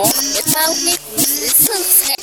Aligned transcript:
Mamo, 0.00 0.38
Italy, 0.38 0.96
listen. 1.12 2.14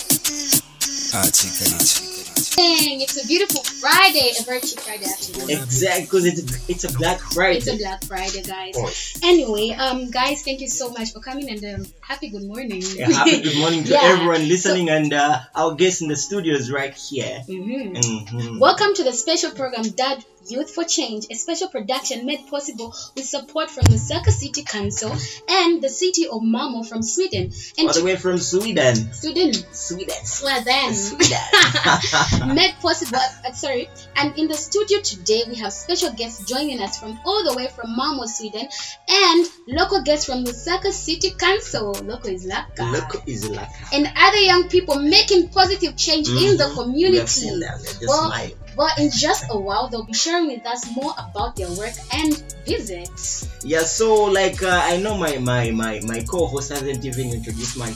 Achika, 1.14 1.66
achika. 1.78 2.56
Dang, 2.56 3.02
it's 3.02 3.24
a 3.24 3.28
beautiful 3.28 3.62
Friday, 3.64 4.32
a 4.40 4.44
very 4.44 4.62
cheap 4.62 4.80
Friday 4.80 5.06
actually. 5.06 5.54
Exactly, 5.54 6.02
because 6.06 6.26
it's, 6.26 6.70
it's 6.70 6.84
a 6.86 6.98
Black 6.98 7.20
Friday. 7.20 7.58
It's 7.58 7.68
a 7.68 7.78
Black 7.78 8.04
Friday, 8.06 8.42
guys. 8.42 8.74
Oh. 8.78 8.92
Anyway, 9.24 9.72
um, 9.78 10.10
guys, 10.10 10.42
thank 10.42 10.60
you 10.62 10.68
so 10.68 10.90
much 10.90 11.14
for 11.14 11.20
coming 11.20 11.50
and 11.52 11.64
um, 11.66 11.86
happy 12.02 12.30
good 12.30 12.46
morning. 12.48 12.82
Yeah, 12.96 13.12
happy 13.12 13.42
good 13.42 13.58
morning 13.60 13.84
to 13.84 13.92
Yeah. 13.94 14.00
everyone 14.04 14.48
listening 14.48 14.90
and 14.90 15.14
uh, 15.14 15.40
our 15.54 15.76
guest 15.76 16.02
in 16.02 16.08
the 16.08 16.16
studio 16.16 16.56
is 16.56 16.72
right 16.72 16.96
here. 16.96 17.44
Mhm. 17.48 17.96
Mhm. 17.96 18.60
Welcome 18.60 18.96
to 18.96 19.04
the 19.04 19.14
special 19.14 19.52
program 19.52 19.84
Dad 19.90 20.26
Youth 20.50 20.74
for 20.74 20.84
Change, 20.84 21.26
a 21.30 21.36
special 21.36 21.68
production 21.68 22.26
made 22.26 22.48
possible 22.48 22.94
with 23.16 23.26
support 23.26 23.70
from 23.70 23.84
the 23.86 23.98
Saka 23.98 24.32
City 24.32 24.64
Council 24.64 25.12
and 25.50 25.82
the 25.82 25.90
city 25.90 26.28
of 26.28 26.42
Malmo 26.44 26.84
from 26.84 27.04
Sweden. 27.04 27.52
And 27.78 27.88
All 27.88 27.94
the 27.94 28.04
way 28.04 28.16
from 28.16 28.38
Sweden. 28.38 29.14
Sweden, 29.14 29.54
Sweden. 29.74 30.16
Sweden. 30.24 30.94
Sweden. 30.94 32.56
made 32.56 32.74
possible 32.82 33.20
uh, 33.46 33.52
sorry 33.52 33.90
and 34.16 34.38
in 34.38 34.48
the 34.48 34.54
studio 34.54 35.00
today 35.02 35.44
we 35.48 35.56
have 35.56 35.74
special 35.74 36.12
guests 36.14 36.50
joining 36.50 36.82
us 36.82 36.98
from 37.00 37.20
all 37.26 37.44
the 37.44 37.56
way 37.58 37.68
from 37.68 37.96
Malmo 37.96 38.26
Sweden 38.26 38.68
and 39.10 39.48
local 39.68 40.02
guests 40.04 40.26
from 40.26 40.44
Lusaka 40.46 40.92
City 40.92 41.32
Council 41.32 41.92
local 42.04 42.30
is 42.30 42.46
Laka 42.48 42.92
Look 42.92 43.24
is 43.28 43.50
like 43.50 43.70
and 43.94 44.08
other 44.16 44.38
young 44.38 44.70
people 44.70 44.96
making 45.00 45.50
positive 45.50 45.96
change 45.98 46.30
in 46.30 46.58
the 46.58 46.72
community 46.74 47.12
We 47.12 47.18
have 47.18 47.30
seen 47.30 47.60
them. 47.60 47.78
They're 47.78 47.94
just 47.94 48.08
Well, 48.08 48.28
smiling. 48.28 48.54
But 48.78 48.94
in 49.00 49.10
just 49.10 49.46
a 49.50 49.58
while 49.58 49.90
they'll 49.90 50.06
be 50.06 50.14
sharing 50.14 50.48
with 50.48 50.66
us 50.66 50.86
more 50.96 51.12
about 51.18 51.56
their 51.56 51.70
work 51.76 51.94
and 52.14 52.38
visits 52.66 53.50
Yeah, 53.66 53.82
so 53.82 54.30
like 54.30 54.62
uh, 54.62 54.80
I 54.84 54.98
know 55.02 55.18
my 55.18 55.38
my 55.40 55.72
my 55.72 56.00
my 56.06 56.22
co-host 56.22 56.70
hasn't 56.72 57.04
even 57.04 57.34
introduced 57.34 57.76
my 57.76 57.92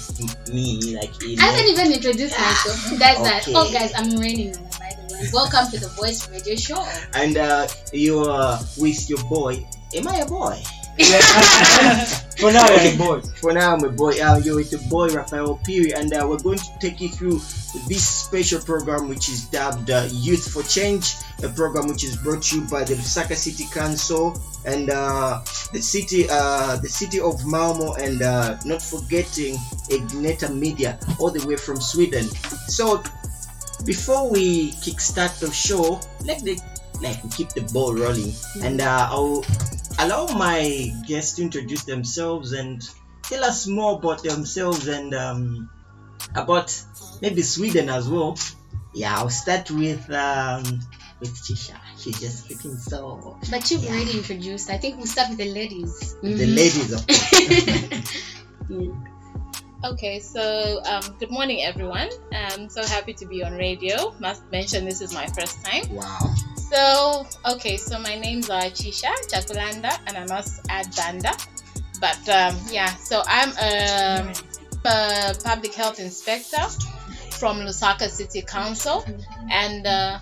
me 0.52 0.98
like 0.98 1.14
in 1.24 1.40
I 1.40 1.54
haven't 1.54 1.70
even 1.70 1.94
introduced 1.94 2.36
myself 2.36 3.00
that's 3.00 3.22
that 3.22 3.46
oh 3.54 3.70
guys 3.72 3.94
I'm 3.96 4.18
raining 4.18 4.58
by 4.82 4.92
the 4.98 5.06
way 5.14 5.30
welcome 5.32 5.70
to 5.72 5.78
the 5.80 5.88
Voice 6.02 6.28
Radio 6.34 6.56
Show 6.58 6.82
and 7.14 7.38
uh, 7.38 7.68
you 7.94 8.20
are 8.26 8.60
with 8.78 9.10
your 9.10 9.22
boy. 9.30 9.64
Am 9.94 10.08
I 10.08 10.18
a 10.18 10.26
boy? 10.26 10.58
For 12.42 12.52
now, 12.52 12.68
you're 12.70 12.98
boy. 12.98 13.22
For 13.40 13.54
now, 13.54 13.76
my 13.76 13.90
boy, 13.90 14.20
uh, 14.20 14.38
you're 14.44 14.56
with 14.56 14.72
your 14.72 14.82
boy 14.90 15.10
Rafael 15.10 15.60
Piri, 15.64 15.94
and 15.94 16.12
uh, 16.14 16.26
we're 16.28 16.40
going 16.40 16.58
to 16.58 16.70
take 16.80 17.00
you 17.00 17.10
through 17.10 17.40
this 17.88 18.08
special 18.08 18.60
program, 18.60 19.10
which 19.10 19.30
is 19.30 19.46
dubbed 19.46 19.92
uh, 19.92 20.08
Youth 20.12 20.52
for 20.52 20.64
Change, 20.64 21.14
a 21.44 21.50
program 21.50 21.88
which 21.88 22.04
is 22.04 22.18
brought 22.18 22.42
to 22.44 22.58
you 22.60 22.68
by 22.68 22.84
the 22.84 22.96
Lusaka 22.96 23.36
City 23.36 23.66
Council 23.72 24.42
and 24.66 24.90
uh, 24.90 25.42
the 25.72 25.82
city, 25.82 26.26
uh, 26.30 26.78
the 26.78 26.90
city 26.90 27.20
of 27.20 27.46
Malmo, 27.46 27.94
and 27.94 28.22
uh, 28.24 28.58
not 28.66 28.82
forgetting 28.82 29.56
Igneta 29.90 30.54
Media, 30.54 31.00
all 31.20 31.30
the 31.30 31.46
way 31.48 31.56
from 31.56 31.80
Sweden. 31.80 32.26
So, 32.68 33.04
before 33.86 34.30
we 34.30 34.72
kickstart 34.72 35.40
the 35.40 35.52
show, 35.52 36.02
let 36.26 36.44
the 36.44 36.60
like 37.02 37.20
keep 37.32 37.50
the 37.50 37.62
ball 37.74 37.94
rolling, 37.94 38.34
and 38.62 38.82
uh, 38.82 39.08
I'll 39.10 39.44
allow 40.00 40.28
my 40.38 40.92
guests 41.08 41.36
to 41.36 41.42
introduce 41.44 41.84
themselves 41.84 42.54
and 42.54 42.82
tell 43.24 43.44
us 43.44 43.68
more 43.68 43.98
about 43.98 44.24
themselves 44.24 44.88
and 44.88 45.14
um, 45.14 45.70
about 46.36 46.74
maybe 47.22 47.42
Sweden 47.42 47.90
as 47.90 48.08
well. 48.10 48.38
Yeah, 48.94 49.16
I'll 49.18 49.30
start 49.30 49.72
with 49.72 50.10
um, 50.12 50.64
with 51.20 51.34
Chisha. 51.36 51.76
She's 51.98 52.20
just 52.20 52.50
looking 52.50 52.76
so 52.78 53.38
but 53.50 53.70
you've 53.72 53.86
already 53.86 54.18
introduced 54.18 54.70
I 54.70 54.78
think 54.78 54.98
we'll 54.98 55.06
start 55.06 55.30
with 55.30 55.38
the 55.38 55.52
ladies 55.54 56.16
the 56.22 56.28
Mhm. 56.30 56.56
ladies 56.56 56.92
of. 56.92 57.06
Okay, 59.84 60.20
so 60.20 60.80
um, 60.86 61.02
good 61.20 61.32
morning, 61.32 61.64
everyone. 61.64 62.08
I'm 62.32 62.70
so 62.70 62.86
happy 62.86 63.14
to 63.16 63.26
be 63.26 63.44
on 63.44 63.54
radio. 63.54 64.14
Must 64.20 64.44
mention 64.52 64.86
this 64.86 65.02
is 65.02 65.12
my 65.12 65.26
first 65.26 65.64
time. 65.66 65.82
wow. 65.90 66.36
So, 66.72 67.28
okay, 67.46 67.76
so 67.76 68.00
my 68.00 68.18
names 68.18 68.50
are 68.50 68.62
Chisha 68.72 69.12
Chakulanda, 69.28 69.92
and 70.08 70.16
I 70.16 70.26
must 70.28 70.66
add 70.70 70.88
Banda. 70.96 71.34
But 72.00 72.30
um, 72.30 72.56
yeah, 72.72 72.96
so 72.96 73.22
I'm 73.28 73.52
a, 73.62 74.34
a 74.86 75.36
public 75.44 75.74
health 75.74 76.00
inspector 76.00 76.64
from 77.32 77.58
Lusaka 77.58 78.08
City 78.08 78.42
Council, 78.42 79.04
and 79.52 79.86
uh, 79.86 80.20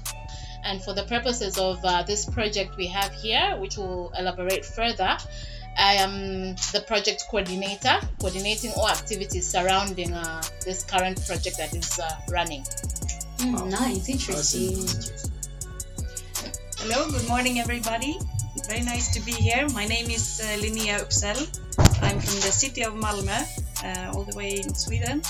and 0.64 0.82
for 0.82 0.96
the 0.96 1.04
purposes 1.04 1.60
of 1.60 1.78
uh, 1.84 2.02
this 2.02 2.26
project 2.26 2.76
we 2.78 2.88
have 2.88 3.14
here, 3.14 3.56
which 3.60 3.78
we'll 3.78 4.12
elaborate 4.18 4.66
further, 4.66 5.18
I 5.78 5.94
am 5.94 6.56
the 6.74 6.84
project 6.88 7.26
coordinator, 7.30 8.00
coordinating 8.20 8.72
all 8.76 8.90
activities 8.90 9.48
surrounding 9.48 10.14
uh, 10.14 10.42
this 10.66 10.84
current 10.84 11.24
project 11.28 11.58
that 11.58 11.76
is 11.76 12.00
uh, 12.00 12.10
running. 12.32 12.64
Mm, 13.38 13.70
nice 13.70 14.10
interesting 14.10 14.88
Hello, 16.82 17.12
good 17.12 17.28
morning, 17.28 17.60
everybody. 17.60 18.18
Very 18.70 18.84
nice 18.84 19.14
to 19.14 19.20
be 19.20 19.34
here. 19.34 19.68
My 19.74 19.86
name 19.86 20.10
is 20.10 20.40
uh, 20.40 20.58
Linnea 20.64 21.04
Uppsell. 21.04 21.36
I'm 22.02 22.22
from 22.22 22.40
the 22.40 22.54
city 22.56 22.84
of 22.84 22.94
Malmö, 22.94 23.36
uh, 23.84 24.16
all 24.16 24.24
the 24.24 24.34
way 24.38 24.64
in 24.64 24.74
Sweden. 24.74 25.22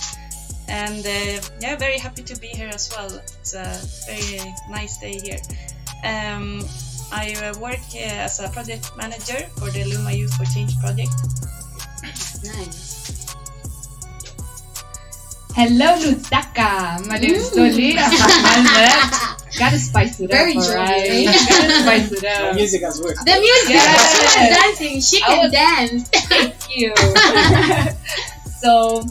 And 0.68 1.04
uh, 1.04 1.42
yeah, 1.60 1.76
very 1.76 1.98
happy 1.98 2.22
to 2.22 2.38
be 2.40 2.50
here 2.50 2.70
as 2.72 2.94
well. 2.94 3.10
It's 3.18 3.56
a 3.56 3.66
very 4.06 4.46
nice 4.70 5.00
day 5.00 5.18
here. 5.18 5.42
Um, 6.06 6.62
I 7.12 7.34
uh, 7.42 7.58
work 7.58 7.82
uh, 7.96 8.30
as 8.30 8.40
a 8.40 8.50
project 8.50 8.92
manager 8.96 9.42
for 9.58 9.72
the 9.72 9.86
Luma 9.86 10.12
Youth 10.12 10.36
for 10.36 10.46
Change 10.54 10.78
project. 10.78 11.18
nice 12.46 13.26
Hello, 15.56 15.98
Lusaka. 15.98 17.04
My 17.08 17.18
name 17.18 17.42
is 17.42 17.50
Dolly. 17.50 17.98
I'm 17.98 18.12
from 18.14 18.38
Malmö. 18.46 19.39
Gotta 19.58 19.80
spice 19.80 20.20
it 20.20 20.30
Very 20.30 20.56
up, 20.58 20.64
jolly. 20.64 20.76
alright? 20.78 21.26
Gotta 21.26 21.82
spice 21.82 22.12
it 22.12 22.24
up. 22.26 22.50
The 22.52 22.56
music 22.56 22.82
has 22.84 23.02
worked. 23.02 23.26
the 23.26 23.32
music 23.40 23.70
Yes. 23.70 24.34
she 24.34 24.40
was 24.40 24.58
dancing 24.58 25.02
she 25.02 25.22
can 25.22 25.38
was- 25.44 25.52
dance 25.52 26.10
Thank 26.30 26.78
you. 26.78 26.94
so, 28.62 29.04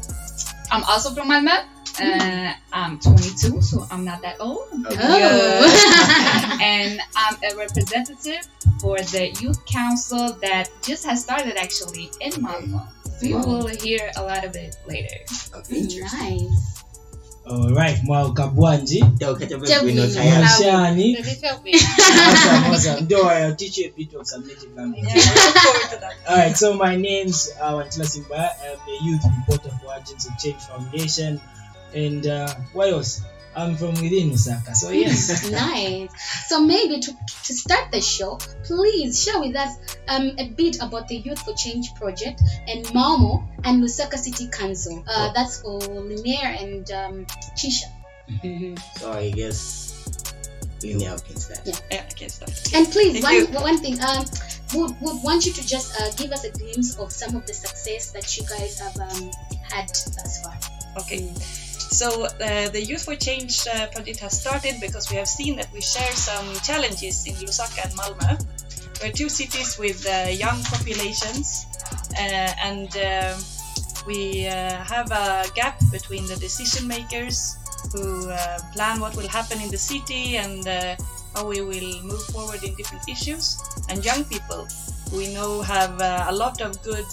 I'm 0.71 0.84
also 0.84 1.10
from 1.15 1.28
Malmö. 1.31 1.65
Uh, 2.00 2.53
I'm 2.72 3.00
22, 3.00 3.60
so 3.60 3.84
I'm 3.91 4.04
not 4.04 4.22
that 4.22 4.37
old. 4.41 4.69
I'm 4.72 4.87
Oh. 4.88 6.59
and 6.62 7.00
I'm 7.16 7.34
a 7.50 7.56
representative 7.56 8.47
for 8.81 8.99
the 8.99 9.31
youth 9.41 9.65
council 9.66 10.32
that 10.43 10.70
just 10.82 11.05
has 11.05 11.20
started 11.22 11.56
actually 11.56 12.10
in 12.20 12.31
Malmö. 12.32 12.87
We 13.20 13.34
Wow. 13.34 13.43
will 13.47 13.66
hear 13.66 14.12
a 14.16 14.22
lot 14.22 14.44
of 14.44 14.55
it 14.55 14.76
later. 14.87 15.16
nice 15.69 16.78
Alright, 17.51 18.03
mwauka 18.05 18.47
bwanji. 18.47 19.05
Shani. 19.67 19.85
Mshani. 20.45 21.17
Awesome, 21.75 22.65
awesome. 22.75 23.07
Don't 23.07 23.25
worry, 23.27 23.43
I'll 23.43 23.57
teach 23.57 23.79
you 23.79 23.87
a 23.89 23.91
bit 23.97 24.15
of 24.15 24.27
some 24.27 24.47
native 24.47 24.77
language. 24.77 25.05
Yeah, 25.05 25.15
I 25.15 25.47
look 25.47 25.57
forward 25.57 25.91
to 25.91 25.97
that. 26.01 26.15
Alright, 26.31 26.57
so 26.57 26.75
my 26.75 26.97
name's 26.97 27.51
uh, 27.61 27.73
Wantila 27.75 28.07
Simba. 28.07 28.51
I'm 28.63 28.79
a 28.89 29.05
youth 29.05 29.25
reporter 29.39 29.71
for 29.83 29.95
Agents 29.95 30.27
of 30.29 30.39
Change 30.39 30.61
Foundation. 30.63 31.41
And 31.95 32.27
uh, 32.27 32.55
what 32.75 32.89
else? 32.91 33.23
I'm 33.59 33.77
from 33.77 33.95
within 33.95 34.31
Lusaka. 34.31 34.75
So, 34.75 34.91
yes. 34.91 35.51
nice 35.51 36.11
so 36.47 36.65
maybe 36.65 37.01
to, 37.01 37.13
to 37.45 37.53
start 37.53 37.91
the 37.91 38.01
show 38.01 38.39
please 38.65 39.23
share 39.23 39.41
with 39.41 39.57
us 39.57 39.77
um, 40.09 40.33
a 40.39 40.49
bit 40.49 40.81
about 40.81 41.09
the 41.09 41.17
youth 41.17 41.41
for 41.41 41.55
change 41.55 41.95
project 41.95 42.41
and 42.69 42.93
malmo 42.95 43.47
and 43.65 43.83
lusaka 43.83 44.17
city 44.17 44.49
council 44.49 45.05
uh, 45.09 45.33
that's 45.33 45.63
for 45.63 45.81
Linnea 45.81 46.63
and 46.63 46.91
um, 46.93 47.27
chisha 47.57 47.89
So 49.01 49.13
I 49.13 49.31
guess 49.31 49.89
we 50.83 50.95
now 50.95 51.17
can 51.17 51.37
start. 51.37 51.61
Yeah. 51.65 51.75
Yeah, 51.91 52.07
I 52.09 52.13
can 52.13 52.29
start. 52.29 52.53
And 52.75 52.87
please, 52.91 53.21
Thank 53.21 53.51
one, 53.51 53.63
one 53.63 53.79
thing, 53.79 54.01
um, 54.01 54.25
would, 54.75 55.01
would 55.01 55.23
want 55.25 55.45
you 55.47 55.53
to 55.53 55.67
just 55.67 56.01
uh, 56.01 56.11
give 56.13 56.31
us 56.31 56.45
a 56.45 56.51
glimpse 56.51 56.97
of 56.99 57.11
some 57.11 57.35
of 57.35 57.47
the 57.47 57.55
success 57.55 58.13
that 58.13 58.37
you 58.37 58.45
guys 58.47 58.79
have 58.79 58.97
um, 58.99 59.31
had 59.63 59.89
thus 59.89 60.43
far. 60.43 60.57
Okay. 60.99 61.32
So 61.79 62.25
uh, 62.25 62.69
the 62.71 62.83
Youth 62.83 63.05
for 63.05 63.17
Change 63.17 63.67
uh, 63.67 63.87
project 63.89 64.21
has 64.21 64.41
started 64.41 64.81
because 64.81 65.11
we 65.11 65.17
have 65.17 65.29
seen 65.29 65.57
that 65.57 65.73
we 65.73 65.81
share 65.81 66.13
some 66.13 66.47
challenges 66.63 67.27
in 67.27 67.35
Lusaka 67.35 67.85
and 67.85 67.95
Malmö. 67.95 68.39
We're 69.03 69.13
two 69.13 69.29
cities 69.29 69.79
with 69.79 70.07
uh, 70.07 70.29
young 70.31 70.63
populations, 70.65 71.67
uh, 72.19 72.69
and 72.69 72.91
um 72.97 73.39
we 74.07 74.47
uh, 74.47 74.83
have 74.85 75.11
a 75.13 75.45
gap 75.55 75.79
between 75.93 76.27
the 76.27 76.37
decision 76.37 76.89
makers 76.89 77.57
who 77.93 78.31
uh, 78.31 78.59
plan 78.73 79.01
what 79.01 79.15
will 79.17 79.29
happen 79.29 79.61
in 79.61 79.71
the 79.71 79.77
city 79.79 80.37
and 80.37 80.67
uh, 80.67 80.97
how 81.35 81.47
we 81.47 81.61
will 81.61 82.03
move 82.03 82.23
forward 82.33 82.63
in 82.65 82.75
different 82.75 83.07
issues, 83.09 83.59
and 83.89 84.05
young 84.05 84.25
people 84.25 84.67
who 85.11 85.19
we 85.19 85.33
know 85.35 85.63
have 85.63 86.01
uh, 86.01 86.27
a 86.29 86.35
lot 86.35 86.61
of 86.61 86.83
good. 86.83 87.07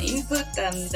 Input 0.00 0.46
and 0.58 0.94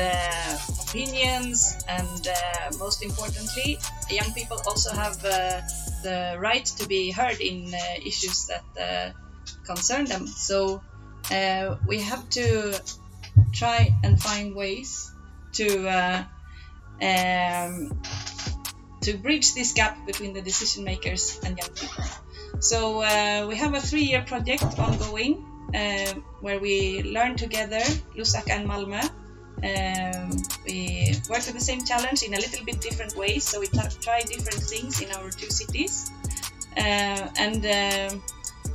opinions, 0.89 1.77
and 1.89 2.29
uh, 2.29 2.71
most 2.79 3.03
importantly, 3.03 3.79
young 4.11 4.33
people 4.35 4.59
also 4.67 4.93
have 4.95 5.25
uh, 5.25 5.61
the 6.03 6.37
right 6.39 6.65
to 6.65 6.87
be 6.87 7.11
heard 7.11 7.41
in 7.41 7.73
uh, 7.75 7.79
issues 8.05 8.47
that 8.47 9.15
concern 9.65 10.05
them. 10.05 10.27
So 10.27 10.83
we 11.87 12.01
have 12.01 12.29
to 12.31 12.81
try 13.53 13.95
and 14.03 14.21
find 14.21 14.55
ways 14.55 15.11
to 15.53 15.67
um, 17.01 18.01
to 19.01 19.17
bridge 19.19 19.55
this 19.55 19.73
gap 19.73 20.07
between 20.07 20.33
the 20.33 20.43
decision 20.43 20.85
makers 20.85 21.41
and 21.45 21.59
young 21.59 21.71
people. 21.71 22.05
So 22.61 23.03
uh, 23.03 23.47
we 23.49 23.57
have 23.57 23.75
a 23.75 23.81
three-year 23.81 24.23
project 24.23 24.63
ongoing 24.79 25.45
uh, 25.75 26.15
where 26.41 26.59
we 26.59 27.03
learn 27.03 27.37
together, 27.37 27.83
Lusaka 28.17 28.51
and 28.51 28.69
Malmö. 28.69 29.03
Um, 29.63 30.31
we 30.67 31.15
work 31.31 31.47
with 31.47 31.55
the 31.55 31.61
same 31.61 31.85
challenge 31.85 32.23
in 32.23 32.35
a 32.35 32.39
little 32.39 32.65
bit 32.65 32.81
different 32.81 33.17
ways, 33.17 33.45
so 33.45 33.61
we 33.61 33.69
try 33.69 34.21
different 34.23 34.63
things 34.73 35.01
in 35.01 35.13
our 35.13 35.31
two 35.31 35.51
cities. 35.51 36.11
Uh, 36.77 37.29
and 37.37 37.65
um 37.65 38.23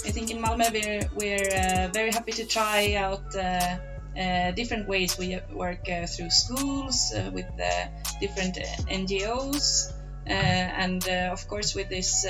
I 0.06 0.12
think 0.12 0.32
in 0.32 0.42
Malmö 0.42 0.72
we're, 0.72 1.10
we're 1.16 1.50
uh, 1.50 1.90
very 1.92 2.12
happy 2.12 2.32
to 2.34 2.46
try 2.46 2.94
out 2.94 3.36
uh, 3.36 3.78
uh, 4.18 4.52
different 4.52 4.88
ways. 4.88 5.18
We 5.18 5.40
work 5.52 5.90
uh, 5.90 6.06
through 6.08 6.30
schools, 6.30 7.14
uh, 7.14 7.30
with 7.34 7.48
uh, 7.60 7.88
different 8.22 8.58
uh, 8.58 8.62
NGOs, 8.90 9.92
uh, 10.28 10.32
and 10.32 11.08
uh, 11.08 11.30
of 11.34 11.48
course 11.48 11.76
with 11.76 11.90
this 11.90 12.26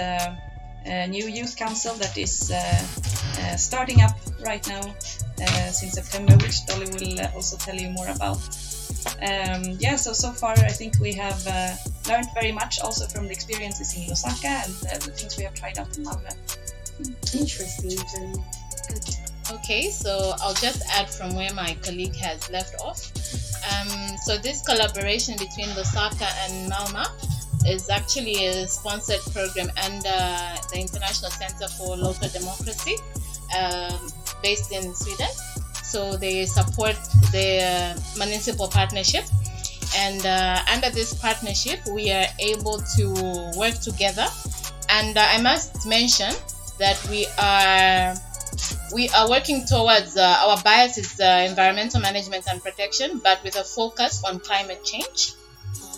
uh, 0.87 1.05
new 1.07 1.27
youth 1.27 1.55
council 1.55 1.93
that 1.95 2.17
is 2.17 2.51
uh, 2.51 2.57
uh, 3.41 3.55
starting 3.55 4.01
up 4.01 4.17
right 4.45 4.65
now 4.67 4.81
uh, 5.41 5.69
since 5.71 5.93
September, 5.93 6.33
which 6.37 6.65
Dolly 6.65 6.87
will 6.91 7.19
uh, 7.19 7.35
also 7.35 7.57
tell 7.57 7.75
you 7.75 7.89
more 7.89 8.07
about. 8.07 8.39
Um, 9.21 9.77
yeah, 9.79 9.95
so 9.95 10.13
so 10.13 10.31
far 10.31 10.53
I 10.53 10.69
think 10.69 10.99
we 10.99 11.13
have 11.13 11.45
uh, 11.47 11.75
learned 12.09 12.27
very 12.33 12.51
much 12.51 12.79
also 12.79 13.05
from 13.07 13.25
the 13.25 13.31
experiences 13.31 13.95
in 13.95 14.03
Lusaka 14.03 14.65
and 14.65 14.73
uh, 14.87 14.97
the 15.05 15.11
things 15.11 15.37
we 15.37 15.43
have 15.43 15.53
tried 15.53 15.77
out 15.77 15.95
in 15.97 16.03
Malmö. 16.03 16.31
Interesting. 17.33 17.97
Very 18.13 18.99
good. 18.99 19.15
Okay, 19.49 19.91
so 19.91 20.33
I'll 20.41 20.53
just 20.53 20.83
add 20.91 21.09
from 21.09 21.33
where 21.35 21.53
my 21.53 21.77
colleague 21.81 22.15
has 22.17 22.49
left 22.51 22.75
off. 22.81 22.99
Um, 23.71 24.17
so 24.25 24.37
this 24.37 24.61
collaboration 24.61 25.35
between 25.37 25.67
Lusaka 25.69 26.27
and 26.43 26.71
Malma 26.71 27.07
is 27.67 27.89
actually 27.89 28.45
a 28.47 28.67
sponsored 28.67 29.21
program 29.33 29.69
under 29.83 30.17
the 30.71 30.79
International 30.79 31.31
Center 31.31 31.67
for 31.77 31.97
Local 31.97 32.29
Democracy, 32.29 32.95
um, 33.57 34.09
based 34.41 34.71
in 34.71 34.93
Sweden. 34.95 35.29
So 35.83 36.17
they 36.17 36.45
support 36.45 36.95
the 37.31 37.95
municipal 38.17 38.67
partnership, 38.67 39.25
and 39.95 40.25
uh, 40.25 40.59
under 40.73 40.89
this 40.89 41.13
partnership, 41.13 41.79
we 41.91 42.11
are 42.11 42.27
able 42.39 42.79
to 42.97 43.51
work 43.57 43.75
together. 43.79 44.27
And 44.89 45.17
uh, 45.17 45.25
I 45.27 45.41
must 45.41 45.85
mention 45.87 46.31
that 46.79 46.97
we 47.09 47.25
are 47.37 48.15
we 48.93 49.09
are 49.09 49.29
working 49.29 49.65
towards 49.65 50.15
uh, 50.17 50.45
our 50.45 50.61
bias 50.63 50.97
is 50.97 51.19
uh, 51.19 51.45
environmental 51.49 52.01
management 52.01 52.45
and 52.49 52.61
protection, 52.61 53.19
but 53.23 53.43
with 53.43 53.55
a 53.55 53.63
focus 53.63 54.23
on 54.25 54.39
climate 54.39 54.83
change. 54.83 55.33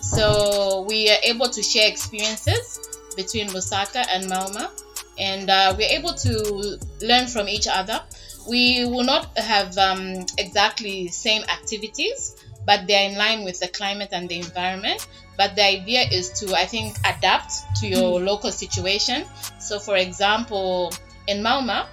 So 0.02 0.84
we 0.88 1.10
are 1.10 1.18
able 1.24 1.48
to 1.48 1.62
share 1.62 1.88
experiences 1.88 2.80
between 3.16 3.48
Lusaka 3.48 4.06
and 4.10 4.24
Malma, 4.24 4.70
and 5.18 5.50
uh, 5.50 5.74
we're 5.76 5.90
able 5.90 6.14
to 6.14 6.78
learn 7.02 7.26
from 7.26 7.48
each 7.48 7.66
other. 7.68 8.00
We 8.48 8.86
will 8.86 9.04
not 9.04 9.36
have 9.36 9.76
um, 9.76 10.24
exactly 10.38 11.08
same 11.08 11.42
activities, 11.42 12.36
but 12.64 12.86
they're 12.86 13.10
in 13.10 13.16
line 13.16 13.44
with 13.44 13.60
the 13.60 13.68
climate 13.68 14.08
and 14.12 14.28
the 14.28 14.38
environment. 14.38 15.06
But 15.36 15.56
the 15.56 15.64
idea 15.64 16.02
is 16.10 16.30
to, 16.40 16.54
I 16.54 16.64
think, 16.66 16.96
adapt 17.04 17.52
to 17.80 17.86
your 17.86 18.20
local 18.20 18.50
situation. 18.50 19.24
So, 19.58 19.78
for 19.78 19.96
example, 19.96 20.92
in 21.26 21.42
Malma, 21.42 21.86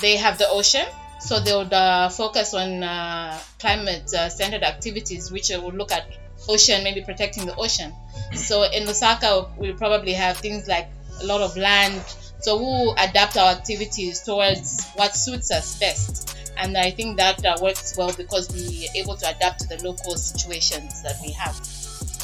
they 0.00 0.16
have 0.16 0.38
the 0.38 0.48
ocean, 0.48 0.86
so 1.20 1.40
they 1.40 1.54
would 1.54 1.72
uh, 1.72 2.08
focus 2.08 2.54
on 2.54 2.82
uh, 2.82 3.38
climate 3.58 4.12
uh, 4.14 4.28
centered 4.28 4.62
activities, 4.62 5.32
which 5.32 5.50
would 5.50 5.74
look 5.74 5.90
at 5.92 6.06
ocean, 6.48 6.82
maybe 6.82 7.02
protecting 7.02 7.46
the 7.46 7.54
ocean. 7.56 7.92
So 8.34 8.62
in 8.64 8.84
Lusaka, 8.84 9.56
we 9.56 9.72
probably 9.72 10.12
have 10.12 10.36
things 10.38 10.66
like 10.68 10.88
a 11.20 11.26
lot 11.26 11.40
of 11.40 11.56
land. 11.56 12.02
So 12.40 12.56
we'll 12.56 12.94
adapt 12.94 13.36
our 13.36 13.50
activities 13.50 14.22
towards 14.22 14.86
what 14.94 15.14
suits 15.14 15.50
us 15.50 15.78
best. 15.78 16.36
And 16.56 16.76
I 16.76 16.90
think 16.90 17.18
that 17.18 17.44
uh, 17.44 17.56
works 17.62 17.96
well 17.96 18.12
because 18.16 18.50
we 18.52 18.88
are 18.88 19.02
able 19.02 19.16
to 19.16 19.28
adapt 19.28 19.60
to 19.60 19.68
the 19.68 19.82
local 19.84 20.16
situations 20.16 21.02
that 21.02 21.16
we 21.22 21.32
have. 21.32 21.56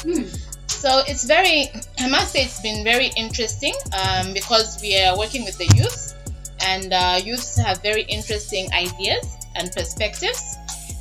Hmm. 0.03 0.27
So 0.67 1.01
it's 1.07 1.23
very, 1.23 1.71
I 1.99 2.09
must 2.09 2.33
say, 2.33 2.43
it's 2.43 2.61
been 2.61 2.83
very 2.83 3.11
interesting 3.15 3.73
um, 3.93 4.33
because 4.33 4.81
we 4.81 5.01
are 5.01 5.17
working 5.17 5.43
with 5.45 5.57
the 5.57 5.65
youth, 5.75 6.13
and 6.61 6.93
uh, 6.93 7.19
youths 7.23 7.57
have 7.57 7.81
very 7.81 8.03
interesting 8.03 8.71
ideas 8.73 9.25
and 9.55 9.71
perspectives. 9.71 10.57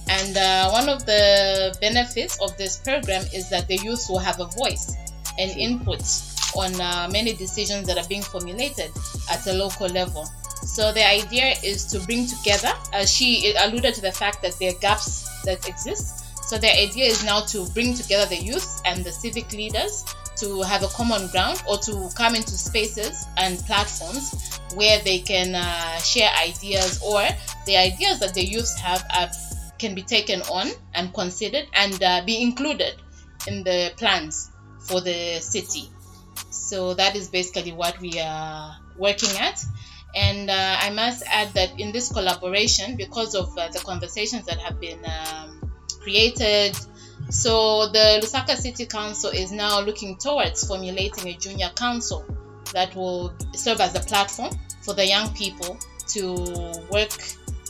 And 0.08 0.36
uh, 0.36 0.70
one 0.70 0.88
of 0.88 1.06
the 1.06 1.76
benefits 1.80 2.40
of 2.40 2.56
this 2.56 2.78
program 2.78 3.24
is 3.32 3.48
that 3.50 3.68
the 3.68 3.76
youth 3.76 4.06
will 4.08 4.18
have 4.18 4.40
a 4.40 4.46
voice 4.46 4.94
and 5.38 5.50
input 5.52 6.02
on 6.56 6.78
uh, 6.80 7.08
many 7.10 7.32
decisions 7.32 7.86
that 7.86 7.98
are 7.98 8.08
being 8.08 8.22
formulated 8.22 8.90
at 9.30 9.46
a 9.46 9.52
local 9.52 9.88
level. 9.88 10.26
So 10.62 10.92
the 10.92 11.06
idea 11.06 11.54
is 11.62 11.84
to 11.86 12.00
bring 12.00 12.26
together, 12.26 12.72
as 12.92 13.12
she 13.12 13.54
alluded 13.58 13.94
to 13.94 14.00
the 14.00 14.12
fact 14.12 14.42
that 14.42 14.58
there 14.58 14.70
are 14.70 14.78
gaps 14.80 15.28
that 15.44 15.68
exist. 15.68 16.24
So 16.48 16.58
the 16.58 16.70
idea 16.70 17.06
is 17.06 17.24
now 17.24 17.40
to 17.46 17.66
bring 17.70 17.94
together 17.94 18.26
the 18.26 18.42
youth 18.42 18.82
and 18.84 19.04
the 19.04 19.12
civic 19.12 19.52
leaders 19.52 20.04
to 20.36 20.62
have 20.62 20.82
a 20.82 20.88
common 20.88 21.28
ground 21.28 21.62
or 21.68 21.78
to 21.78 22.10
come 22.16 22.34
into 22.34 22.50
spaces 22.50 23.26
and 23.36 23.58
platforms 23.66 24.58
where 24.74 25.00
they 25.02 25.20
can 25.20 25.54
uh, 25.54 25.98
share 25.98 26.30
ideas 26.42 27.00
or 27.02 27.22
the 27.66 27.76
ideas 27.76 28.18
that 28.20 28.34
the 28.34 28.44
youths 28.44 28.78
have 28.80 29.04
are, 29.16 29.30
can 29.84 29.94
be 29.94 30.02
taken 30.02 30.40
on 30.42 30.66
and 30.94 31.12
considered 31.12 31.66
and 31.74 32.02
uh, 32.02 32.22
be 32.24 32.40
included 32.40 32.94
in 33.46 33.62
the 33.64 33.92
plans 33.98 34.50
for 34.78 35.02
the 35.02 35.40
city. 35.40 35.90
So 36.50 36.94
that 36.94 37.14
is 37.16 37.28
basically 37.28 37.72
what 37.72 38.00
we 38.00 38.18
are 38.18 38.76
working 38.96 39.36
at. 39.38 39.62
And 40.16 40.48
uh, 40.48 40.76
I 40.80 40.88
must 40.90 41.22
add 41.26 41.48
that 41.54 41.78
in 41.78 41.92
this 41.92 42.10
collaboration, 42.10 42.96
because 42.96 43.34
of 43.34 43.56
uh, 43.58 43.68
the 43.68 43.80
conversations 43.80 44.46
that 44.46 44.58
have 44.58 44.80
been 44.80 45.00
um, 45.04 45.70
created, 46.00 46.74
so 47.28 47.88
the 47.88 48.20
Lusaka 48.22 48.56
City 48.56 48.86
Council 48.86 49.30
is 49.30 49.52
now 49.52 49.80
looking 49.80 50.16
towards 50.16 50.66
formulating 50.66 51.28
a 51.28 51.36
junior 51.36 51.70
council 51.74 52.24
that 52.72 52.94
will 52.94 53.34
serve 53.52 53.80
as 53.80 53.94
a 53.96 54.00
platform 54.00 54.52
for 54.82 54.94
the 54.94 55.06
young 55.06 55.34
people 55.34 55.76
to 56.08 56.34
work 56.90 57.12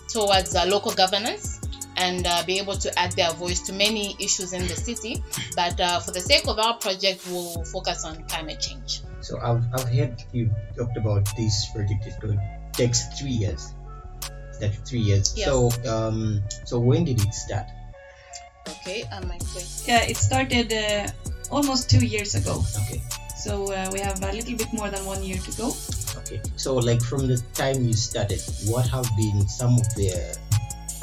towards 0.09 0.55
uh, 0.55 0.65
local 0.67 0.93
governance 0.93 1.64
and 1.97 2.27
uh, 2.27 2.43
be 2.45 2.59
able 2.59 2.77
to 2.77 2.99
add 2.99 3.13
their 3.13 3.31
voice 3.33 3.61
to 3.63 3.73
many 3.73 4.17
issues 4.19 4.53
in 4.53 4.67
the 4.67 4.77
city. 4.77 5.23
But 5.57 5.81
uh, 5.81 6.01
for 6.01 6.11
the 6.11 6.21
sake 6.21 6.47
of 6.49 6.59
our 6.59 6.77
project, 6.79 7.27
we'll 7.31 7.65
focus 7.65 8.05
on 8.05 8.25
climate 8.25 8.61
change. 8.61 9.03
So 9.21 9.39
I've, 9.41 9.65
I've 9.73 9.89
heard 9.89 10.23
you 10.33 10.51
talked 10.77 10.97
about 10.97 11.29
this 11.37 11.71
project 11.73 12.07
is 12.07 12.17
going 12.17 12.41
takes 12.73 13.07
three 13.19 13.31
years. 13.31 13.73
That 14.61 14.75
three 14.87 15.01
years. 15.01 15.35
Yes. 15.37 15.49
So 15.49 15.71
um 15.89 16.43
so 16.65 16.79
when 16.79 17.05
did 17.05 17.21
it 17.21 17.35
start? 17.35 17.67
Okay, 18.69 19.03
um, 19.13 19.29
my 19.29 19.39
place. 19.39 19.85
Yeah, 19.87 20.03
it 20.03 20.17
started 20.17 20.73
uh, 20.73 21.09
almost 21.51 21.91
two 21.91 22.05
years 22.05 22.35
ago. 22.35 22.63
Okay. 22.85 23.03
So 23.37 23.73
uh, 23.73 23.91
we 23.93 24.01
have 24.01 24.23
a 24.23 24.33
little 24.33 24.57
bit 24.57 24.73
more 24.73 24.89
than 24.89 25.05
one 25.05 25.23
year 25.23 25.37
to 25.37 25.53
go. 25.57 25.73
Okay. 26.19 26.41
So 26.57 26.77
like 26.77 27.03
from 27.03 27.27
the 27.27 27.43
time 27.55 27.85
you 27.85 27.93
started, 27.93 28.41
what 28.67 28.87
have 28.89 29.09
been 29.17 29.47
some 29.49 29.75
of 29.75 29.95
the 29.97 30.39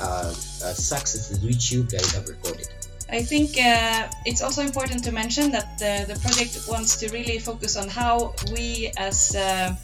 uh, 0.01 0.03
uh, 0.03 0.73
successes 0.73 1.39
which 1.41 1.71
you 1.71 1.83
guys 1.83 2.11
have 2.11 2.27
recorded? 2.27 2.67
I 3.09 3.21
think 3.21 3.57
uh, 3.57 4.07
it's 4.25 4.41
also 4.41 4.61
important 4.61 5.03
to 5.03 5.11
mention 5.11 5.51
that 5.51 5.77
the, 5.77 6.05
the 6.11 6.19
project 6.21 6.57
wants 6.69 6.97
to 7.01 7.09
really 7.09 7.39
focus 7.39 7.75
on 7.75 7.89
how 7.89 8.33
we 8.53 8.91
as 8.97 9.35
uh, 9.35 9.75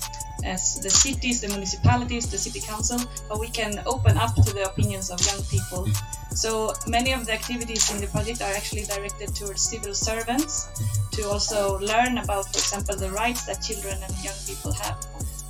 as 0.45 0.79
the 0.81 0.89
cities, 0.89 1.41
the 1.41 1.49
municipalities, 1.49 2.29
the 2.29 2.37
city 2.37 2.61
council, 2.61 2.99
how 3.29 3.39
we 3.39 3.49
can 3.49 3.81
open 3.85 4.17
up 4.17 4.33
to 4.35 4.53
the 4.53 4.63
opinions 4.63 5.09
of 5.09 5.19
young 5.25 5.43
people. 5.45 5.87
So 6.31 6.73
many 6.87 7.11
of 7.13 7.25
the 7.25 7.33
activities 7.33 7.91
in 7.91 7.99
the 7.99 8.07
project 8.07 8.41
are 8.41 8.53
actually 8.53 8.83
directed 8.83 9.35
towards 9.35 9.61
civil 9.61 9.93
servants 9.93 10.69
to 11.13 11.27
also 11.27 11.79
learn 11.79 12.19
about, 12.19 12.45
for 12.45 12.59
example, 12.59 12.95
the 12.95 13.09
rights 13.11 13.45
that 13.47 13.61
children 13.61 13.97
and 14.03 14.13
young 14.23 14.37
people 14.45 14.71
have. 14.71 14.97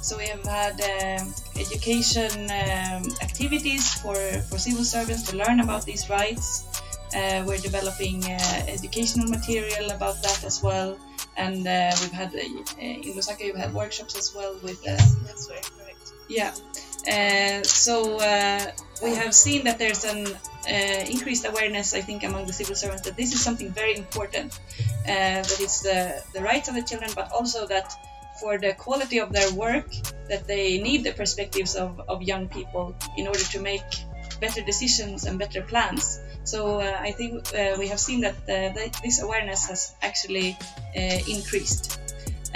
So 0.07 0.17
we 0.17 0.27
have 0.27 0.45
had 0.45 0.79
um, 0.79 1.33
education 1.59 2.31
um, 2.49 3.03
activities 3.21 3.93
for, 3.95 4.15
for 4.15 4.57
civil 4.57 4.85
servants 4.85 5.23
to 5.23 5.35
learn 5.35 5.59
about 5.59 5.83
these 5.83 6.09
rights. 6.09 6.81
Uh, 7.13 7.43
we're 7.45 7.57
developing 7.57 8.23
uh, 8.23 8.39
educational 8.69 9.27
material 9.27 9.91
about 9.91 10.23
that 10.23 10.45
as 10.45 10.63
well. 10.63 10.97
And 11.35 11.67
uh, 11.67 11.91
we've 11.99 12.13
had, 12.13 12.33
uh, 12.33 12.39
in 12.79 13.15
Lusaka, 13.15 13.41
we've 13.41 13.57
had 13.57 13.73
workshops 13.73 14.17
as 14.17 14.33
well 14.33 14.55
with 14.63 14.79
uh, 14.87 14.95
That's 15.25 15.47
very 15.47 15.59
correct. 15.59 16.13
yeah. 16.29 16.53
Uh, 17.05 17.61
so 17.63 18.17
uh, 18.21 18.71
we 19.03 19.13
have 19.13 19.33
seen 19.33 19.65
that 19.65 19.77
there's 19.77 20.05
an 20.05 20.25
uh, 20.25 21.05
increased 21.11 21.45
awareness, 21.45 21.93
I 21.93 21.99
think, 21.99 22.23
among 22.23 22.45
the 22.45 22.53
civil 22.53 22.75
servants 22.75 23.01
that 23.01 23.17
this 23.17 23.33
is 23.33 23.41
something 23.43 23.71
very 23.71 23.97
important. 23.97 24.57
Uh, 25.03 25.43
that 25.43 25.57
it's 25.59 25.81
the, 25.81 26.23
the 26.33 26.41
rights 26.41 26.69
of 26.69 26.75
the 26.75 26.81
children, 26.81 27.11
but 27.13 27.29
also 27.33 27.67
that 27.67 27.93
for 28.39 28.57
the 28.57 28.73
quality 28.73 29.19
of 29.19 29.31
their 29.31 29.51
work, 29.53 29.89
that 30.29 30.47
they 30.47 30.81
need 30.81 31.03
the 31.03 31.13
perspectives 31.13 31.75
of, 31.75 31.99
of 32.07 32.21
young 32.21 32.47
people 32.47 32.95
in 33.17 33.27
order 33.27 33.43
to 33.43 33.59
make 33.59 33.83
better 34.39 34.61
decisions 34.61 35.25
and 35.25 35.39
better 35.39 35.61
plans. 35.61 36.19
So 36.43 36.79
uh, 36.79 36.97
I 36.99 37.11
think 37.11 37.53
uh, 37.53 37.75
we 37.77 37.87
have 37.89 37.99
seen 37.99 38.21
that 38.21 38.35
uh, 38.47 38.73
th- 38.73 39.01
this 39.03 39.21
awareness 39.21 39.67
has 39.67 39.95
actually 40.01 40.57
uh, 40.95 41.19
increased, 41.27 41.99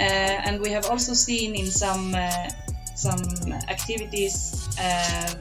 uh, 0.00 0.46
and 0.46 0.62
we 0.62 0.70
have 0.70 0.86
also 0.86 1.12
seen 1.12 1.54
in 1.54 1.66
some 1.66 2.16
some 2.94 3.20
activities 3.68 4.68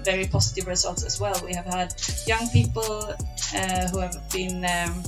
very 0.03 0.25
positive 0.27 0.67
results 0.67 1.03
as 1.05 1.19
well. 1.19 1.39
We 1.45 1.53
have 1.53 1.65
had 1.65 1.93
young 2.25 2.49
people 2.49 3.13
who 3.91 3.99
have 3.99 4.17
been 4.33 4.65
um, 4.65 5.03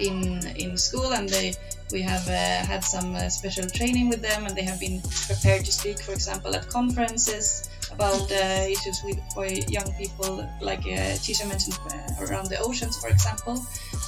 in 0.00 0.44
in 0.56 0.76
school 0.76 1.12
and 1.12 1.28
they 1.28 1.54
we 1.92 2.02
have 2.02 2.26
uh, 2.28 2.66
had 2.66 2.84
some 2.84 3.14
uh, 3.14 3.28
special 3.28 3.68
training 3.68 4.08
with 4.08 4.22
them 4.22 4.46
and 4.46 4.56
they 4.56 4.62
have 4.62 4.80
been 4.80 5.00
prepared 5.26 5.64
to 5.64 5.72
speak 5.72 6.00
for 6.00 6.12
example 6.12 6.54
at 6.54 6.68
conferences 6.68 7.70
about 7.90 8.30
uh, 8.30 8.66
issues 8.68 9.00
with 9.04 9.18
for 9.32 9.46
young 9.46 9.90
people 9.94 10.48
like 10.60 10.84
uh, 10.86 11.16
mentioned 11.48 11.78
uh, 11.90 12.24
around 12.24 12.46
the 12.48 12.58
oceans 12.60 12.96
for 13.00 13.08
example 13.08 13.54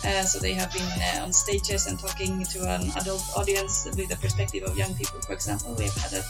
uh, 0.04 0.22
so 0.22 0.38
they 0.38 0.52
have 0.52 0.72
been 0.72 0.90
uh, 1.00 1.24
on 1.24 1.32
stages 1.32 1.86
and 1.86 1.98
talking 1.98 2.44
to 2.44 2.58
an 2.68 2.90
adult 3.00 3.24
audience 3.36 3.86
with 3.96 4.08
the 4.08 4.16
perspective 4.16 4.62
of 4.64 4.76
young 4.76 4.94
people 4.94 5.20
for 5.22 5.32
example 5.32 5.74
we 5.78 5.84
have 5.84 5.96
had 5.96 6.10
that 6.10 6.24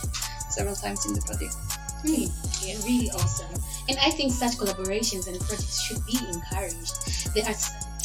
several 0.50 0.76
times 0.76 1.06
in 1.06 1.12
the 1.14 1.22
project 1.22 1.54
Really, 2.04 2.30
yeah, 2.62 2.78
really 2.84 3.10
awesome. 3.10 3.52
And 3.88 3.98
I 3.98 4.10
think 4.10 4.32
such 4.32 4.52
collaborations 4.52 5.28
and 5.28 5.38
projects 5.40 5.82
should 5.82 6.04
be 6.06 6.18
encouraged. 6.32 7.34
They 7.34 7.42
are, 7.42 7.54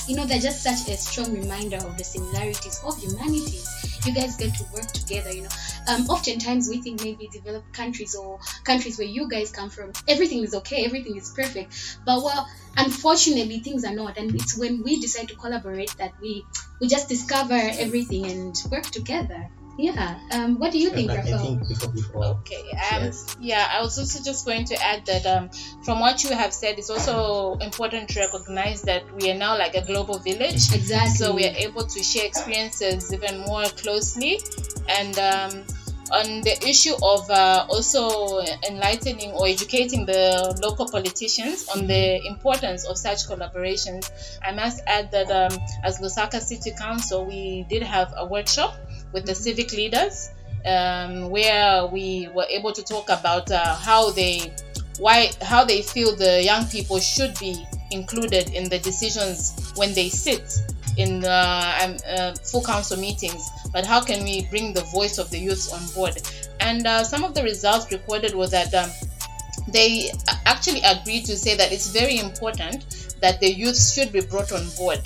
you 0.08 0.16
know, 0.16 0.26
they're 0.26 0.40
just 0.40 0.64
such 0.64 0.88
a 0.88 0.98
strong 0.98 1.34
reminder 1.34 1.78
of 1.78 1.98
the 1.98 2.04
similarities 2.04 2.80
of 2.84 2.98
humanities. 3.02 3.68
You 4.06 4.14
guys 4.14 4.36
get 4.38 4.54
to 4.56 4.64
work 4.74 4.88
together, 4.88 5.32
you 5.32 5.44
know. 5.44 5.50
Um, 5.88 6.08
oftentimes 6.10 6.70
we 6.70 6.82
think 6.82 7.04
maybe 7.04 7.28
developed 7.28 7.74
countries 7.74 8.16
or 8.16 8.40
countries 8.64 8.98
where 8.98 9.08
you 9.08 9.28
guys 9.30 9.52
come 9.52 9.70
from, 9.70 9.94
everything 10.08 10.44
is 10.44 10.54
okay, 10.56 10.86
everything 10.86 11.16
is 11.16 11.32
perfect. 11.32 11.98
But 12.06 12.24
well, 12.24 12.48
unfortunately, 12.78 13.60
things 13.60 13.84
are 13.84 13.96
not. 13.96 14.18
And 14.18 14.36
it's 14.36 14.58
when 14.58 14.84
we 14.84 15.00
decide 15.00 15.30
to 15.30 15.36
collaborate 15.36 15.96
that 15.98 16.14
we 16.22 16.44
we 16.80 16.88
just 16.88 17.10
discover 17.10 17.56
everything 17.56 18.26
and 18.28 18.56
work 18.72 18.84
together. 18.84 19.50
Yeah. 19.78 20.20
Um, 20.32 20.58
what 20.60 20.72
do 20.72 20.80
you 20.80 20.90
think, 20.90 21.12
I, 21.12 21.16
I 21.16 21.18
Rafael? 21.18 21.40
think 21.40 21.68
before, 21.68 21.90
before 21.92 22.24
Okay. 22.26 22.62
Um, 22.72 23.04
Yes. 23.04 23.36
Yeah, 23.40 23.68
I 23.70 23.82
was 23.82 24.00
also 24.00 24.24
just 24.24 24.46
going 24.46 24.66
to 24.66 24.76
add 24.82 25.06
that 25.06 25.26
um, 25.26 25.50
from 25.84 26.00
what 26.00 26.24
you 26.24 26.34
have 26.34 26.54
said, 26.54 26.78
it's 26.80 26.90
also 26.90 27.56
important 27.60 28.10
to 28.10 28.20
recognize 28.20 28.84
that 28.84 29.04
we 29.16 29.30
are 29.32 29.38
now 29.38 29.58
like 29.58 29.76
a 29.76 29.86
global 29.86 30.20
village. 30.20 30.74
Exactly. 30.74 31.16
So 31.16 31.36
we 31.36 31.46
are 31.46 31.56
able 31.56 31.86
to 31.86 32.04
share 32.04 32.26
experiences 32.26 33.14
even 33.14 33.40
more 33.42 33.66
closely. 33.66 34.40
And 34.88 35.18
um, 35.20 35.64
on 36.12 36.42
the 36.42 36.58
issue 36.68 36.94
of 37.04 37.30
uh, 37.30 37.66
also 37.70 38.40
enlightening 38.70 39.32
or 39.32 39.48
educating 39.48 40.06
the 40.06 40.58
local 40.62 40.88
politicians 40.88 41.68
on 41.70 41.88
the 41.88 42.24
importance 42.28 42.86
of 42.88 42.98
such 42.98 43.28
collaborations, 43.28 44.10
I 44.42 44.52
must 44.54 44.82
add 44.88 45.12
that 45.12 45.30
um, 45.32 45.60
as 45.84 46.00
Lusaka 46.00 46.40
City 46.40 46.72
Council, 46.78 47.26
we 47.26 47.66
did 47.70 47.84
have 47.84 48.14
a 48.16 48.26
workshop 48.26 48.76
with 49.16 49.26
the 49.26 49.34
civic 49.34 49.72
leaders 49.72 50.30
um, 50.66 51.30
where 51.30 51.88
we 51.88 52.28
were 52.36 52.46
able 52.50 52.74
to 52.74 52.84
talk 52.84 53.10
about 53.10 53.50
uh, 53.50 53.76
how 53.76 54.12
they 54.12 54.54
why 55.00 55.30
how 55.42 55.64
they 55.64 55.82
feel 55.82 56.16
the 56.16 56.44
young 56.44 56.66
people 56.68 57.00
should 57.00 57.34
be 57.40 57.66
included 57.92 58.50
in 58.54 58.68
the 58.70 58.78
decisions 58.80 59.72
when 59.76 59.94
they 59.94 60.10
sit 60.10 60.54
in 60.98 61.22
the 61.22 61.42
um, 61.82 61.96
uh, 62.08 62.34
full 62.44 62.64
council 62.64 62.98
meetings. 62.98 63.50
But 63.72 63.86
how 63.86 64.02
can 64.02 64.24
we 64.24 64.48
bring 64.50 64.74
the 64.74 64.84
voice 64.98 65.18
of 65.18 65.30
the 65.30 65.40
youth 65.40 65.72
on 65.74 65.84
board? 65.96 66.22
And 66.60 66.86
uh, 66.86 67.04
some 67.04 67.24
of 67.24 67.34
the 67.34 67.44
results 67.44 67.92
recorded 67.92 68.34
was 68.34 68.52
that 68.52 68.74
um, 68.74 68.90
they 69.70 70.12
actually 70.46 70.82
agreed 70.82 71.26
to 71.26 71.38
say 71.38 71.56
that 71.56 71.72
it's 71.72 71.88
very 71.92 72.20
important 72.20 73.16
that 73.22 73.40
the 73.40 73.50
youth 73.52 73.80
should 73.94 74.12
be 74.12 74.22
brought 74.22 74.52
on 74.52 74.68
board 74.78 75.00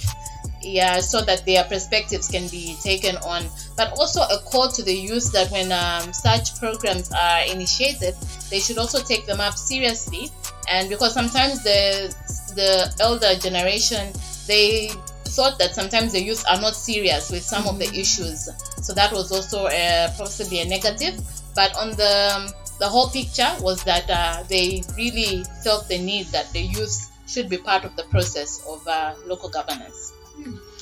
yeah 0.62 1.00
so 1.00 1.22
that 1.22 1.46
their 1.46 1.64
perspectives 1.64 2.28
can 2.28 2.48
be 2.50 2.76
taken 2.82 3.16
on. 3.18 3.46
But 3.78 3.98
also 3.98 4.22
a 4.22 4.40
call 4.46 4.70
to 4.70 4.84
the 4.84 4.94
youth 4.94 5.32
that 5.32 5.52
when 5.52 5.72
um, 5.72 6.14
such 6.14 6.60
programs 6.60 7.12
are 7.12 7.42
initiated 7.46 8.16
they 8.50 8.60
should 8.60 8.78
also 8.78 9.02
take 9.02 9.26
them 9.26 9.40
up 9.40 9.56
seriously. 9.56 10.30
And 10.70 10.90
because 10.90 11.14
sometimes 11.14 11.64
the 11.64 12.14
the 12.56 12.94
elder 13.00 13.36
generation 13.36 14.14
they 14.48 14.92
thought 15.26 15.60
that 15.60 15.76
sometimes 15.76 16.12
the 16.14 16.22
youth 16.22 16.44
are 16.50 16.60
not 16.60 16.76
serious 16.76 17.32
with 17.32 17.44
some 17.44 17.68
of 17.68 17.78
the 17.78 17.86
issues. 17.86 18.50
So 18.82 18.94
that 18.94 19.12
was 19.12 19.32
also 19.32 19.66
uh, 19.66 20.12
possibly 20.18 20.62
a 20.62 20.66
negative. 20.66 21.20
But 21.56 21.76
on 21.78 21.92
the 21.92 22.54
the 22.80 22.88
whole 22.88 23.10
picture 23.10 23.50
was 23.62 23.84
that 23.84 24.10
uh, 24.10 24.44
they 24.48 24.84
really 24.96 25.44
felt 25.64 25.88
the 25.88 25.98
need 25.98 26.28
that 26.28 26.52
the 26.54 26.62
youth 26.62 27.12
should 27.28 27.50
be 27.50 27.58
part 27.58 27.84
of 27.84 27.96
the 27.96 28.04
process 28.04 28.64
of 28.68 28.88
uh, 28.88 29.14
local 29.28 29.50
governance 29.50 30.14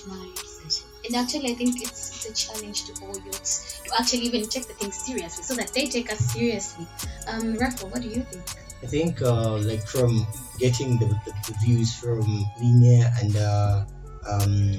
Nice. 0.07 0.85
And 1.05 1.15
actually, 1.15 1.51
I 1.51 1.55
think 1.55 1.81
it's, 1.81 2.25
it's 2.25 2.29
a 2.29 2.33
challenge 2.33 2.85
to 2.85 3.05
all 3.05 3.15
youths 3.25 3.81
to 3.85 3.91
actually 3.99 4.19
even 4.19 4.43
take 4.49 4.67
the 4.67 4.73
thing 4.73 4.91
seriously 4.91 5.43
so 5.43 5.55
that 5.55 5.73
they 5.73 5.85
take 5.85 6.11
us 6.11 6.19
seriously. 6.19 6.85
Um, 7.27 7.55
Rafa, 7.55 7.87
what 7.87 8.01
do 8.01 8.09
you 8.09 8.23
think? 8.23 8.43
I 8.83 8.87
think 8.87 9.21
uh, 9.21 9.57
like 9.57 9.87
from 9.87 10.27
getting 10.59 10.99
the, 10.99 11.05
the, 11.05 11.33
the 11.47 11.55
views 11.65 11.95
from 11.95 12.21
Linnea 12.61 13.11
and 13.21 13.35
uh, 13.37 13.85
um, 14.29 14.73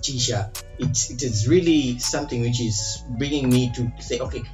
Chisha, 0.00 0.54
it, 0.78 1.10
it 1.10 1.22
is 1.22 1.48
really 1.48 1.98
something 1.98 2.40
which 2.42 2.60
is 2.60 3.02
bringing 3.18 3.48
me 3.50 3.72
to 3.74 3.90
say, 4.00 4.20
okay, 4.20 4.44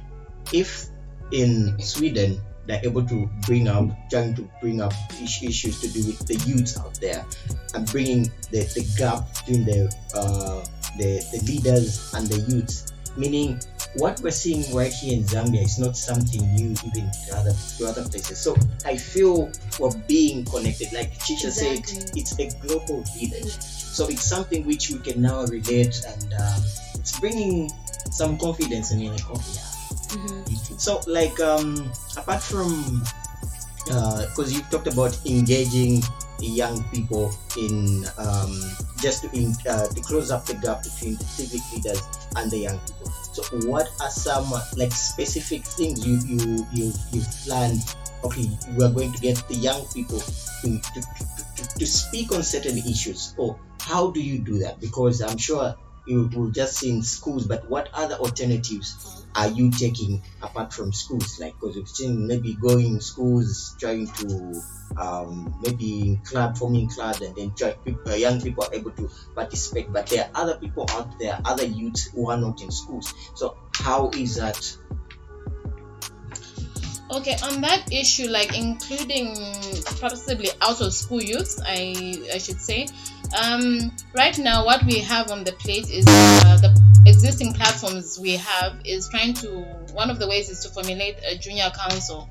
if 0.51 0.87
in 1.31 1.79
Sweden 1.79 2.41
they're 2.67 2.81
able 2.83 3.05
to 3.05 3.29
bring 3.45 3.67
up, 3.67 3.85
trying 4.09 4.35
to 4.35 4.47
bring 4.61 4.81
up 4.81 4.93
issues 5.21 5.81
to 5.81 5.87
do 5.89 6.05
with 6.07 6.19
the 6.27 6.35
youths 6.47 6.77
out 6.77 6.93
there, 7.01 7.25
and 7.73 7.89
bringing 7.91 8.23
the, 8.51 8.61
the 8.75 8.87
gap 8.97 9.27
between 9.45 9.65
the, 9.65 9.93
uh, 10.15 10.63
the 10.97 11.19
the 11.31 11.43
leaders 11.47 12.13
and 12.13 12.27
the 12.27 12.39
youths, 12.53 12.93
meaning 13.17 13.59
what 13.97 14.21
we're 14.21 14.31
seeing 14.31 14.63
right 14.73 14.93
here 14.93 15.17
in 15.17 15.23
Zambia 15.23 15.63
is 15.63 15.77
not 15.77 15.97
something 15.97 16.41
new 16.55 16.71
even 16.85 17.11
to 17.27 17.35
other 17.35 17.53
to 17.77 17.85
other 17.87 18.07
places. 18.07 18.37
So 18.39 18.55
I 18.85 18.95
feel 18.95 19.51
we're 19.79 19.95
being 20.07 20.45
connected. 20.45 20.93
Like 20.93 21.11
Chisha 21.19 21.45
Exactly. 21.47 21.83
said, 21.83 22.11
it's 22.15 22.39
a 22.39 22.47
global 22.65 23.03
village. 23.19 23.51
So 23.91 24.07
it's 24.07 24.23
something 24.23 24.65
which 24.65 24.89
we 24.89 24.99
can 24.99 25.21
now 25.21 25.43
relate, 25.45 26.01
and 26.07 26.33
uh, 26.39 26.59
it's 26.95 27.19
bringing 27.19 27.69
some 28.11 28.37
confidence 28.37 28.91
in 28.93 28.99
me. 28.99 29.09
Like, 29.09 29.29
oh 29.29 29.41
yeah. 29.53 29.61
Mm-hmm. 30.11 30.77
So 30.77 31.01
like 31.07 31.39
um, 31.39 31.91
apart 32.17 32.41
from 32.43 33.03
because 33.85 34.53
you 34.53 34.61
talked 34.71 34.87
about 34.87 35.17
engaging 35.25 36.01
young 36.39 36.83
people 36.85 37.31
in 37.57 38.05
um, 38.17 38.59
just 38.99 39.23
to, 39.23 39.29
in, 39.37 39.53
uh, 39.69 39.87
to 39.87 40.01
close 40.01 40.31
up 40.31 40.45
the 40.45 40.53
gap 40.55 40.83
between 40.83 41.15
the 41.15 41.23
civic 41.25 41.61
leaders 41.73 42.01
and 42.35 42.49
the 42.51 42.57
young 42.57 42.79
people. 42.79 43.11
So 43.33 43.43
what 43.67 43.89
are 44.01 44.09
some 44.09 44.51
uh, 44.51 44.61
like 44.75 44.91
specific 44.91 45.63
things 45.65 46.05
you 46.05 46.19
you 46.25 46.65
you 46.71 46.93
you? 47.11 47.21
Okay, 48.23 48.49
we 48.77 48.85
are 48.85 48.91
going 48.91 49.11
to 49.11 49.19
get 49.19 49.35
the 49.47 49.55
young 49.55 49.83
people 49.93 50.19
to, 50.19 50.79
to, 50.79 51.01
to, 51.01 51.35
to, 51.55 51.79
to 51.79 51.85
speak 51.87 52.31
on 52.31 52.43
certain 52.43 52.77
issues. 52.77 53.33
Or 53.37 53.57
how 53.79 54.11
do 54.11 54.21
you 54.21 54.37
do 54.37 54.59
that? 54.59 54.79
Because 54.79 55.21
I'm 55.21 55.37
sure 55.37 55.75
you 56.05 56.29
will 56.33 56.49
just 56.49 56.77
see 56.77 56.89
in 56.89 57.03
schools, 57.03 57.47
but 57.47 57.69
what 57.69 57.89
other 57.93 58.15
alternatives 58.15 59.25
are 59.35 59.47
you 59.47 59.71
taking 59.71 60.21
apart 60.41 60.73
from 60.73 60.91
schools? 60.91 61.39
Like, 61.39 61.53
because 61.59 61.75
we've 61.75 61.87
seen 61.87 62.27
maybe 62.27 62.53
going 62.53 62.99
schools, 62.99 63.75
trying 63.79 64.07
to 64.07 64.61
um, 64.97 65.55
maybe 65.63 66.01
in 66.01 66.17
club, 66.17 66.57
forming 66.57 66.89
clubs, 66.89 67.21
and 67.21 67.35
then 67.35 67.53
try, 67.55 67.73
people, 67.73 68.15
young 68.15 68.41
people 68.41 68.63
are 68.65 68.73
able 68.73 68.91
to 68.91 69.09
participate. 69.35 69.91
But 69.93 70.07
there 70.07 70.25
are 70.25 70.41
other 70.43 70.57
people 70.57 70.85
out 70.89 71.19
there, 71.19 71.39
other 71.45 71.65
youths 71.65 72.09
who 72.11 72.29
are 72.29 72.37
not 72.37 72.61
in 72.61 72.71
schools. 72.71 73.13
So 73.35 73.57
how 73.73 74.09
is 74.09 74.35
that? 74.35 74.77
Okay, 77.11 77.35
on 77.43 77.59
that 77.61 77.91
issue, 77.91 78.29
like 78.29 78.57
including 78.57 79.35
possibly 79.99 80.49
out 80.61 80.79
of 80.79 80.93
school 80.93 81.21
youth, 81.21 81.59
I 81.65 82.15
I 82.33 82.37
should 82.37 82.61
say. 82.61 82.87
Um, 83.33 83.91
right 84.13 84.37
now, 84.37 84.65
what 84.65 84.83
we 84.85 84.99
have 84.99 85.31
on 85.31 85.43
the 85.43 85.53
plate 85.53 85.89
is 85.89 86.05
uh, 86.07 86.57
the 86.61 86.81
existing 87.05 87.53
platforms 87.53 88.19
we 88.19 88.37
have 88.37 88.75
is 88.85 89.07
trying 89.09 89.33
to. 89.35 89.47
One 89.93 90.09
of 90.09 90.19
the 90.19 90.27
ways 90.27 90.49
is 90.49 90.59
to 90.65 90.69
formulate 90.69 91.17
a 91.25 91.37
junior 91.37 91.69
council, 91.75 92.27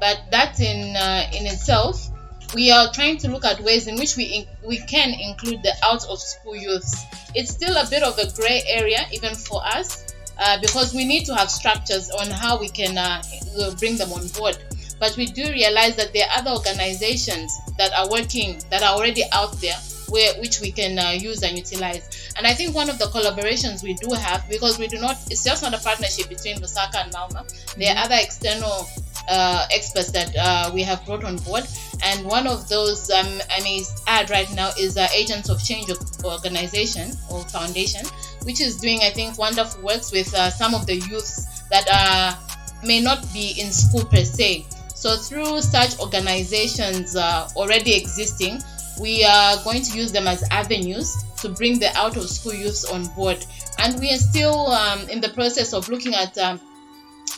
but 0.00 0.20
that 0.30 0.60
in 0.60 0.96
uh, 0.96 1.30
in 1.32 1.46
itself, 1.46 2.08
we 2.54 2.70
are 2.70 2.92
trying 2.92 3.16
to 3.18 3.30
look 3.30 3.44
at 3.44 3.60
ways 3.60 3.86
in 3.86 3.96
which 3.96 4.16
we 4.16 4.24
in, 4.24 4.46
we 4.66 4.78
can 4.78 5.10
include 5.10 5.62
the 5.62 5.74
out 5.82 6.04
of 6.06 6.20
school 6.20 6.56
youths. 6.56 7.04
It's 7.34 7.50
still 7.50 7.76
a 7.76 7.86
bit 7.88 8.02
of 8.02 8.18
a 8.18 8.30
gray 8.32 8.62
area 8.66 9.06
even 9.12 9.34
for 9.34 9.64
us 9.64 10.14
uh, 10.38 10.60
because 10.60 10.94
we 10.94 11.04
need 11.04 11.24
to 11.26 11.34
have 11.34 11.50
structures 11.50 12.10
on 12.10 12.30
how 12.30 12.60
we 12.60 12.68
can 12.68 12.98
uh, 12.98 13.22
bring 13.78 13.96
them 13.96 14.12
on 14.12 14.26
board. 14.28 14.58
But 15.00 15.16
we 15.16 15.26
do 15.26 15.42
realize 15.50 15.96
that 15.96 16.12
there 16.12 16.26
are 16.28 16.38
other 16.38 16.50
organizations 16.50 17.52
that 17.78 17.92
are 17.92 18.08
working, 18.10 18.60
that 18.70 18.82
are 18.82 18.94
already 18.94 19.24
out 19.32 19.60
there, 19.60 19.76
where 20.12 20.32
which 20.40 20.60
we 20.60 20.70
can 20.70 20.98
uh, 20.98 21.10
use 21.10 21.42
and 21.42 21.56
utilize. 21.56 22.32
And 22.36 22.46
I 22.46 22.52
think 22.52 22.74
one 22.74 22.90
of 22.90 22.98
the 22.98 23.06
collaborations 23.06 23.82
we 23.82 23.94
do 23.94 24.12
have, 24.14 24.46
because 24.48 24.78
we 24.78 24.86
do 24.86 24.98
not, 25.00 25.16
it's 25.30 25.42
just 25.42 25.62
not 25.62 25.72
a 25.72 25.78
partnership 25.78 26.28
between 26.28 26.56
Lusaka 26.58 27.04
and 27.04 27.12
Malma. 27.12 27.42
There 27.76 27.94
are 27.94 28.04
other 28.04 28.18
external 28.18 28.86
uh, 29.28 29.66
experts 29.72 30.10
that 30.12 30.36
uh, 30.36 30.70
we 30.74 30.82
have 30.82 31.04
brought 31.06 31.24
on 31.24 31.36
board, 31.38 31.64
and 32.04 32.26
one 32.26 32.46
of 32.46 32.68
those 32.68 33.10
um, 33.10 33.40
I 33.50 33.60
may 33.62 33.82
add 34.06 34.30
right 34.30 34.52
now 34.54 34.70
is 34.78 34.94
the 34.94 35.08
Agents 35.14 35.48
of 35.48 35.62
Change 35.64 35.90
organization 36.24 37.12
or 37.30 37.40
foundation, 37.44 38.04
which 38.44 38.60
is 38.60 38.76
doing 38.76 39.00
I 39.02 39.10
think 39.10 39.38
wonderful 39.38 39.82
works 39.82 40.12
with 40.12 40.34
uh, 40.34 40.50
some 40.50 40.74
of 40.74 40.86
the 40.86 40.96
youths 40.96 41.62
that 41.70 41.86
uh, 41.90 42.34
may 42.84 43.00
not 43.00 43.32
be 43.32 43.54
in 43.58 43.72
school 43.72 44.04
per 44.04 44.24
se. 44.24 44.66
So 44.94 45.16
through 45.16 45.62
such 45.62 45.98
organizations 45.98 47.16
uh, 47.16 47.48
already 47.56 47.94
existing, 47.94 48.62
we 49.00 49.24
are 49.24 49.62
going 49.64 49.82
to 49.82 49.96
use 49.96 50.12
them 50.12 50.26
as 50.26 50.42
avenues 50.50 51.24
to 51.38 51.48
bring 51.48 51.78
the 51.78 51.94
out 51.96 52.16
of 52.16 52.28
school 52.28 52.54
youths 52.54 52.84
on 52.84 53.06
board. 53.14 53.44
And 53.78 53.98
we 53.98 54.12
are 54.12 54.18
still 54.18 54.66
um, 54.68 55.08
in 55.08 55.20
the 55.20 55.30
process 55.30 55.72
of 55.72 55.88
looking 55.88 56.14
at 56.14 56.36
um, 56.38 56.60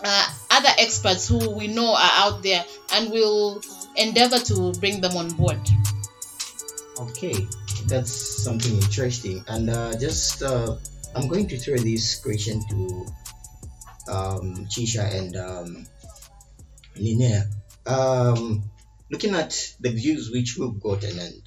uh, 0.02 0.28
other 0.50 0.70
experts 0.78 1.28
who 1.28 1.50
we 1.50 1.68
know 1.68 1.94
are 1.94 2.10
out 2.14 2.42
there 2.42 2.64
and 2.92 3.10
we'll 3.10 3.62
endeavor 3.96 4.38
to 4.38 4.72
bring 4.80 5.00
them 5.00 5.16
on 5.16 5.28
board. 5.30 5.60
Okay, 6.98 7.34
that's 7.86 8.12
something 8.44 8.74
interesting. 8.74 9.44
And 9.48 9.70
uh, 9.70 9.98
just, 9.98 10.42
uh, 10.42 10.76
I'm 11.14 11.28
going 11.28 11.48
to 11.48 11.58
throw 11.58 11.76
this 11.76 12.20
question 12.20 12.62
to 12.70 13.06
um, 14.08 14.66
Chisha 14.66 15.12
and 15.14 15.36
um, 15.36 15.86
Linnea. 16.96 17.44
Um, 17.86 18.70
looking 19.14 19.36
at 19.36 19.54
the 19.78 19.90
views 19.90 20.32
which 20.32 20.58
we've 20.58 20.80
gotten, 20.82 21.16
and 21.20 21.42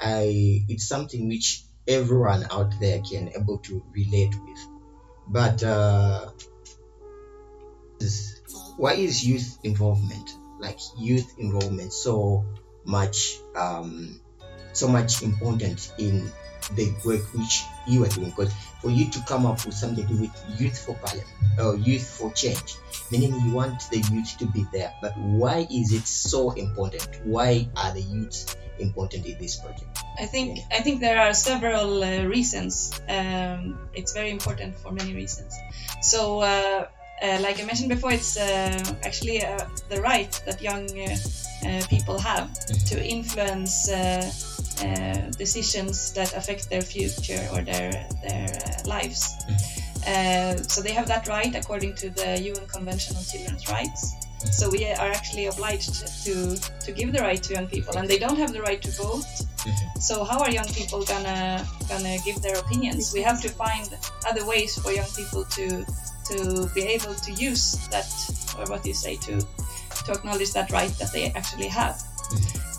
I, 0.00 0.64
it's 0.70 0.88
something 0.88 1.28
which 1.28 1.62
everyone 1.86 2.46
out 2.50 2.72
there 2.80 2.98
can 3.02 3.28
able 3.36 3.58
to 3.58 3.84
relate 3.92 4.34
with. 4.42 4.58
But 5.28 5.62
uh, 5.62 6.30
why 8.78 8.94
is 8.94 9.22
youth 9.22 9.58
involvement, 9.62 10.30
like 10.60 10.78
youth 10.98 11.38
involvement, 11.38 11.92
so 11.92 12.46
much, 12.86 13.36
um, 13.54 14.18
so 14.72 14.88
much 14.88 15.22
important 15.22 15.92
in 15.98 16.32
the 16.74 16.94
work 17.04 17.34
which 17.34 17.64
you 17.86 18.02
are 18.04 18.08
doing? 18.08 18.30
Because 18.30 18.54
for 18.80 18.90
you 18.90 19.10
to 19.10 19.20
come 19.26 19.46
up 19.46 19.64
with 19.64 19.74
something 19.74 20.06
with 20.20 20.30
youth 20.58 20.78
for 20.78 20.94
parliament 20.96 21.28
or 21.58 21.76
youth 21.76 22.06
for 22.08 22.32
change, 22.32 22.76
meaning 23.10 23.34
you 23.40 23.52
want 23.52 23.82
the 23.90 23.98
youth 24.12 24.36
to 24.38 24.46
be 24.46 24.64
there. 24.72 24.92
But 25.02 25.16
why 25.18 25.66
is 25.70 25.92
it 25.92 26.06
so 26.06 26.50
important? 26.52 27.08
Why 27.24 27.68
are 27.76 27.92
the 27.92 28.00
youths 28.00 28.56
important 28.78 29.26
in 29.26 29.38
this 29.38 29.56
project? 29.56 29.98
I 30.18 30.26
think 30.26 30.60
I 30.70 30.80
think 30.80 31.00
there 31.00 31.20
are 31.20 31.34
several 31.34 32.02
uh, 32.02 32.24
reasons. 32.24 33.00
Um, 33.08 33.78
it's 33.94 34.12
very 34.12 34.30
important 34.30 34.76
for 34.76 34.92
many 34.92 35.14
reasons. 35.14 35.54
So, 36.00 36.40
uh, 36.40 36.86
uh, 37.22 37.38
like 37.40 37.60
I 37.60 37.64
mentioned 37.64 37.90
before, 37.90 38.12
it's 38.12 38.38
uh, 38.38 38.96
actually 39.04 39.44
uh, 39.44 39.66
the 39.90 40.00
right 40.00 40.32
that 40.46 40.62
young 40.62 40.88
uh, 40.98 41.16
uh, 41.66 41.86
people 41.88 42.18
have 42.18 42.48
to 42.86 43.04
influence 43.04 43.90
uh, 43.90 44.00
uh, 44.00 44.30
Uh, 44.82 45.30
decisions 45.36 46.12
that 46.14 46.32
affect 46.34 46.70
their 46.70 46.80
future 46.80 47.46
or 47.52 47.60
their 47.60 47.90
their 48.22 48.48
uh, 48.48 48.88
lives. 48.88 49.36
Mm-hmm. 49.44 49.80
Uh, 50.06 50.56
so 50.62 50.80
they 50.80 50.92
have 50.92 51.06
that 51.06 51.28
right 51.28 51.54
according 51.54 51.94
to 51.94 52.08
the 52.08 52.40
UN 52.40 52.66
Convention 52.66 53.14
on 53.16 53.22
Children's 53.24 53.68
Rights. 53.68 54.14
Mm-hmm. 54.14 54.48
So 54.58 54.70
we 54.70 54.86
are 54.86 55.12
actually 55.18 55.46
obliged 55.52 55.96
to 56.24 56.56
to 56.84 56.92
give 56.92 57.12
the 57.12 57.20
right 57.20 57.42
to 57.42 57.52
young 57.52 57.66
people, 57.66 57.92
and 57.98 58.08
they 58.08 58.18
don't 58.18 58.38
have 58.38 58.52
the 58.54 58.62
right 58.62 58.80
to 58.80 58.90
vote. 59.02 59.28
Mm-hmm. 59.66 60.00
So 60.00 60.24
how 60.24 60.38
are 60.40 60.50
young 60.50 60.70
people 60.78 61.04
gonna 61.04 61.66
gonna 61.92 62.16
give 62.24 62.40
their 62.40 62.56
opinions? 62.58 63.12
We 63.12 63.20
have 63.20 63.38
to 63.42 63.50
find 63.50 63.88
other 64.30 64.46
ways 64.46 64.78
for 64.80 64.92
young 64.92 65.10
people 65.20 65.44
to 65.56 65.84
to 66.30 66.36
be 66.74 66.82
able 66.96 67.14
to 67.26 67.30
use 67.32 67.76
that, 67.92 68.08
or 68.56 68.64
what 68.70 68.82
do 68.82 68.88
you 68.88 68.98
say, 69.06 69.16
to 69.26 69.34
to 70.06 70.12
acknowledge 70.12 70.52
that 70.54 70.72
right 70.72 70.92
that 71.00 71.12
they 71.12 71.32
actually 71.36 71.68
have. 71.68 72.00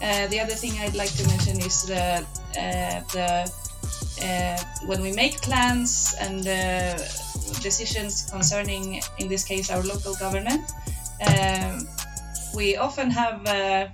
Uh, 0.01 0.27
the 0.27 0.39
other 0.39 0.55
thing 0.55 0.73
I'd 0.79 0.95
like 0.95 1.13
to 1.13 1.27
mention 1.27 1.59
is 1.61 1.83
the 1.83 2.25
uh, 2.57 3.01
the 3.13 3.51
uh, 4.23 4.57
when 4.85 5.01
we 5.01 5.11
make 5.13 5.41
plans 5.41 6.15
and 6.19 6.43
decisions 7.61 8.29
concerning, 8.31 9.01
in 9.19 9.27
this 9.27 9.43
case, 9.43 9.69
our 9.69 9.83
local 9.83 10.15
government, 10.15 10.71
um, 11.27 11.87
we 12.55 12.77
often 12.77 13.11
have. 13.11 13.91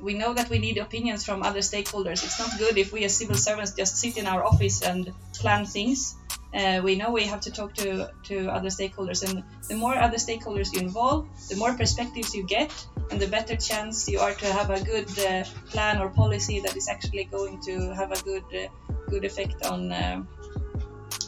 We 0.00 0.12
know 0.12 0.34
that 0.34 0.50
we 0.50 0.58
need 0.58 0.76
opinions 0.76 1.24
from 1.24 1.42
other 1.42 1.60
stakeholders. 1.60 2.24
It's 2.24 2.38
not 2.38 2.50
good 2.58 2.76
if 2.76 2.92
we 2.92 3.04
as 3.04 3.16
civil 3.16 3.36
servants 3.36 3.72
just 3.72 3.96
sit 3.96 4.18
in 4.18 4.26
our 4.26 4.44
office 4.44 4.82
and 4.82 5.10
plan 5.32 5.64
things. 5.64 6.14
Uh, 6.54 6.80
we 6.84 6.94
know 6.94 7.10
we 7.10 7.24
have 7.24 7.40
to 7.40 7.50
talk 7.50 7.74
to, 7.74 8.10
to 8.24 8.48
other 8.48 8.68
stakeholders, 8.68 9.28
and 9.28 9.42
the 9.68 9.74
more 9.74 9.96
other 9.96 10.18
stakeholders 10.18 10.72
you 10.72 10.80
involve, 10.80 11.26
the 11.48 11.56
more 11.56 11.74
perspectives 11.74 12.34
you 12.34 12.44
get, 12.46 12.70
and 13.14 13.22
the 13.22 13.28
better 13.28 13.54
chance 13.54 14.08
you 14.08 14.18
are 14.18 14.34
to 14.34 14.46
have 14.46 14.70
a 14.70 14.80
good 14.82 15.08
uh, 15.20 15.44
plan 15.70 16.00
or 16.02 16.08
policy 16.08 16.58
that 16.58 16.76
is 16.76 16.88
actually 16.88 17.22
going 17.30 17.60
to 17.60 17.94
have 17.94 18.10
a 18.10 18.20
good 18.24 18.42
uh, 18.52 18.66
good 19.08 19.24
effect 19.24 19.64
on 19.64 19.92
uh, 19.92 20.20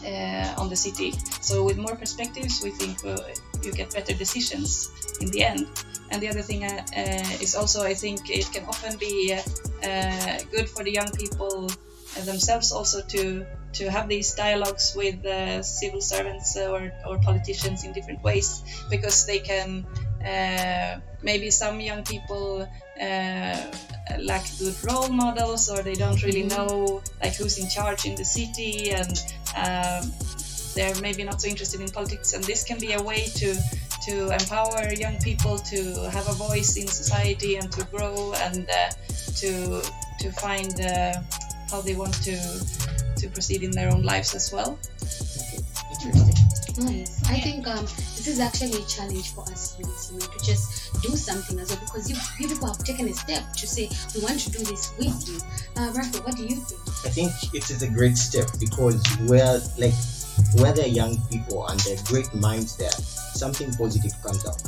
uh, 0.05 0.61
on 0.61 0.68
the 0.68 0.75
city. 0.75 1.12
So 1.40 1.64
with 1.64 1.79
more 1.79 1.94
perspectives, 1.94 2.61
we 2.64 2.70
think 2.70 2.96
you 3.64 3.72
get 3.72 3.94
better 3.94 4.14
decisions 4.14 4.90
in 5.20 5.31
the 5.31 5.44
end. 5.44 5.66
And 6.11 6.20
the 6.20 6.29
other 6.29 6.42
thing 6.42 6.62
is 7.44 7.55
also, 7.55 7.85
I 7.85 7.94
think 7.94 8.31
it 8.31 8.46
can 8.53 8.64
often 8.66 8.99
be 8.99 9.38
good 10.55 10.68
for 10.68 10.83
the 10.83 10.92
young 10.92 11.11
people 11.12 11.68
themselves 12.25 12.72
also 12.72 13.03
to 13.14 13.46
to 13.75 13.90
have 13.90 14.09
these 14.09 14.35
dialogues 14.35 14.94
with 14.96 15.25
uh, 15.27 15.62
civil 15.62 16.01
servants 16.01 16.57
or, 16.57 16.90
or 17.07 17.18
politicians 17.18 17.85
in 17.85 17.92
different 17.92 18.22
ways 18.22 18.62
because 18.90 19.27
they 19.27 19.38
can 19.38 19.85
uh, 20.25 20.99
maybe 21.27 21.51
some 21.51 21.81
young 21.81 22.03
people 22.05 22.67
uh, 23.03 23.61
lack 24.31 24.45
good 24.61 24.77
role 24.89 25.09
models 25.09 25.69
or 25.69 25.83
they 25.83 25.95
don't 25.95 26.23
really 26.23 26.45
know 26.45 27.03
like 27.23 27.35
who's 27.35 27.59
in 27.59 27.69
charge 27.69 28.07
in 28.07 28.15
the 28.15 28.25
city 28.25 28.93
and 28.93 29.17
um, 29.65 30.03
they're 30.77 30.95
maybe 31.01 31.25
not 31.25 31.41
so 31.41 31.49
interested 31.49 31.81
in 31.81 31.89
politics. 31.89 32.33
And 32.35 32.45
this 32.45 32.62
can 32.62 32.79
be 32.79 32.93
a 32.93 33.03
way 33.03 33.23
to 33.41 33.49
to 34.07 34.15
empower 34.31 34.93
young 34.93 35.19
people 35.19 35.59
to 35.73 35.79
have 36.17 36.29
a 36.29 36.37
voice 36.49 36.77
in 36.77 36.87
society 36.87 37.57
and 37.57 37.73
to 37.73 37.83
grow 37.87 38.35
and 38.45 38.69
uh, 38.71 38.91
to 39.41 39.51
to 40.23 40.29
find 40.45 40.75
uh, 40.81 41.15
how 41.71 41.81
they 41.81 41.97
want 42.03 42.15
to 42.29 42.37
to 43.21 43.29
proceed 43.35 43.62
in 43.65 43.73
their 43.73 43.91
own 43.93 44.03
lives 44.03 44.35
as 44.35 44.53
well 44.53 44.79
Nice. 46.79 47.23
I 47.29 47.40
think 47.40 47.66
um, 47.66 47.85
this 47.85 48.27
is 48.27 48.40
actually 48.40 48.83
a 48.83 48.87
challenge 48.87 49.33
for 49.35 49.42
us 49.42 49.79
youths, 49.79 50.12
you 50.12 50.19
know, 50.19 50.27
to 50.27 50.45
just 50.45 51.01
do 51.03 51.16
something 51.16 51.59
as 51.59 51.71
well 51.71 51.81
because 51.81 52.11
you, 52.11 52.16
you 52.38 52.49
people 52.49 52.69
have 52.69 52.79
taken 52.79 53.09
a 53.09 53.14
step 53.14 53.53
to 53.55 53.66
say 53.66 53.88
we 54.14 54.23
want 54.23 54.40
to 54.40 54.51
do 54.51 54.59
this 54.64 54.92
with 54.99 55.29
you. 55.29 55.38
Uh, 55.77 55.92
Rafa, 55.95 56.23
what 56.23 56.37
do 56.37 56.42
you 56.42 56.57
think? 56.57 56.81
I 57.05 57.11
think 57.11 57.33
it 57.55 57.71
is 57.71 57.83
a 57.83 57.88
great 57.88 58.16
step 58.16 58.49
because 58.59 59.03
we're 59.23 59.61
like 59.79 59.95
where 60.57 60.73
there 60.73 60.85
are 60.85 60.88
young 60.88 61.16
people 61.31 61.66
and 61.69 61.81
there 61.81 61.97
are 61.97 62.03
great 62.05 62.33
minds 62.35 62.77
there, 62.77 62.90
something 62.90 63.73
positive 63.73 64.12
comes 64.23 64.47
out. 64.47 64.62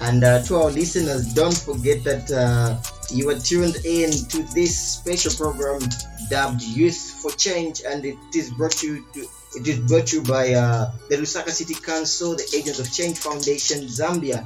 And 0.00 0.24
uh, 0.24 0.42
to 0.42 0.56
our 0.56 0.70
listeners, 0.70 1.32
don't 1.32 1.56
forget 1.56 2.02
that 2.04 2.30
uh, 2.32 2.76
you 3.10 3.30
are 3.30 3.38
tuned 3.38 3.76
in 3.84 4.10
to 4.10 4.42
this 4.54 4.76
special 4.76 5.32
program 5.32 5.80
dubbed 6.28 6.62
Youth 6.62 7.20
for 7.22 7.30
Change, 7.30 7.82
and 7.86 8.04
it 8.04 8.16
is 8.34 8.50
brought 8.50 8.72
to 8.72 8.86
you 8.86 9.06
to, 9.14 9.28
it 9.54 9.68
is 9.68 9.78
brought 9.80 10.06
to 10.08 10.16
you 10.16 10.22
by 10.22 10.54
uh, 10.54 10.90
the 11.08 11.16
Lusaka 11.16 11.50
City 11.50 11.74
Council, 11.74 12.34
the 12.36 12.48
Agents 12.56 12.78
of 12.78 12.90
Change 12.92 13.18
Foundation, 13.18 13.82
Zambia, 13.84 14.44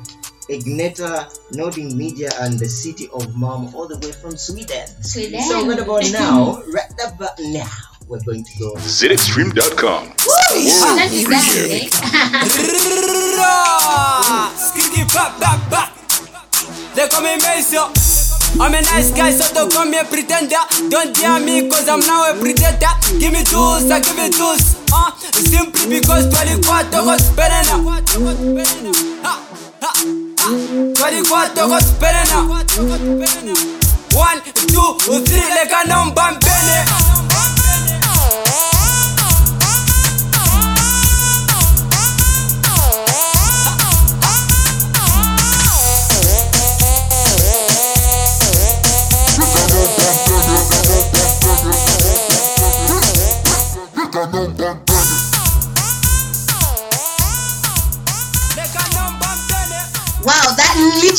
Igneta, 0.49 1.27
Nording 1.55 1.97
Media, 1.97 2.31
and 2.41 2.59
the 2.59 2.67
city 2.69 3.09
of 3.13 3.37
Malmo, 3.37 3.71
all 3.77 3.89
the 3.89 3.99
way 3.99 4.13
from 4.13 4.37
Sweden. 4.37 4.87
Sweden. 5.03 5.43
So 5.43 5.67
right 5.67 5.79
about 5.79 6.11
now, 6.13 6.63
right 6.73 6.93
about 7.07 7.39
now, 7.41 7.71
we're 8.09 8.23
going 8.25 8.45
to 8.45 8.59
go. 8.59 8.75
ZXstream.com. 8.77 10.15
That 10.17 11.11
is 11.13 11.27
that, 11.27 11.51
eh? 11.71 11.89
Skitty 14.57 15.05
bap 15.13 15.39
bap 15.41 15.71
bap 15.71 15.93
They 16.95 17.09
call 17.09 17.23
me 17.23 17.37
Mason 17.37 18.06
I'm 18.59 18.73
a 18.73 18.81
nice 18.81 19.11
guy 19.13 19.31
so 19.31 19.53
don't 19.55 19.71
call 19.73 19.85
me 19.87 19.99
pretender. 20.09 20.57
Don't 20.89 21.15
dare 21.15 21.41
me 21.41 21.69
cause 21.69 21.89
I'm 21.89 22.01
now 22.01 22.31
a 22.31 22.35
predator. 22.41 22.93
Give 23.21 23.33
me 23.33 23.45
juice, 23.45 23.91
I 23.91 24.01
give 24.01 24.17
me 24.17 24.31
juice. 24.31 24.77
Uh, 24.93 25.13
Simply 25.37 26.01
because 26.01 26.29
24 26.33 26.85
goes 26.91 27.29
better 27.37 27.63
now. 27.69 27.85
Ha, 29.23 29.35
ha, 29.83 29.93
ha. 30.41 30.53
24 30.97 31.69
goes 31.69 31.93
better 32.01 32.25
now. 32.33 32.49
One, 34.17 34.41
two, 34.41 35.21
three 35.27 35.49
like 35.53 35.73
a 35.73 35.89
number 35.89 36.23
penny 36.41 37.06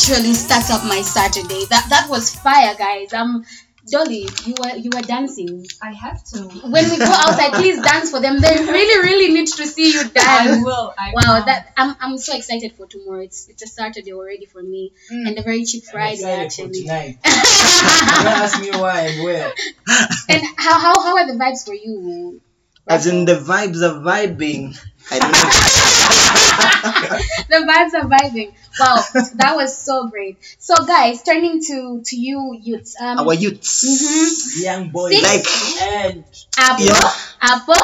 literally 0.10 0.34
starts 0.34 0.70
up 0.70 0.84
my 0.86 1.02
Saturday. 1.02 1.66
That 1.70 1.88
that 1.90 2.08
was 2.10 2.34
fire, 2.36 2.76
guys. 2.78 3.14
Um, 3.14 3.44
Dolly, 3.90 4.28
you 4.46 4.56
were 4.62 4.76
you 4.76 4.90
were 4.94 5.02
dancing. 5.02 5.66
I 5.82 5.92
have 5.94 6.24
to. 6.26 6.40
When 6.44 6.90
we 6.90 6.98
go 6.98 7.06
outside, 7.06 7.54
please 7.54 7.82
dance 7.82 8.12
for 8.12 8.20
them. 8.20 8.40
They 8.40 8.56
really, 8.58 9.08
really 9.08 9.34
need 9.34 9.48
to 9.48 9.66
see 9.66 9.94
you 9.94 10.04
dance. 10.10 10.18
I 10.18 10.46
dance. 10.48 10.64
will. 10.66 10.94
I 10.98 11.12
Wow, 11.14 11.22
promise. 11.22 11.46
that 11.46 11.74
I'm 11.78 11.96
I'm 12.00 12.18
so 12.18 12.36
excited 12.36 12.74
for 12.74 12.86
tomorrow. 12.88 13.22
It's 13.22 13.48
it's 13.50 13.64
a 13.64 13.68
Saturday 13.68 14.14
already 14.14 14.46
for 14.46 14.62
me, 14.62 14.92
Mm. 15.12 15.28
and 15.28 15.38
a 15.40 15.42
very 15.44 15.64
cheap 15.66 15.84
I'm 15.88 15.92
Friday 15.92 16.14
excited 16.14 16.54
for 16.54 16.64
actually. 16.64 16.82
tonight. 16.82 17.18
Don't 17.24 18.28
ask 18.28 18.60
me 18.62 18.72
why 18.72 19.02
and 19.08 19.24
where. 19.24 19.54
and 20.30 20.42
how 20.58 20.80
how 20.80 21.02
how 21.02 21.18
are 21.18 21.28
the 21.28 21.34
vibes 21.40 21.66
for 21.66 21.74
you? 21.74 22.42
As 22.90 23.06
in 23.08 23.26
the 23.26 23.36
vibes 23.36 23.82
are 23.84 24.00
vibing. 24.00 24.78
I 25.12 25.20
don't 25.20 25.32
know. 25.32 25.50
the 27.50 27.66
vibes 27.68 27.94
are 28.00 28.08
vibing. 28.10 28.54
Wow, 28.80 29.04
that 29.36 29.54
was 29.56 29.78
so 29.78 30.08
great. 30.10 30.38
So 30.60 30.76
guys, 30.86 31.24
turning 31.24 31.64
to 31.66 32.02
to 32.06 32.16
you 32.16 32.58
youths. 32.62 32.96
Um, 33.00 33.20
Our 33.20 33.34
youths. 33.34 33.84
mhm. 33.86 34.64
Young 34.64 34.90
boy 34.90 35.12
Six. 35.12 35.24
Like 35.24 35.82
and 35.82 36.24
Apple, 36.58 36.86
Yeah. 36.86 37.12
apple. 37.42 37.76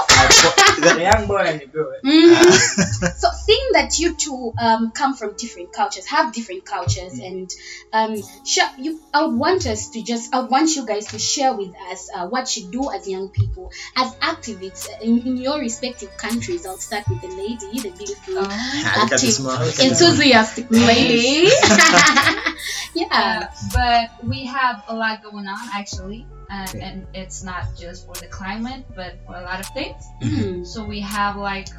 the 0.81 1.01
young 1.01 1.27
boy 1.27 1.37
and 1.37 1.61
the 1.61 1.65
girl. 1.67 1.93
Mhm. 2.03 3.13
so 3.17 3.29
seeing 3.45 3.69
that 3.73 3.97
you 3.99 4.15
two 4.15 4.53
um, 4.59 4.91
come 4.91 5.15
from 5.15 5.33
different 5.35 5.71
cultures 5.73 6.05
have 6.07 6.33
different 6.33 6.65
cultures 6.65 7.13
and 7.19 7.49
um, 7.93 8.15
sh- 8.45 8.59
you 8.77 8.99
i 9.13 9.25
would 9.25 9.35
want 9.37 9.65
us 9.67 9.89
to 9.89 10.01
just 10.03 10.33
i 10.33 10.39
would 10.39 10.49
want 10.49 10.75
you 10.75 10.85
guys 10.85 11.05
to 11.07 11.19
share 11.19 11.53
with 11.53 11.73
us 11.91 12.09
uh, 12.15 12.27
what 12.27 12.55
you 12.57 12.69
do 12.71 12.91
as 12.91 13.07
young 13.07 13.29
people 13.29 13.71
as 13.95 14.13
activists 14.15 14.89
in, 15.01 15.19
in 15.27 15.37
your 15.37 15.59
respective 15.59 16.15
countries 16.17 16.65
i'll 16.65 16.77
start 16.77 17.07
with 17.09 17.21
the 17.21 17.27
lady 17.27 17.79
the 17.81 17.91
beautiful 17.97 18.33
Oh. 18.35 18.41
Look 18.41 19.13
at 19.13 19.19
this 19.21 19.45
active 19.45 19.79
enthusiastic 19.91 20.69
lady 20.87 21.49
yeah 22.95 23.49
but 23.73 24.09
we 24.23 24.45
have 24.45 24.83
a 24.87 24.95
lot 24.95 25.23
going 25.23 25.47
on 25.47 25.69
actually, 25.73 26.25
uh, 26.51 26.67
and 26.79 27.07
it's 27.13 27.43
not 27.43 27.65
just 27.77 28.05
for 28.05 28.13
the 28.15 28.27
climate, 28.27 28.83
but 28.95 29.15
for 29.25 29.35
a 29.35 29.41
lot 29.41 29.59
of 29.59 29.65
things. 29.67 30.03
Mm. 30.21 30.65
So 30.65 30.83
we 30.85 30.99
have 31.01 31.35
like 31.37 31.69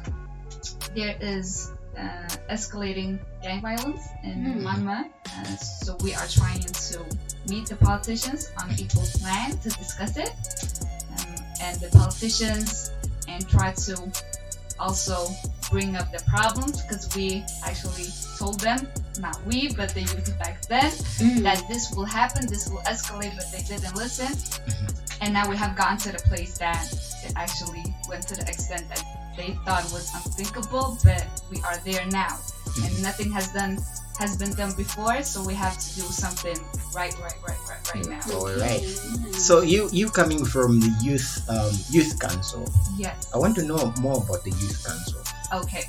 there 0.95 1.15
is 1.21 1.71
uh, 1.97 2.27
escalating 2.49 3.19
gang 3.41 3.61
violence 3.61 4.03
in 4.23 4.43
Hmm. 4.43 4.65
Malmö. 4.67 5.05
Uh, 5.25 5.43
so 5.55 5.95
we 6.03 6.13
are 6.13 6.27
trying 6.27 6.59
to 6.61 6.99
meet 7.49 7.67
the 7.67 7.75
politicians 7.77 8.51
on 8.61 8.71
equal 8.77 9.07
plan 9.19 9.51
to 9.63 9.69
discuss 9.69 10.17
it, 10.17 10.33
um, 11.15 11.35
and 11.61 11.79
the 11.79 11.89
politicians 11.97 12.91
and 13.27 13.47
try 13.49 13.71
to 13.71 13.95
also 14.79 15.29
bring 15.71 15.95
up 15.95 16.11
the 16.11 16.23
problems 16.27 16.81
because 16.83 17.13
we 17.15 17.43
actually 17.65 18.07
told 18.37 18.59
them, 18.59 18.87
not 19.19 19.37
we, 19.45 19.73
but 19.73 19.89
the 19.93 20.01
youth 20.01 20.37
back 20.39 20.61
then, 20.67 20.91
Mm. 21.19 21.43
that 21.43 21.63
this 21.67 21.91
will 21.95 22.05
happen, 22.05 22.47
this 22.47 22.67
will 22.69 22.81
escalate, 22.83 23.35
but 23.35 23.47
they 23.51 23.63
didn't 23.63 23.95
listen. 23.95 24.31
And 25.21 25.33
now 25.33 25.49
we 25.49 25.55
have 25.55 25.75
gotten 25.77 25.97
to 25.99 26.11
the 26.11 26.19
place 26.29 26.57
that 26.57 26.83
it 27.23 27.33
actually 27.35 27.85
went 28.09 28.27
to 28.27 28.35
the 28.35 28.41
extent 28.47 28.87
that 28.89 29.03
they 29.37 29.57
thought 29.65 29.83
was 29.91 30.11
unthinkable, 30.13 30.97
but 31.03 31.25
we 31.51 31.61
are 31.63 31.77
there 31.85 32.05
now. 32.07 32.37
And 32.83 33.01
nothing 33.01 33.31
has 33.31 33.47
done 33.53 33.79
has 34.19 34.37
been 34.37 34.53
done 34.53 34.71
before, 34.77 35.21
so 35.23 35.43
we 35.43 35.53
have 35.53 35.75
to 35.77 35.95
do 35.95 36.03
something 36.07 36.55
right, 36.95 37.13
right, 37.19 37.35
right, 37.45 37.57
right, 37.67 37.95
right 37.95 38.05
now. 38.07 38.21
All 38.33 38.47
right. 38.59 38.79
So 39.35 39.59
you 39.61 39.89
you 39.91 40.07
coming 40.09 40.45
from 40.45 40.79
the 40.79 40.91
youth 41.03 41.43
um, 41.49 41.71
youth 41.91 42.15
council? 42.19 42.63
Yes. 42.97 43.27
I 43.33 43.37
want 43.37 43.55
to 43.59 43.63
know 43.63 43.91
more 43.99 44.23
about 44.23 44.43
the 44.47 44.51
youth 44.51 44.79
council. 44.87 45.19
Okay. 45.63 45.85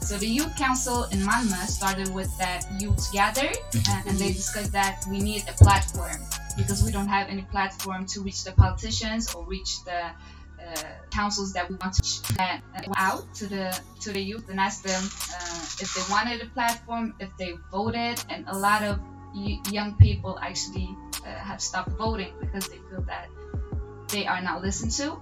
So 0.00 0.16
the 0.16 0.26
youth 0.26 0.56
council 0.56 1.04
in 1.12 1.20
Malmö 1.20 1.66
started 1.66 2.08
with 2.14 2.30
that 2.38 2.64
youth 2.80 3.12
gathered, 3.12 3.56
uh, 3.88 4.02
and 4.06 4.16
they 4.18 4.32
discussed 4.32 4.72
that 4.72 5.04
we 5.10 5.18
need 5.20 5.42
a 5.48 5.52
platform 5.64 6.20
because 6.56 6.82
we 6.84 6.90
don't 6.90 7.08
have 7.08 7.28
any 7.28 7.42
platform 7.42 8.06
to 8.06 8.20
reach 8.22 8.44
the 8.44 8.52
politicians 8.52 9.34
or 9.34 9.44
reach 9.44 9.82
the 9.84 10.00
uh, 10.04 10.82
councils 11.10 11.52
that 11.52 11.68
we 11.68 11.76
want 11.76 11.94
to 11.94 12.02
reach. 12.02 12.22
That 12.36 12.62
uh, 12.76 12.92
out 12.96 13.24
to 13.36 13.46
the 13.46 13.78
to 14.00 14.12
the 14.12 14.20
youth 14.20 14.48
and 14.48 14.60
ask 14.60 14.82
them 14.82 15.02
uh, 15.02 15.82
if 15.84 15.88
they 15.94 16.04
wanted 16.12 16.40
a 16.42 16.48
platform, 16.56 17.14
if 17.20 17.30
they 17.36 17.52
voted, 17.70 18.22
and 18.28 18.44
a 18.48 18.56
lot 18.56 18.82
of 18.82 19.00
y- 19.34 19.60
young 19.70 19.96
people 19.96 20.38
actually 20.40 20.88
uh, 21.24 21.28
have 21.28 21.60
stopped 21.60 21.92
voting 21.96 22.32
because 22.40 22.68
they 22.68 22.80
feel 22.88 23.02
that 23.02 23.28
they 24.08 24.26
are 24.26 24.42
not 24.42 24.62
listened 24.62 24.92
to, 24.92 25.16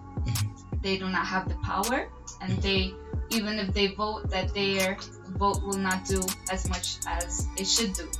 they 0.82 0.98
do 0.98 1.08
not 1.08 1.26
have 1.26 1.48
the 1.48 1.56
power, 1.56 2.08
and 2.40 2.50
they 2.62 2.94
even 3.30 3.58
if 3.58 3.72
they 3.74 3.88
vote 3.88 4.30
that 4.30 4.54
their 4.54 4.96
vote 5.36 5.62
will 5.62 5.78
not 5.78 6.06
do 6.06 6.22
as 6.50 6.68
much 6.68 6.98
as 7.06 7.46
it 7.56 7.66
should 7.66 7.92
do. 7.94 8.10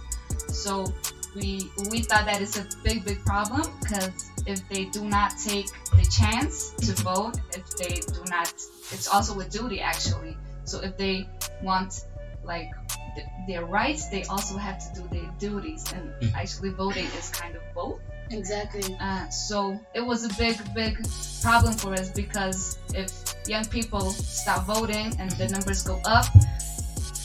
So 0.49 0.87
we 1.35 1.71
we 1.90 2.01
thought 2.01 2.27
that 2.27 2.40
it's 2.40 2.59
a 2.59 2.66
big 2.83 3.05
big 3.05 3.25
problem 3.25 3.62
because 3.81 4.31
if 4.47 4.66
they 4.68 4.87
do 4.87 5.05
not 5.05 5.33
take 5.38 5.66
the 5.92 6.07
chance 6.11 6.73
to 6.87 6.92
vote 7.03 7.37
if 7.53 7.66
they 7.77 8.01
do 8.01 8.23
not 8.31 8.53
it's 8.92 9.09
also 9.09 9.38
a 9.40 9.44
duty 9.44 9.81
actually. 9.81 10.37
So 10.64 10.81
if 10.81 10.97
they 10.97 11.29
want 11.62 12.05
like 12.44 12.71
th- 13.14 13.27
their 13.47 13.64
rights 13.64 14.09
they 14.09 14.25
also 14.25 14.57
have 14.57 14.79
to 14.79 15.01
do 15.03 15.09
their 15.09 15.31
duties. 15.38 15.85
And 15.92 16.35
actually 16.35 16.71
voting 16.71 17.05
is 17.05 17.31
kind 17.31 17.55
of 17.57 17.62
both. 17.75 18.01
Exactly. 18.31 18.97
Uh, 19.01 19.29
so 19.29 19.79
it 19.94 20.01
was 20.01 20.25
a 20.25 20.35
big, 20.37 20.57
big 20.75 20.99
problem 21.42 21.73
for 21.75 21.94
us 21.94 22.11
because 22.11 22.79
if 22.94 23.28
young 23.46 23.64
people 23.66 24.11
stop 24.11 24.66
voting 24.66 25.14
and 25.18 25.31
the 25.33 25.48
numbers 25.48 25.83
go 25.83 26.01
up, 26.05 26.27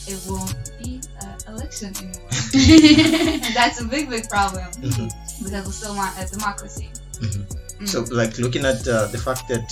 it 0.06 0.20
won't 0.28 0.54
be 0.82 1.00
an 1.20 1.36
election 1.48 1.92
anymore. 1.96 2.28
and 3.44 3.54
that's 3.54 3.80
a 3.80 3.84
big, 3.84 4.08
big 4.10 4.28
problem 4.28 4.66
Mhm. 4.80 5.10
because 5.42 5.66
we 5.66 5.72
still 5.72 5.96
want 5.96 6.12
a 6.18 6.26
democracy. 6.30 6.90
Mhm. 7.20 7.46
Mm. 7.80 7.88
So 7.88 8.02
like 8.14 8.38
looking 8.38 8.64
at 8.64 8.86
uh, 8.86 9.06
the 9.08 9.18
fact 9.18 9.48
that 9.48 9.66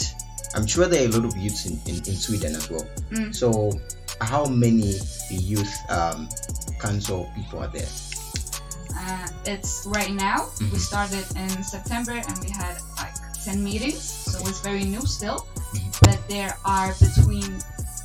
I'm 0.55 0.66
sure 0.66 0.87
there 0.87 1.02
are 1.05 1.09
a 1.09 1.12
lot 1.12 1.24
of 1.24 1.37
youths 1.37 1.66
in, 1.66 1.81
in, 1.87 1.96
in 2.07 2.16
Sweden 2.16 2.55
as 2.57 2.68
well. 2.70 2.87
Mm. 3.11 3.35
So 3.35 3.72
how 4.20 4.44
many 4.46 4.98
youth 5.31 5.72
um, 5.90 6.28
council 6.81 7.31
people 7.37 7.61
are 7.61 7.68
there? 7.68 7.88
Uh, 8.94 9.26
it's 9.46 9.85
right 9.87 10.12
now. 10.12 10.48
We 10.61 10.66
Mhm. 10.66 10.78
started 10.78 11.24
in 11.37 11.50
September 11.64 12.12
and 12.12 12.38
we 12.44 12.50
had 12.50 12.76
like 12.96 13.14
10 13.44 13.62
meetings, 13.64 13.98
so 14.02 14.38
it's 14.46 14.61
very 14.61 14.85
new 14.85 15.05
still. 15.07 15.46
But 16.02 16.18
there 16.28 16.56
are 16.64 16.94
between 17.00 17.58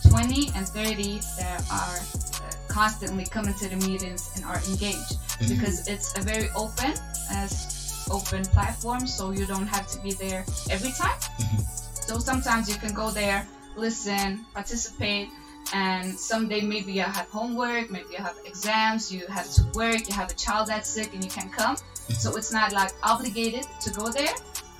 20 0.10 0.52
and 0.56 0.68
30 0.68 1.20
that 1.40 1.64
are 1.72 1.98
uh, 1.98 2.52
constantly 2.68 3.26
coming 3.26 3.54
to 3.56 3.68
the 3.70 3.76
meetings 3.88 4.32
and 4.36 4.46
are 4.46 4.62
engaged 4.70 5.18
Mhm. 5.40 5.50
because 5.50 5.88
it's 5.88 6.18
a 6.18 6.22
very 6.22 6.50
open 6.56 6.94
as 7.32 8.06
open 8.10 8.44
platform, 8.46 9.06
so 9.06 9.32
you 9.32 9.46
don't 9.46 9.68
have 9.68 9.88
to 9.92 10.00
be 10.00 10.14
there 10.14 10.46
every 10.70 10.92
time. 10.92 11.18
Mhm. 11.40 11.66
So 12.08 12.20
sometimes 12.20 12.70
you 12.70 12.76
can 12.76 12.94
go 12.94 13.10
there, 13.12 13.46
listen, 13.76 14.46
participate, 14.54 15.30
and 15.74 16.18
someday 16.18 16.62
maybe 16.62 16.94
you 16.94 17.02
have 17.04 17.28
homework, 17.30 17.92
maybe 17.92 18.08
you 18.12 18.24
have 18.24 18.38
exams, 18.46 19.12
you 19.12 19.28
have 19.28 19.50
to 19.56 19.64
work, 19.74 20.08
you 20.08 20.16
have 20.16 20.30
a 20.32 20.34
child 20.36 20.68
that's 20.70 20.90
sick 20.90 21.14
and 21.14 21.22
you 21.24 21.30
can 21.30 21.50
come. 21.50 21.76
So 22.18 22.38
it's 22.38 22.52
not 22.54 22.72
like 22.72 22.94
obligated 23.04 23.68
to 23.82 23.90
go 23.90 24.10
there. 24.10 24.34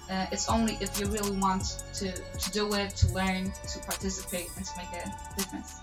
Uh, 0.10 0.26
it's 0.32 0.48
only 0.50 0.78
if 0.80 1.00
you 1.00 1.06
really 1.08 1.36
want 1.38 1.64
to, 1.94 2.12
to 2.12 2.52
do 2.52 2.74
it, 2.74 2.90
to 2.96 3.08
learn, 3.14 3.52
to 3.72 3.80
participate, 3.86 4.48
and 4.56 4.66
to 4.66 4.72
make 4.78 4.92
a 5.04 5.04
difference. 5.38 5.76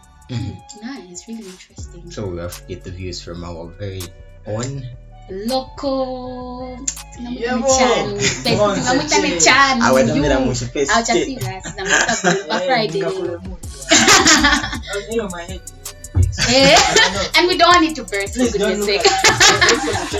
nice 0.82 1.28
really 1.28 1.44
interesting 1.44 2.10
So 2.10 2.26
we 2.26 2.38
have 2.40 2.56
to 2.56 2.64
get 2.66 2.82
the 2.84 2.90
views 2.90 3.20
from 3.22 3.44
our 3.44 3.66
very 3.78 4.00
own. 4.46 4.82
local 5.28 6.78
Yeah, 7.20 7.56
Tunamwita 7.56 7.60
bo. 7.60 7.68
Mechani. 7.68 8.56
Bonse, 8.56 8.80
Tunamwita 8.80 9.16
che. 9.16 9.22
Mechani, 9.22 9.80
Awatumira 9.82 10.38
you. 10.40 10.46
mu 10.46 10.54
space 10.54 10.90
Acha 10.90 11.04
state. 11.12 11.40
serious, 11.40 11.64
tunamwita 11.64 12.14
Gulliver 12.22 12.56
Eh, 12.56 12.66
Friday. 12.66 13.00
nikakule 13.00 13.38
mood. 13.44 13.60
You 15.10 15.16
know, 15.16 15.28
my 15.37 15.42
head 15.44 15.60
is? 15.60 15.72
I 16.38 16.52
know. 17.12 17.37
and 17.37 17.48
we 17.48 17.56
don't 17.58 17.72
want 17.74 17.84
it 17.88 17.94
to 17.96 18.04
burst 18.04 18.34
for 18.34 18.40
Please 18.40 18.56
don't 18.56 18.80
goodness 18.80 19.02
sake 19.02 20.14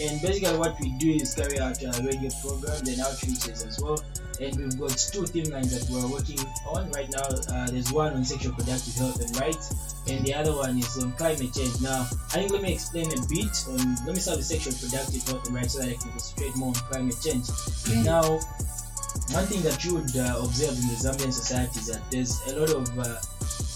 and 0.00 0.22
basically 0.22 0.58
what 0.58 0.78
we 0.80 0.90
do 0.98 1.12
is 1.12 1.34
carry 1.34 1.58
out 1.60 1.82
uh, 1.84 1.92
radio 2.02 2.30
programs 2.42 2.88
and 2.88 2.98
outreaches 2.98 3.66
as 3.66 3.80
well. 3.80 4.02
And 4.40 4.56
we've 4.56 4.80
got 4.80 4.96
two 4.96 5.26
theme 5.26 5.50
lines 5.52 5.70
that 5.76 5.90
we're 5.92 6.08
working 6.10 6.38
on 6.66 6.90
right 6.92 7.10
now. 7.10 7.22
Uh, 7.22 7.70
there's 7.70 7.92
one 7.92 8.14
on 8.14 8.24
sexual 8.24 8.54
productive 8.54 8.94
health 8.94 9.20
and 9.20 9.36
rights, 9.40 10.04
and 10.08 10.24
the 10.24 10.34
other 10.34 10.54
one 10.54 10.78
is 10.78 10.96
on 11.02 11.12
climate 11.12 11.52
change. 11.52 11.80
Now, 11.82 12.08
I 12.32 12.40
think 12.40 12.52
let 12.52 12.62
me 12.62 12.72
explain 12.72 13.06
a 13.12 13.20
bit 13.28 13.54
on. 13.68 13.96
Let 14.06 14.14
me 14.14 14.20
start 14.20 14.38
with 14.38 14.46
sexual 14.46 14.74
productive 14.74 15.22
health 15.28 15.46
and 15.46 15.56
rights 15.56 15.74
so 15.74 15.80
that 15.80 15.90
I 15.90 15.94
can 15.94 16.10
concentrate 16.10 16.56
more 16.56 16.68
on 16.68 16.74
climate 16.74 17.16
change. 17.22 17.48
Now, 18.04 18.40
one 19.30 19.46
thing 19.46 19.62
that 19.62 19.84
you 19.84 19.94
would 19.94 20.16
uh, 20.16 20.40
observe 20.42 20.78
in 20.78 20.88
the 20.88 20.96
Zambian 20.98 21.32
society 21.32 21.78
is 21.80 21.86
that 21.88 22.02
there's 22.10 22.40
a 22.48 22.58
lot 22.58 22.70
of 22.70 22.98
uh, 22.98 23.20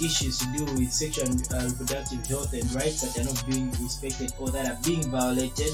issues 0.01 0.39
to 0.39 0.47
do 0.57 0.65
with 0.75 0.93
sexual 0.93 1.27
and 1.27 1.41
uh, 1.53 1.69
reproductive 1.69 2.27
health 2.27 2.53
and 2.53 2.73
rights 2.75 3.03
that 3.03 3.21
are 3.21 3.25
not 3.25 3.47
being 3.47 3.71
respected 3.83 4.33
or 4.39 4.51
that 4.51 4.67
are 4.67 4.79
being 4.85 5.03
violated. 5.11 5.71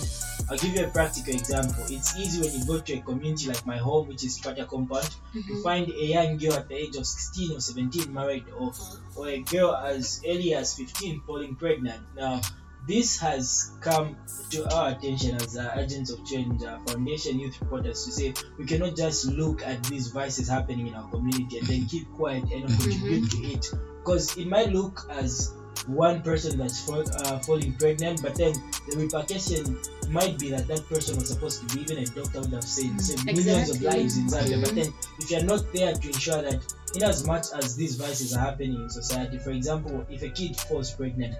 I'll 0.50 0.58
give 0.58 0.74
you 0.74 0.84
a 0.84 0.88
practical 0.88 1.34
example. 1.34 1.84
It's 1.88 2.16
easy 2.18 2.40
when 2.40 2.58
you 2.58 2.66
go 2.66 2.80
to 2.80 2.92
a 2.94 3.00
community 3.00 3.48
like 3.48 3.64
my 3.66 3.76
home, 3.76 4.08
which 4.08 4.24
is 4.24 4.38
Pata 4.38 4.64
Compound, 4.64 5.08
to 5.32 5.62
find 5.62 5.88
a 5.88 6.04
young 6.04 6.36
girl 6.38 6.54
at 6.54 6.68
the 6.68 6.76
age 6.76 6.96
of 6.96 7.06
16 7.06 7.56
or 7.56 7.60
17 7.60 8.12
married, 8.12 8.44
or, 8.58 8.72
or 9.16 9.28
a 9.28 9.40
girl 9.42 9.74
as 9.74 10.20
early 10.26 10.54
as 10.54 10.74
15 10.74 11.22
falling 11.26 11.54
pregnant. 11.54 12.00
Now, 12.16 12.40
this 12.86 13.18
has 13.20 13.70
come 13.80 14.16
to 14.50 14.74
our 14.74 14.90
attention 14.90 15.36
as 15.36 15.56
uh, 15.56 15.74
agents 15.76 16.10
of 16.10 16.24
change, 16.26 16.62
uh, 16.62 16.78
foundation 16.80 17.38
youth 17.38 17.60
reporters, 17.60 18.04
to 18.04 18.12
say 18.12 18.34
we 18.58 18.64
cannot 18.64 18.96
just 18.96 19.26
look 19.26 19.62
at 19.62 19.84
these 19.84 20.08
vices 20.08 20.48
happening 20.48 20.88
in 20.88 20.94
our 20.94 21.08
community 21.10 21.58
and 21.58 21.66
then 21.66 21.86
keep 21.86 22.10
quiet 22.12 22.42
and 22.50 22.68
not 22.68 22.80
contribute 22.80 23.30
to 23.30 23.36
it, 23.44 23.66
because 24.00 24.36
it 24.36 24.46
might 24.46 24.70
look 24.70 25.06
as 25.10 25.52
one 25.86 26.22
person 26.22 26.58
that's 26.58 26.80
fall, 26.84 27.04
uh, 27.08 27.38
falling 27.40 27.74
pregnant, 27.74 28.22
but 28.22 28.34
then 28.36 28.52
the 28.88 28.96
repercussion 28.96 29.78
might 30.10 30.38
be 30.38 30.50
that 30.50 30.66
that 30.68 30.86
person 30.88 31.16
was 31.16 31.28
supposed 31.28 31.60
to 31.68 31.76
be 31.76 31.82
even 31.82 31.98
a 31.98 32.06
doctor 32.06 32.40
would 32.40 32.52
have 32.52 32.64
saved, 32.64 33.00
saved 33.00 33.24
millions 33.26 33.70
of 33.70 33.80
lives 33.82 34.16
in 34.18 34.26
Zambia. 34.26 34.60
But 34.60 34.70
Mhm. 34.70 34.74
then 34.74 34.94
if 35.20 35.30
you're 35.30 35.44
not 35.44 35.72
there 35.72 35.94
to 35.94 36.06
ensure 36.08 36.42
that 36.42 36.60
in 36.94 37.02
as 37.02 37.24
much 37.26 37.46
as 37.54 37.76
these 37.76 37.96
vices 37.96 38.34
are 38.34 38.40
happening 38.40 38.74
in 38.74 38.90
society, 38.90 39.38
for 39.38 39.50
example, 39.50 40.04
if 40.10 40.22
a 40.22 40.30
kid 40.30 40.56
falls 40.56 40.90
pregnant, 40.90 41.34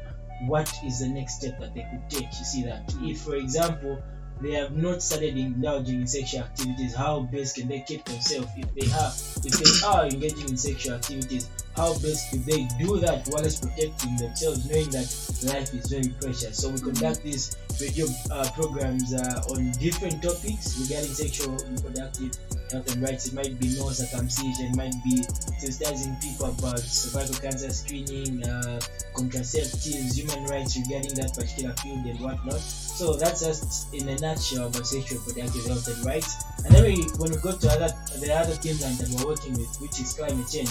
what 0.46 0.73
is 0.87 1.01
the 1.01 1.09
next 1.09 1.40
step 1.40 1.59
that 1.61 1.75
they 1.75 1.87
could 1.90 2.09
take? 2.09 2.29
You 2.38 2.44
see 2.44 2.62
that 2.64 2.92
if, 3.03 3.20
for 3.23 3.37
example, 3.37 4.03
they 4.40 4.53
have 4.53 4.75
not 4.75 5.03
started 5.03 5.37
indulging 5.37 6.01
in 6.01 6.07
sexual 6.07 6.40
activities, 6.44 6.94
how 6.94 7.20
best 7.20 7.57
can 7.57 7.68
they 7.68 7.85
keep 7.87 8.05
themselves? 8.07 8.49
If 8.57 8.75
they 8.75 8.90
are, 8.90 9.12
if 9.44 9.53
they 9.59 9.87
are 9.87 10.07
engaging 10.07 10.49
in 10.49 10.57
sexual 10.57 10.94
activities, 10.94 11.46
how 11.77 11.95
best 11.99 12.33
do 12.33 12.39
they 12.39 12.67
do 12.79 12.99
that 12.99 13.27
while 13.29 13.43
protecting 13.43 14.17
themselves, 14.17 14.69
knowing 14.69 14.91
that 14.91 15.07
life 15.47 15.73
is 15.73 15.87
very 15.87 16.13
precious? 16.21 16.59
So 16.59 16.71
we 16.71 16.81
conduct 16.81 17.23
these 17.23 17.57
radio 17.81 18.07
uh, 18.31 18.51
programs 18.55 19.15
uh, 19.15 19.43
on 19.51 19.71
different 19.73 20.23
topics 20.23 20.77
regarding 20.83 21.15
sexual 21.15 21.57
reproductive 21.57 22.37
health 22.71 22.93
and 22.93 23.03
rights. 23.03 23.29
It 23.29 23.35
might 23.35 23.59
be 23.59 23.79
no 23.79 23.91
circumcision, 23.91 24.75
it 24.75 24.77
might 24.77 24.95
be 25.05 25.23
sensitizing 25.63 26.21
people 26.21 26.47
about 26.47 26.81
cervical 26.81 27.41
cancer 27.41 27.71
screening, 27.71 28.45
uh, 28.45 28.81
contraceptives, 29.15 30.15
human 30.15 30.45
rights 30.45 30.77
regarding 30.77 31.15
that 31.15 31.35
particular 31.35 31.75
field 31.77 32.05
and 32.05 32.21
whatnot. 32.21 32.61
So 32.61 33.15
that's 33.17 33.45
just 33.45 33.95
in 33.95 34.09
a 34.09 34.17
nutshell 34.19 34.67
about 34.67 34.87
sexual 34.87 35.21
reproductive 35.21 35.67
health 35.67 35.89
and 35.89 36.05
rights. 36.05 36.45
And 36.65 36.75
then 36.75 36.85
we, 36.85 37.03
when 37.17 37.31
we 37.31 37.39
go 37.39 37.57
to 37.57 37.69
other 37.71 37.89
the 38.19 38.35
other 38.35 38.53
things 38.55 38.81
that 38.81 39.09
we're 39.09 39.27
working 39.27 39.53
with, 39.55 39.75
which 39.81 40.01
is 40.01 40.13
climate 40.13 40.47
change, 40.51 40.71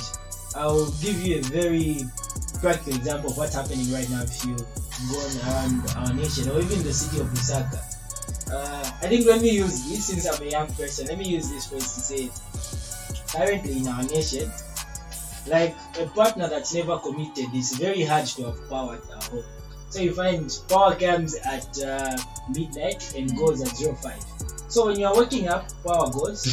I'll 0.55 0.89
give 1.01 1.21
you 1.21 1.39
a 1.39 1.41
very 1.43 2.05
practical 2.61 2.95
example 2.95 3.31
of 3.31 3.37
what's 3.37 3.55
happening 3.55 3.91
right 3.91 4.09
now 4.09 4.23
if 4.23 4.45
you 4.45 4.55
go 4.55 5.19
around 5.47 5.87
our 5.95 6.13
nation 6.13 6.49
or 6.49 6.59
even 6.59 6.83
the 6.83 6.93
city 6.93 7.21
of 7.21 7.27
Lusaka. 7.27 7.79
Uh, 8.51 8.91
I 9.01 9.07
think 9.07 9.27
let 9.27 9.41
me 9.41 9.51
use 9.51 9.87
this 9.87 10.05
since 10.05 10.27
I'm 10.27 10.41
a 10.41 10.49
young 10.49 10.67
person. 10.73 11.07
Let 11.07 11.17
me 11.17 11.25
use 11.25 11.49
this 11.49 11.67
phrase 11.67 11.93
to 11.93 11.99
say 11.99 12.29
currently 13.31 13.77
in 13.77 13.87
our 13.87 14.03
nation, 14.03 14.51
like 15.47 15.75
a 15.99 16.05
partner 16.07 16.49
that's 16.49 16.73
never 16.73 16.97
committed 16.97 17.53
is 17.53 17.77
very 17.77 18.03
hard 18.03 18.25
to 18.25 18.45
have 18.45 18.69
power 18.69 18.95
at 18.95 19.11
our 19.11 19.23
home. 19.29 19.43
So 19.89 20.01
you 20.01 20.13
find 20.13 20.51
power 20.67 20.95
comes 20.95 21.35
at 21.35 21.81
uh, 21.83 22.17
midnight 22.49 23.13
and 23.15 23.35
goes 23.37 23.61
at 23.61 23.75
05. 23.77 24.38
So 24.69 24.85
when 24.85 24.99
you're 24.99 25.15
waking 25.15 25.47
up, 25.47 25.67
power 25.83 26.11
goes. 26.11 26.45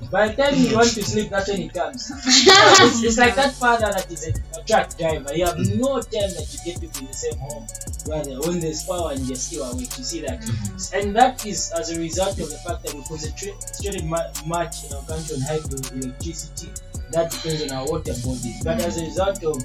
By 0.10 0.28
the 0.28 0.42
time 0.42 0.54
you 0.56 0.74
want 0.74 0.88
to 0.94 1.04
sleep, 1.04 1.28
that's 1.28 1.48
when 1.48 1.60
it 1.60 1.74
comes. 1.74 2.10
it's, 2.26 3.04
it's 3.04 3.18
like 3.18 3.34
that 3.36 3.52
father 3.52 3.92
that 3.92 4.10
is 4.10 4.26
a, 4.28 4.58
a 4.58 4.64
truck 4.64 4.96
driver. 4.96 5.34
You 5.34 5.44
have 5.44 5.58
no 5.58 6.00
time 6.00 6.32
that 6.32 6.48
you 6.50 6.72
get 6.72 6.80
people 6.80 7.00
in 7.00 7.06
the 7.06 7.12
same 7.12 7.38
home. 7.38 7.66
Rather, 8.08 8.40
when 8.48 8.60
there's 8.60 8.82
power 8.84 9.12
and 9.12 9.20
you're 9.26 9.36
still 9.36 9.64
awake, 9.70 9.92
you 9.98 10.04
see 10.04 10.20
that. 10.22 10.40
Mm-hmm. 10.40 10.96
And 10.96 11.16
that 11.16 11.44
is 11.44 11.70
as 11.78 11.90
a 11.94 12.00
result 12.00 12.40
of 12.40 12.48
the 12.48 12.56
fact 12.64 12.82
that 12.84 12.94
we 12.94 13.02
concentrated 13.04 14.04
mu- 14.04 14.16
much 14.46 14.84
in 14.88 14.96
our 14.96 15.02
country 15.04 15.36
on 15.36 15.42
hydroelectricity. 15.42 16.80
That 17.12 17.30
depends 17.30 17.62
on 17.64 17.76
our 17.76 17.84
water 17.86 18.14
bodies. 18.24 18.62
But 18.64 18.80
as 18.80 18.96
a 18.96 19.04
result 19.04 19.44
of 19.44 19.60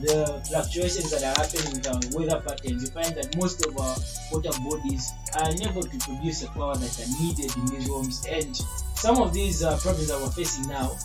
the 0.00 0.42
fluctuations 0.48 1.10
that 1.10 1.22
are 1.22 1.36
happening 1.36 1.72
with 1.74 1.86
our 1.86 2.00
weather 2.18 2.40
patterns, 2.40 2.82
you 2.82 2.88
find 2.90 3.14
that 3.16 3.36
most 3.36 3.64
of 3.66 3.76
our 3.78 3.96
water 4.32 4.52
bodies 4.64 5.12
are 5.36 5.50
unable 5.50 5.82
to 5.82 5.98
produce 5.98 6.40
the 6.40 6.48
power 6.48 6.76
that 6.76 6.92
are 7.00 7.10
needed 7.22 7.54
in 7.56 7.66
these 7.66 7.88
homes. 7.88 8.26
And 8.28 8.56
some 8.94 9.20
of 9.20 9.32
these 9.32 9.62
uh, 9.62 9.76
problems 9.78 10.08
that 10.08 10.20
we're 10.20 10.30
facing 10.30 10.68
now, 10.68 10.96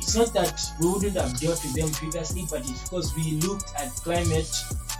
it's 0.00 0.16
not 0.16 0.32
that 0.34 0.60
we 0.80 0.88
wouldn't 0.88 1.16
have 1.16 1.38
dealt 1.40 1.62
with 1.64 1.74
them 1.74 1.90
previously, 1.92 2.44
but 2.50 2.60
it's 2.60 2.82
because 2.88 3.14
we 3.16 3.32
looked 3.40 3.72
at 3.76 3.90
climate 3.96 4.50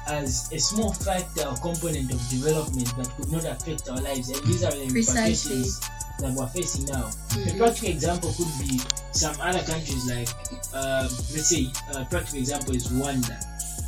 as 0.06 0.50
a 0.52 0.58
small 0.58 0.92
factor 0.92 1.46
or 1.46 1.56
component 1.56 2.10
of 2.12 2.20
development 2.28 2.88
that 2.96 3.08
could 3.16 3.30
not 3.30 3.44
affect 3.44 3.88
our 3.88 3.98
lives. 3.98 4.30
And 4.30 4.42
these 4.44 4.64
are 4.64 4.72
the 4.72 4.88
Precisely. 4.90 5.56
implications 5.56 5.80
that 6.22 6.32
we're 6.34 6.46
facing 6.48 6.86
now. 6.86 7.10
A 7.32 7.56
practical 7.58 7.90
example 7.90 8.32
could 8.36 8.50
be 8.58 8.80
some 9.12 9.34
other 9.40 9.62
countries 9.62 10.08
like, 10.08 10.28
uh, 10.72 11.08
let's 11.34 11.48
say, 11.48 11.66
a 11.94 12.04
practical 12.06 12.38
example 12.38 12.74
is 12.74 12.88
Rwanda. 12.88 13.38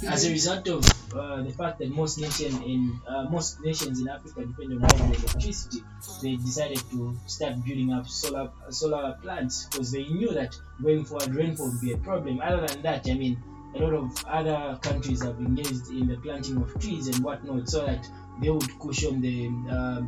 As 0.07 0.27
a 0.27 0.31
result 0.31 0.69
of 0.69 0.85
uh, 1.15 1.43
the 1.43 1.51
fact 1.51 1.79
that 1.79 1.89
most 1.89 2.19
nation 2.19 2.63
in 2.63 3.01
uh, 3.09 3.25
most 3.31 3.61
nations 3.63 4.01
in 4.01 4.09
Africa 4.09 4.45
depend 4.45 4.85
on 4.85 4.91
electricity, 4.91 5.83
they 6.21 6.37
decided 6.37 6.83
to 6.91 7.17
start 7.27 7.65
building 7.65 7.93
up 7.93 8.07
solar 8.07 8.51
solar 8.69 9.17
plants 9.23 9.67
because 9.67 9.93
they 9.93 10.05
knew 10.05 10.35
that 10.35 10.55
going 10.83 11.05
forward 11.05 11.35
rainfall 11.35 11.71
would 11.71 11.81
be 11.81 11.93
a 11.93 11.97
problem. 11.99 12.41
Other 12.43 12.67
than 12.67 12.83
that, 12.83 13.09
I 13.09 13.15
mean, 13.15 13.43
a 13.75 13.79
lot 13.79 13.95
of 13.95 14.25
other 14.27 14.79
countries 14.83 15.23
have 15.23 15.39
engaged 15.39 15.89
in 15.89 16.07
the 16.09 16.17
planting 16.17 16.57
of 16.59 16.79
trees 16.81 17.09
and 17.09 17.25
whatnot 17.25 17.69
so 17.69 17.87
that 17.87 18.07
they 18.43 18.51
would 18.51 18.79
cushion 18.81 19.21
the 19.21 19.47
um, 19.71 20.07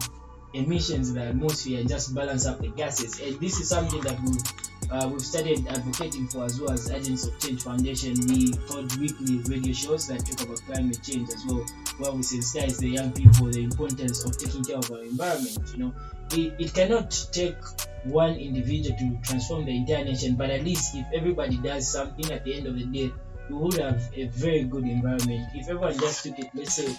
emissions 0.54 1.10
in 1.10 1.14
the 1.14 1.24
atmosphere 1.24 1.80
and 1.80 1.88
just 1.88 2.14
balance 2.14 2.46
up 2.46 2.60
the 2.60 2.68
gases. 2.68 3.20
And 3.20 3.40
this 3.40 3.60
is 3.60 3.68
something 3.68 4.00
that 4.02 4.18
we've, 4.20 4.90
uh, 4.90 5.08
we've 5.08 5.20
started 5.20 5.66
advocating 5.68 6.28
for 6.28 6.44
as 6.44 6.60
well 6.60 6.72
as 6.72 6.90
Agents 6.90 7.26
of 7.26 7.38
Change 7.38 7.62
Foundation. 7.62 8.14
We 8.28 8.52
hold 8.68 8.96
weekly 8.98 9.38
radio 9.48 9.72
shows 9.72 10.06
that 10.08 10.24
talk 10.24 10.46
about 10.46 10.60
climate 10.62 11.00
change 11.02 11.28
as 11.30 11.44
well, 11.46 11.64
where 11.98 12.12
we 12.12 12.22
sensitize 12.22 12.78
the 12.78 12.88
young 12.88 13.12
people 13.12 13.46
the 13.50 13.64
importance 13.64 14.24
of 14.24 14.36
taking 14.38 14.64
care 14.64 14.78
of 14.78 14.90
our 14.90 15.02
environment. 15.02 15.58
You 15.72 15.78
know, 15.78 15.94
it, 16.32 16.54
it 16.58 16.74
cannot 16.74 17.10
take 17.32 17.56
one 18.04 18.34
individual 18.34 18.96
to 18.98 19.18
transform 19.22 19.64
the 19.64 19.76
entire 19.76 20.04
nation, 20.04 20.36
but 20.36 20.50
at 20.50 20.64
least 20.64 20.94
if 20.94 21.06
everybody 21.14 21.56
does 21.58 21.90
something 21.90 22.30
at 22.32 22.44
the 22.44 22.54
end 22.54 22.66
of 22.66 22.78
the 22.78 22.84
day, 22.84 23.12
we 23.48 23.56
would 23.56 23.74
have 23.74 24.10
a 24.14 24.26
very 24.26 24.64
good 24.64 24.84
environment. 24.84 25.48
If 25.54 25.68
everyone 25.68 25.98
just 25.98 26.24
took 26.24 26.38
it, 26.38 26.50
let's 26.54 26.74
say 26.74 26.96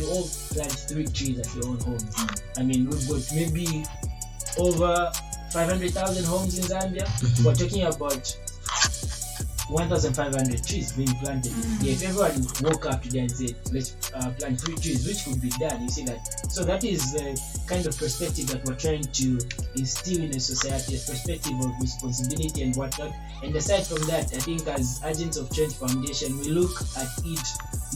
you 0.00 0.06
all 0.08 0.28
plant 0.50 0.72
three 0.72 1.06
trees 1.06 1.38
at 1.38 1.54
your 1.54 1.66
own 1.68 1.78
home. 1.80 1.98
I 2.56 2.62
mean, 2.62 2.88
we've 2.88 3.08
got 3.08 3.22
maybe 3.34 3.84
over 4.58 5.12
500,000 5.52 6.24
homes 6.24 6.58
in 6.58 6.64
Zambia. 6.64 7.04
Mm-hmm. 7.04 7.44
We're 7.44 7.54
talking 7.54 7.82
about 7.84 8.36
1,500 9.70 10.64
trees 10.64 10.92
being 10.92 11.14
planted. 11.22 11.52
Yeah, 11.80 11.92
if 11.92 12.02
everyone 12.02 12.46
woke 12.62 12.86
up 12.86 13.02
today 13.02 13.20
and 13.20 13.30
said, 13.30 13.54
let's 13.72 13.96
uh, 14.14 14.30
plant 14.38 14.60
three 14.60 14.74
trees, 14.76 15.06
which 15.06 15.24
could 15.24 15.40
be 15.40 15.50
done, 15.62 15.82
you 15.82 15.88
see 15.88 16.04
that. 16.04 16.50
So 16.50 16.64
that 16.64 16.84
is 16.84 17.12
the 17.12 17.40
kind 17.66 17.86
of 17.86 17.96
perspective 17.96 18.48
that 18.48 18.64
we're 18.64 18.74
trying 18.74 19.02
to 19.02 19.38
instill 19.76 20.22
in 20.22 20.30
a 20.30 20.40
society, 20.40 20.96
a 20.96 20.98
perspective 20.98 21.54
of 21.60 21.70
responsibility 21.80 22.62
and 22.62 22.74
whatnot. 22.74 23.14
And 23.42 23.54
aside 23.54 23.86
from 23.86 24.02
that, 24.08 24.34
I 24.34 24.40
think 24.42 24.66
as 24.66 25.00
agents 25.04 25.36
of 25.36 25.50
Change 25.52 25.74
Foundation, 25.74 26.38
we 26.38 26.50
look 26.50 26.74
at 26.98 27.08
it 27.24 27.46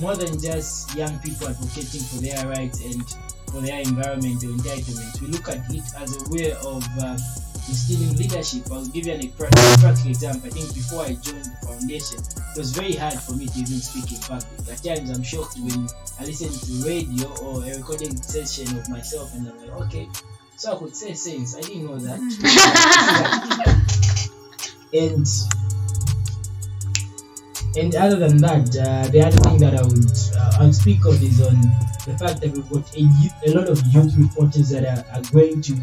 more 0.00 0.16
than 0.16 0.40
just 0.40 0.94
young 0.94 1.18
people 1.20 1.48
advocating 1.48 2.02
for 2.02 2.22
their 2.22 2.46
rights 2.48 2.84
and 2.84 3.02
for 3.50 3.60
their 3.60 3.80
environment 3.80 4.42
or 4.42 4.48
entitlements. 4.48 5.20
We 5.20 5.28
look 5.28 5.48
at 5.48 5.62
it 5.70 5.84
as 5.98 6.14
a 6.14 6.30
way 6.30 6.52
of 6.52 6.86
uh, 7.02 7.18
instilling 7.68 8.16
leadership. 8.16 8.70
I'll 8.70 8.86
give 8.86 9.06
you 9.06 9.12
an, 9.14 9.24
a 9.24 9.28
practical 9.32 10.10
example. 10.10 10.46
I 10.46 10.50
think 10.50 10.74
before 10.74 11.02
I 11.02 11.14
joined 11.14 11.44
the 11.44 11.66
foundation, 11.66 12.18
it 12.18 12.58
was 12.58 12.72
very 12.72 12.92
hard 12.94 13.18
for 13.20 13.32
me 13.32 13.46
to 13.46 13.58
even 13.58 13.80
speak 13.80 14.12
in 14.12 14.18
public. 14.20 14.68
At 14.70 14.82
times, 14.82 15.10
I'm 15.10 15.22
shocked 15.22 15.56
when 15.58 15.88
I 16.20 16.24
listen 16.24 16.50
to 16.52 16.86
radio 16.86 17.28
or 17.42 17.64
a 17.64 17.76
recording 17.76 18.16
session 18.16 18.76
of 18.78 18.88
myself, 18.88 19.34
and 19.34 19.48
I'm 19.48 19.58
like, 19.58 19.70
okay, 19.86 20.08
so 20.56 20.76
I 20.76 20.78
could 20.78 20.94
say 20.94 21.14
things. 21.14 21.56
I 21.56 21.60
didn't 21.62 21.86
know 21.86 21.98
that. 21.98 22.20
and 24.92 25.26
and 27.76 27.94
other 27.96 28.16
than 28.16 28.36
that, 28.38 28.76
uh, 28.76 29.08
the 29.08 29.20
other 29.20 29.36
thing 29.38 29.58
that 29.58 29.74
I 29.74 29.82
would 29.82 30.10
uh, 30.36 30.62
I'll 30.62 30.72
speak 30.72 31.04
of 31.06 31.20
is 31.22 31.40
on 31.42 31.60
the 32.06 32.16
fact 32.18 32.40
that 32.40 32.50
we've 32.52 32.68
got 32.70 32.86
a, 32.96 33.02
a 33.46 33.50
lot 33.54 33.68
of 33.68 33.84
youth 33.86 34.14
reporters 34.16 34.68
that 34.70 34.84
are, 34.84 35.04
are 35.16 35.22
going 35.32 35.60
to 35.62 35.74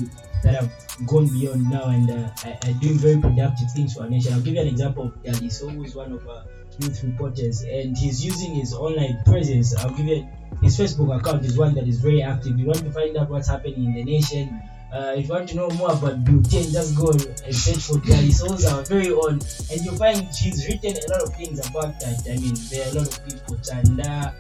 that 0.44 0.56
have 0.56 0.72
gone 1.08 1.28
beyond 1.28 1.70
now 1.70 1.86
and 1.90 2.10
uh, 2.10 2.30
are, 2.46 2.74
doing 2.80 2.98
very 2.98 3.20
productive 3.20 3.72
things 3.72 3.94
for 3.94 4.04
our 4.04 4.10
nation. 4.10 4.34
I'll 4.34 4.42
give 4.42 4.56
you 4.56 4.62
an 4.62 4.68
example 4.68 5.06
of 5.06 5.24
Daddy 5.24 5.50
So, 5.50 5.70
who's 5.70 5.96
one 5.96 6.12
of 6.12 6.28
our 6.28 6.46
youth 6.80 7.04
reporters, 7.04 7.64
and 7.64 7.98
he's 7.98 8.24
using 8.24 8.56
his 8.56 8.74
online 8.74 9.22
presence. 9.26 9.76
I'll 9.76 9.92
give 9.92 10.08
you 10.08 10.28
his 10.62 10.78
Facebook 10.78 11.16
account 11.20 11.46
is 11.46 11.58
one 11.58 11.74
that 11.76 11.88
is 11.88 12.00
very 12.00 12.22
active. 12.22 12.60
You 12.60 12.68
want 12.68 12.80
to 12.80 12.92
find 12.92 13.16
out 13.18 13.30
what's 13.30 13.48
happening 13.48 13.86
in 13.86 13.94
the 13.94 14.04
nation. 14.04 14.62
uh, 14.94 15.14
if 15.18 15.28
you 15.28 15.34
want 15.34 15.48
to 15.50 15.56
know 15.56 15.70
more 15.72 15.92
about 15.92 16.24
Butane, 16.26 16.72
just 16.72 16.98
go 16.98 17.12
and 17.12 17.56
search 17.56 17.80
for 17.80 17.98
Gary 18.00 18.32
Souls, 18.32 18.66
our 18.66 18.84
very 18.84 19.12
own, 19.12 19.40
and 19.72 19.82
you'll 19.82 19.96
find 19.96 20.28
he's 20.36 20.68
written 20.68 20.92
a 20.92 21.12
lot 21.14 21.22
of 21.24 21.34
things 21.36 21.66
about 21.70 21.98
that. 22.02 22.20
I 22.30 22.36
mean, 22.38 22.56
there 22.70 22.86
are 22.86 22.92
a 22.92 23.00
lot 23.00 23.08
of 23.08 23.26
people, 23.26 23.58
Chanda, 23.58 24.36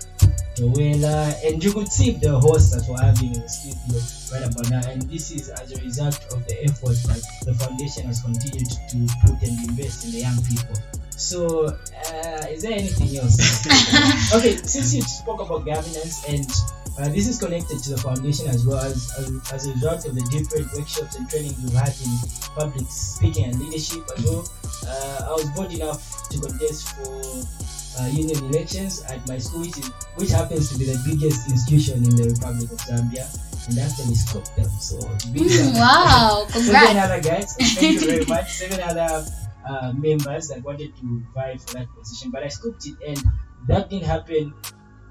Joella, 0.55 1.33
and 1.45 1.63
you 1.63 1.71
could 1.71 1.87
see 1.87 2.11
the 2.11 2.37
hosts 2.39 2.75
that 2.75 2.83
we're 2.89 3.01
having 3.01 3.35
in 3.35 3.41
the 3.41 3.49
studio 3.49 3.99
right 4.33 4.43
about 4.51 4.69
now. 4.69 4.91
And 4.91 5.01
this 5.03 5.31
is 5.31 5.49
as 5.49 5.71
a 5.71 5.81
result 5.81 6.19
of 6.33 6.45
the 6.47 6.63
effort 6.65 6.99
that 7.07 7.23
the 7.45 7.53
foundation 7.53 8.05
has 8.07 8.21
continued 8.21 8.67
to 8.67 8.97
put 9.23 9.41
and 9.41 9.57
invest 9.69 10.05
in 10.05 10.11
the 10.11 10.19
young 10.19 10.37
people. 10.43 10.75
So, 11.15 11.67
uh, 11.67 12.45
is 12.49 12.63
there 12.63 12.73
anything 12.73 13.17
else? 13.17 13.39
okay, 14.35 14.57
since 14.57 14.93
you 14.93 15.01
spoke 15.03 15.39
about 15.39 15.65
governance 15.65 16.25
and 16.27 16.45
uh, 16.99 17.07
this 17.09 17.27
is 17.27 17.39
connected 17.39 17.79
to 17.83 17.91
the 17.91 17.97
foundation 17.97 18.47
as 18.47 18.65
well 18.65 18.79
as, 18.79 19.13
as, 19.17 19.53
as 19.53 19.67
a 19.67 19.71
result 19.71 20.05
of 20.05 20.15
the 20.15 20.21
different 20.29 20.67
workshops 20.73 21.15
and 21.15 21.29
trainings 21.29 21.55
we've 21.63 21.73
had 21.73 21.95
in 22.03 22.11
public 22.55 22.85
speaking 22.89 23.45
and 23.45 23.59
leadership 23.59 24.03
as 24.17 24.25
well. 24.25 24.43
Uh, 24.85 25.29
I 25.29 25.31
was 25.31 25.45
bold 25.55 25.71
enough 25.71 26.27
to 26.29 26.39
contest 26.39 26.89
for 26.89 27.21
uh, 27.99 28.05
union 28.07 28.37
elections 28.45 29.01
at 29.03 29.25
my 29.27 29.37
school, 29.37 29.61
which, 29.61 29.77
is, 29.77 29.87
which 30.15 30.29
happens 30.29 30.69
to 30.71 30.77
be 30.77 30.85
the 30.85 30.99
biggest 31.05 31.49
institution 31.49 32.03
in 32.03 32.15
the 32.15 32.29
Republic 32.29 32.71
of 32.71 32.79
Zambia, 32.79 33.27
and 33.67 33.79
actually 33.79 34.15
scoped 34.15 34.55
them. 34.55 34.69
So, 34.79 34.97
big 35.31 35.43
Mm, 35.43 35.75
wow, 35.75 36.45
Seven 36.49 36.97
other 36.97 37.21
guys, 37.21 37.55
thank 37.55 38.01
you 38.01 38.07
very 38.07 38.25
much. 38.25 38.53
Seven 38.53 38.79
other 38.81 39.25
uh, 39.67 39.93
members 39.95 40.47
that 40.49 40.63
wanted 40.63 40.95
to 40.97 41.23
vie 41.33 41.57
for 41.57 41.73
that 41.75 41.87
position, 41.97 42.31
but 42.31 42.43
I 42.43 42.47
scoped 42.47 42.85
it, 42.87 42.97
and 43.07 43.19
that 43.67 43.89
didn't 43.89 44.05
happen 44.05 44.53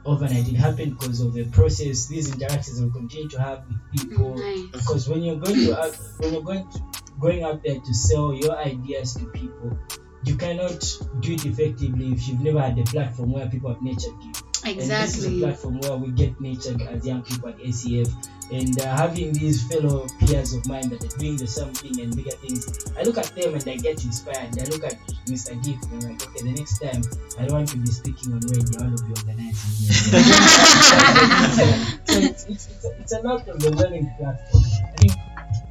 overnight. 0.04 0.48
It 0.48 0.56
happened 0.56 0.98
because 0.98 1.20
of 1.20 1.34
the 1.34 1.44
process. 1.50 2.06
These 2.06 2.32
interactions 2.32 2.80
will 2.80 2.90
continue 2.90 3.28
to 3.28 3.40
have 3.40 3.64
with 3.68 4.08
people. 4.08 4.36
Nice. 4.36 4.70
Because 4.72 5.08
when 5.08 5.22
you're 5.22 5.36
going 5.36 5.56
to 5.66 5.94
when 6.18 6.32
you're 6.32 6.42
going 6.42 6.68
to, 6.70 6.80
going 7.20 7.44
out 7.44 7.62
there 7.62 7.78
to 7.78 7.94
sell 7.94 8.32
your 8.34 8.56
ideas 8.58 9.14
to 9.14 9.26
people, 9.26 9.78
you 10.24 10.36
cannot 10.36 10.80
do 11.20 11.32
it 11.32 11.46
effectively 11.46 12.12
if 12.12 12.28
you've 12.28 12.40
never 12.40 12.60
had 12.60 12.78
a 12.78 12.84
platform 12.84 13.32
where 13.32 13.48
people 13.48 13.72
have 13.72 13.82
nurtured 13.82 14.12
you. 14.22 14.32
And 14.62 14.78
this 14.78 15.16
is 15.16 15.26
a 15.26 15.38
platform 15.38 15.80
where 15.80 15.96
we 15.96 16.10
get 16.10 16.38
nurtured 16.38 16.82
as 16.82 17.06
young 17.06 17.22
people 17.22 17.48
at 17.48 17.56
ACF. 17.58 18.12
And 18.52 18.78
uh, 18.80 18.96
having 18.96 19.32
these 19.32 19.66
fellow 19.68 20.06
peers 20.18 20.52
of 20.52 20.66
mine 20.66 20.90
that 20.90 21.02
are 21.02 21.16
doing 21.18 21.36
the 21.36 21.46
same 21.46 21.72
thing 21.72 21.98
and 22.00 22.14
bigger 22.14 22.32
things, 22.32 22.92
I 22.98 23.02
look 23.02 23.16
at 23.16 23.34
them 23.34 23.54
and 23.54 23.66
I 23.66 23.76
get 23.76 24.04
inspired. 24.04 24.58
I 24.58 24.64
look 24.64 24.84
at 24.84 24.98
Mr. 25.26 25.54
Gift 25.64 25.84
and 25.92 26.04
I'm 26.04 26.10
like, 26.10 26.28
okay, 26.28 26.42
the 26.42 26.52
next 26.52 26.78
time 26.80 27.02
I 27.38 27.46
don't 27.46 27.56
want 27.56 27.68
to 27.68 27.78
be 27.78 27.86
speaking 27.86 28.34
on 28.34 28.40
radio, 28.40 28.80
I 28.80 28.82
want 28.84 28.98
to 28.98 29.04
be 29.04 29.14
organizing. 29.16 29.54
so 32.04 32.18
it's, 32.18 32.44
it's, 32.44 32.66
it's, 32.68 32.84
a, 32.84 32.90
it's 33.00 33.12
a 33.12 33.20
lot 33.20 33.48
of 33.48 33.58
the 33.60 33.70
learning 33.70 34.10
platform. 34.18 34.64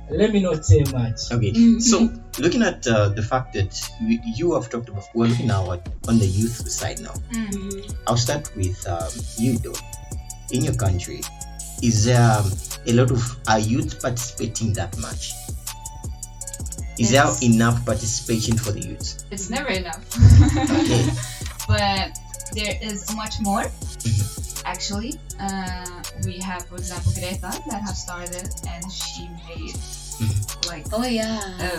I 0.09 0.11
think, 0.11 0.21
let 0.21 0.33
me 0.33 0.39
not 0.41 0.65
say 0.65 0.79
much. 0.91 1.31
Okay, 1.31 1.51
Mhm. 1.53 1.81
so 1.81 2.09
looking 2.41 2.63
at 2.63 2.85
uh, 2.87 3.09
the 3.09 3.21
fact 3.21 3.53
that 3.53 3.77
you, 4.01 4.19
you 4.35 4.53
have 4.55 4.69
talked 4.69 4.89
about, 4.89 5.03
we're 5.13 5.27
looking 5.27 5.47
now 5.47 5.71
at, 5.71 5.87
on 6.07 6.17
the 6.17 6.25
youth 6.25 6.67
side 6.69 6.99
now. 6.99 7.13
Mhm. 7.31 7.93
I'll 8.07 8.17
start 8.17 8.49
with 8.55 8.85
um, 8.87 9.11
you 9.37 9.57
though. 9.59 9.75
In 10.51 10.63
your 10.63 10.73
country, 10.73 11.21
is 11.83 12.05
there 12.05 12.19
um, 12.19 12.51
a 12.87 12.93
lot 12.93 13.11
of 13.11 13.21
are 13.47 13.59
youth 13.59 14.01
participating 14.01 14.73
that 14.73 14.97
much? 14.97 15.33
Is 16.97 17.11
Yes. 17.11 17.39
there 17.39 17.49
enough 17.51 17.85
participation 17.85 18.57
for 18.57 18.71
the 18.71 18.81
youth? 18.81 19.23
It's 19.31 19.49
never 19.51 19.69
enough. 19.69 20.03
Okay. 20.57 21.05
but 21.67 22.17
there 22.55 22.79
is 22.81 23.13
much 23.15 23.39
more. 23.41 23.61
Mhm. 23.63 24.48
Actually, 24.73 25.13
uh, 25.41 26.03
we 26.25 26.37
have, 26.37 26.63
for 26.67 26.75
example, 26.75 27.11
Greta 27.17 27.49
that 27.69 27.81
have 27.81 27.95
started, 27.97 28.47
and 28.69 28.83
she 28.91 29.27
made 29.49 29.73
like 30.67 30.85
Oh 30.93 31.03
yeah. 31.03 31.41
a 31.59 31.73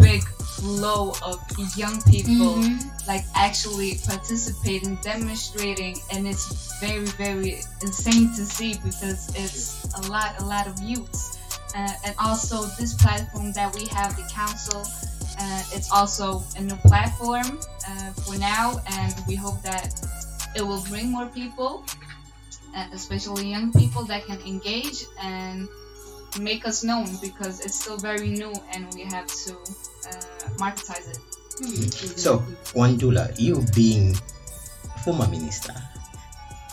big 0.00 0.22
flow 0.58 1.14
of 1.22 1.36
young 1.76 2.00
people 2.02 2.62
Mhm. 2.62 2.78
like 3.08 3.24
actually 3.34 3.98
participating, 4.06 4.94
demonstrating, 5.02 5.94
and 6.12 6.28
it's 6.28 6.46
very, 6.80 7.06
very 7.24 7.58
insane 7.82 8.30
to 8.36 8.46
see 8.46 8.78
because 8.86 9.20
it's 9.34 9.84
a 10.00 10.02
lot, 10.06 10.30
a 10.38 10.44
lot 10.44 10.66
of 10.68 10.78
youths. 10.80 11.38
Uh, 11.74 11.90
and 12.04 12.14
also 12.18 12.66
this 12.78 12.94
platform 12.94 13.52
that 13.52 13.74
we 13.74 13.84
have, 13.96 14.14
the 14.16 14.26
council, 14.30 14.80
uh, 15.42 15.62
it's 15.74 15.90
also 15.90 16.44
a 16.56 16.62
new 16.62 16.78
platform 16.86 17.58
uh, 17.88 18.10
for 18.22 18.36
now, 18.38 18.80
and 18.98 19.12
we 19.26 19.34
hope 19.34 19.60
that 19.62 19.90
it 20.54 20.62
will 20.62 20.82
bring 20.88 21.10
more 21.10 21.26
people, 21.26 21.84
especially 22.92 23.50
young 23.50 23.72
people 23.72 24.04
that 24.04 24.24
can 24.26 24.40
engage 24.42 25.04
and 25.20 25.68
make 26.40 26.66
us 26.66 26.84
known 26.84 27.08
because 27.20 27.60
it's 27.60 27.80
still 27.80 27.96
very 27.96 28.28
new 28.28 28.52
and 28.72 28.92
we 28.94 29.02
have 29.02 29.26
to 29.26 29.52
uh, 29.54 30.48
marketize 30.58 31.08
it. 31.10 31.20
So, 32.18 32.38
Wandula, 32.74 33.34
you 33.38 33.64
being 33.74 34.14
former 35.04 35.26
minister, 35.28 35.74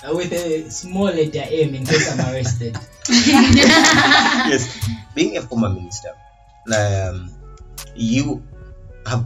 Uh, 0.05 0.13
with 0.13 0.29
a 0.33 0.69
small 0.69 1.09
letter 1.09 1.41
M 1.41 1.73
in 1.73 1.81
case 1.81 2.05
I'm 2.13 2.21
arrested. 2.29 2.77
yes, 3.09 4.69
being 5.17 5.33
a 5.37 5.41
former 5.41 5.69
minister, 5.69 6.13
um, 6.69 7.33
you 7.97 8.45
have 9.09 9.25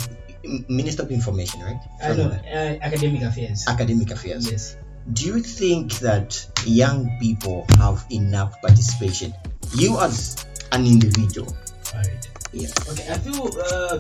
Minister 0.72 1.04
of 1.04 1.12
Information, 1.12 1.60
right? 1.68 1.82
I 2.00 2.16
know, 2.16 2.32
uh, 2.32 2.80
academic 2.80 3.28
affairs. 3.28 3.68
Academic 3.68 4.12
Affairs. 4.12 4.48
Yes. 4.48 4.79
Do 5.14 5.26
you 5.26 5.40
think 5.40 5.94
that 6.00 6.46
young 6.66 7.10
people 7.20 7.66
have 7.78 8.06
enough 8.12 8.62
participation? 8.62 9.34
You 9.76 10.00
as 10.00 10.46
an 10.72 10.86
individual, 10.86 11.56
Alright. 11.94 12.30
yeah. 12.54 12.70
Okay, 12.90 13.08
I 13.10 13.18
feel 13.18 13.46
uh, 13.46 14.00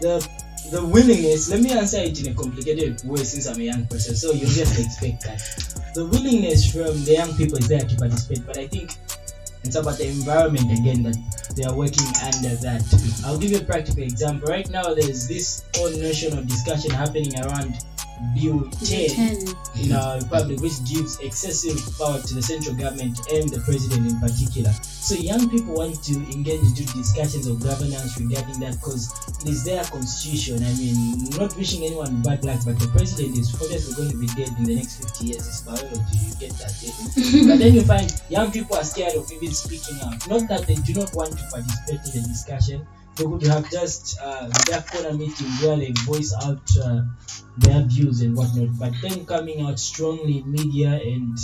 the 0.00 0.26
the 0.70 0.84
willingness. 0.84 1.50
Let 1.50 1.60
me 1.60 1.72
answer 1.72 1.98
it 1.98 2.20
in 2.24 2.32
a 2.32 2.34
complicated 2.34 3.02
way 3.04 3.24
since 3.24 3.46
I'm 3.46 3.60
a 3.60 3.64
young 3.64 3.86
person, 3.86 4.14
so 4.16 4.32
you 4.32 4.46
just 4.46 4.78
expect 4.78 5.24
that. 5.24 5.92
The 5.94 6.06
willingness 6.06 6.72
from 6.72 7.04
the 7.04 7.12
young 7.12 7.36
people 7.36 7.58
is 7.58 7.68
there 7.68 7.80
to 7.80 7.96
participate, 7.96 8.46
but 8.46 8.56
I 8.58 8.66
think 8.66 8.96
it's 9.64 9.76
about 9.76 9.98
the 9.98 10.08
environment 10.08 10.72
again 10.72 11.02
that 11.02 11.16
they 11.56 11.64
are 11.64 11.74
working 11.74 12.06
under 12.24 12.56
that. 12.56 12.84
I'll 13.24 13.38
give 13.38 13.50
you 13.50 13.58
a 13.58 13.64
practical 13.64 14.02
example. 14.02 14.48
Right 14.48 14.68
now, 14.70 14.94
there's 14.94 15.28
this 15.28 15.64
whole 15.76 15.90
notion 15.90 16.38
of 16.38 16.46
discussion 16.46 16.90
happening 16.90 17.38
around 17.40 17.74
Bill 18.34 18.68
10 18.84 19.08
Ten. 19.10 19.36
in 19.80 19.92
our 19.92 20.18
republic, 20.20 20.60
which 20.60 20.78
gives 20.84 21.18
excessive 21.20 21.78
power 21.98 22.20
to 22.20 22.34
the 22.34 22.42
central 22.42 22.74
government 22.76 23.18
and 23.32 23.48
the 23.48 23.60
president 23.64 24.06
in 24.10 24.18
particular. 24.20 24.72
So 24.72 25.14
young 25.14 25.48
people 25.48 25.74
want 25.74 26.02
to 26.04 26.14
engage 26.34 26.60
into 26.60 26.84
discussions 26.92 27.46
of 27.46 27.62
governance 27.62 28.18
regarding 28.20 28.60
that 28.60 28.76
because 28.82 29.08
it 29.42 29.48
is 29.48 29.64
their 29.64 29.84
constitution. 29.84 30.62
I 30.64 30.74
mean, 30.74 31.30
not 31.38 31.56
wishing 31.56 31.84
anyone 31.84 32.20
bad 32.22 32.44
luck, 32.44 32.60
but 32.64 32.78
the 32.78 32.88
president 32.88 33.38
is 33.38 33.54
obviously 33.54 33.94
going 33.94 34.10
to 34.10 34.18
be 34.18 34.26
dead 34.34 34.50
in 34.58 34.64
the 34.64 34.76
next 34.76 34.96
50 35.02 35.24
years. 35.26 35.46
It's 35.46 35.62
biology, 35.62 36.18
you 36.18 36.34
get 36.42 36.52
that. 36.58 36.74
eh? 36.84 37.46
but 37.48 37.58
then 37.58 37.74
you 37.74 37.82
find 37.82 38.10
young 38.28 38.50
people 38.52 38.76
are 38.76 38.84
scared 38.84 39.14
of 39.14 39.30
even 39.32 39.52
speaking 39.54 39.96
out. 40.02 40.18
Not 40.28 40.48
that 40.48 40.66
they 40.66 40.76
do 40.76 40.94
not 40.94 41.14
want 41.14 41.32
to 41.38 41.44
participate 41.50 42.02
in 42.14 42.22
the 42.22 42.28
discussion. 42.28 42.86
They 43.18 43.24
could 43.24 43.42
have 43.46 43.70
just 43.70 44.18
uh, 44.20 44.48
corner 44.92 45.12
meeting 45.16 45.48
where 45.60 45.76
they 45.76 45.92
voice 46.06 46.32
out 46.42 46.62
uh, 46.82 47.02
their 47.56 47.82
views 47.84 48.20
and 48.22 48.36
whatnot. 48.36 48.78
But 48.78 48.92
then 49.02 49.26
coming 49.26 49.60
out 49.60 49.78
strongly 49.78 50.38
in 50.38 50.50
media 50.50 50.90
and 51.02 51.36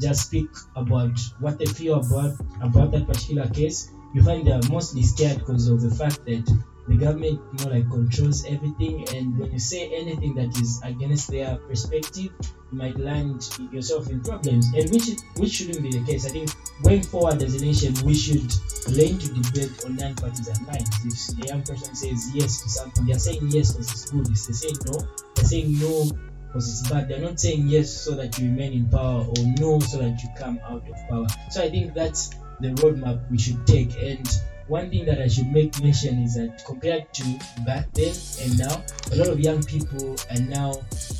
just 0.00 0.26
speak 0.26 0.48
about 0.76 1.18
what 1.38 1.58
they 1.58 1.66
feel 1.66 2.00
about 2.00 2.34
about 2.60 2.90
that 2.92 3.06
particular 3.06 3.48
case, 3.48 3.90
you 4.14 4.22
find 4.22 4.46
they're 4.46 4.60
mostly 4.70 5.02
scared 5.02 5.38
because 5.38 5.68
of 5.68 5.80
the 5.80 5.90
fact 5.94 6.24
that 6.26 6.46
the 6.88 6.96
government 6.96 7.40
you 7.52 7.64
know 7.64 7.70
like 7.70 7.88
controls 7.90 8.44
everything. 8.44 9.06
And 9.14 9.38
when 9.38 9.52
you 9.52 9.58
say 9.58 9.90
anything 9.94 10.34
that 10.34 10.58
is 10.60 10.80
against 10.84 11.28
their 11.30 11.56
perspective 11.56 12.32
you 12.70 12.78
might 12.78 12.96
land 12.98 13.48
yourself 13.72 14.08
in 14.10 14.22
problems. 14.22 14.66
And 14.74 14.90
which 14.90 15.08
which 15.36 15.52
shouldn't 15.52 15.82
be 15.82 15.90
the 15.90 16.04
case. 16.04 16.26
I 16.26 16.30
think 16.30 16.50
going 16.82 17.02
forward 17.02 17.42
as 17.42 17.54
a 17.60 17.64
nation 17.64 17.94
we 18.04 18.14
should 18.14 18.50
learn 18.88 19.18
to 19.18 19.28
debate 19.42 19.72
on 19.84 19.96
non-partisan 19.96 20.64
lines 20.66 20.88
if 21.04 21.44
a 21.44 21.48
young 21.48 21.62
person 21.62 21.94
says 21.94 22.30
yes 22.34 22.62
to 22.62 22.68
something 22.68 23.06
they're 23.06 23.18
saying 23.18 23.40
yes 23.50 23.72
because 23.72 23.90
it's 23.90 24.10
good 24.10 24.26
if 24.28 24.46
they 24.46 24.52
say 24.52 24.72
no 24.86 24.98
they're 25.34 25.44
saying 25.44 25.78
no 25.78 26.10
because 26.46 26.68
it's 26.80 26.90
bad 26.90 27.08
they're 27.08 27.20
not 27.20 27.38
saying 27.38 27.66
yes 27.68 27.90
so 27.90 28.14
that 28.14 28.38
you 28.38 28.48
remain 28.48 28.72
in 28.72 28.88
power 28.88 29.24
or 29.24 29.44
no 29.58 29.78
so 29.80 29.98
that 29.98 30.20
you 30.22 30.28
come 30.36 30.58
out 30.64 30.82
of 30.88 31.08
power. 31.08 31.26
So 31.50 31.62
i 31.62 31.70
think 31.70 31.94
that's 31.94 32.30
the 32.60 32.68
roadmap 32.82 33.30
we 33.30 33.38
should 33.38 33.66
take. 33.66 33.94
And 34.02 34.26
one 34.68 34.88
thing 34.90 35.04
that 35.06 35.20
I 35.20 35.26
should 35.26 35.48
make 35.50 35.80
mention 35.82 36.22
is 36.22 36.34
that 36.34 36.62
compared 36.64 37.12
to 37.14 37.24
back 37.66 37.90
then 37.92 38.14
and 38.42 38.58
now, 38.58 38.84
a 39.10 39.16
lot 39.16 39.28
of 39.28 39.40
young 39.40 39.62
people 39.64 40.14
are 40.30 40.40
now 40.42 40.70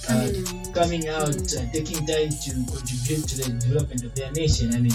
uh, 0.09 0.29
Coming 0.31 0.47
out. 0.47 0.75
coming 0.75 1.09
out, 1.09 1.29
uh, 1.57 1.73
taking 1.73 2.07
time 2.07 2.31
to 2.31 2.51
contribute 2.71 3.27
to 3.27 3.37
the 3.43 3.59
development 3.59 4.05
of 4.05 4.15
their 4.15 4.31
nation. 4.33 4.75
I 4.75 4.79
mean, 4.81 4.93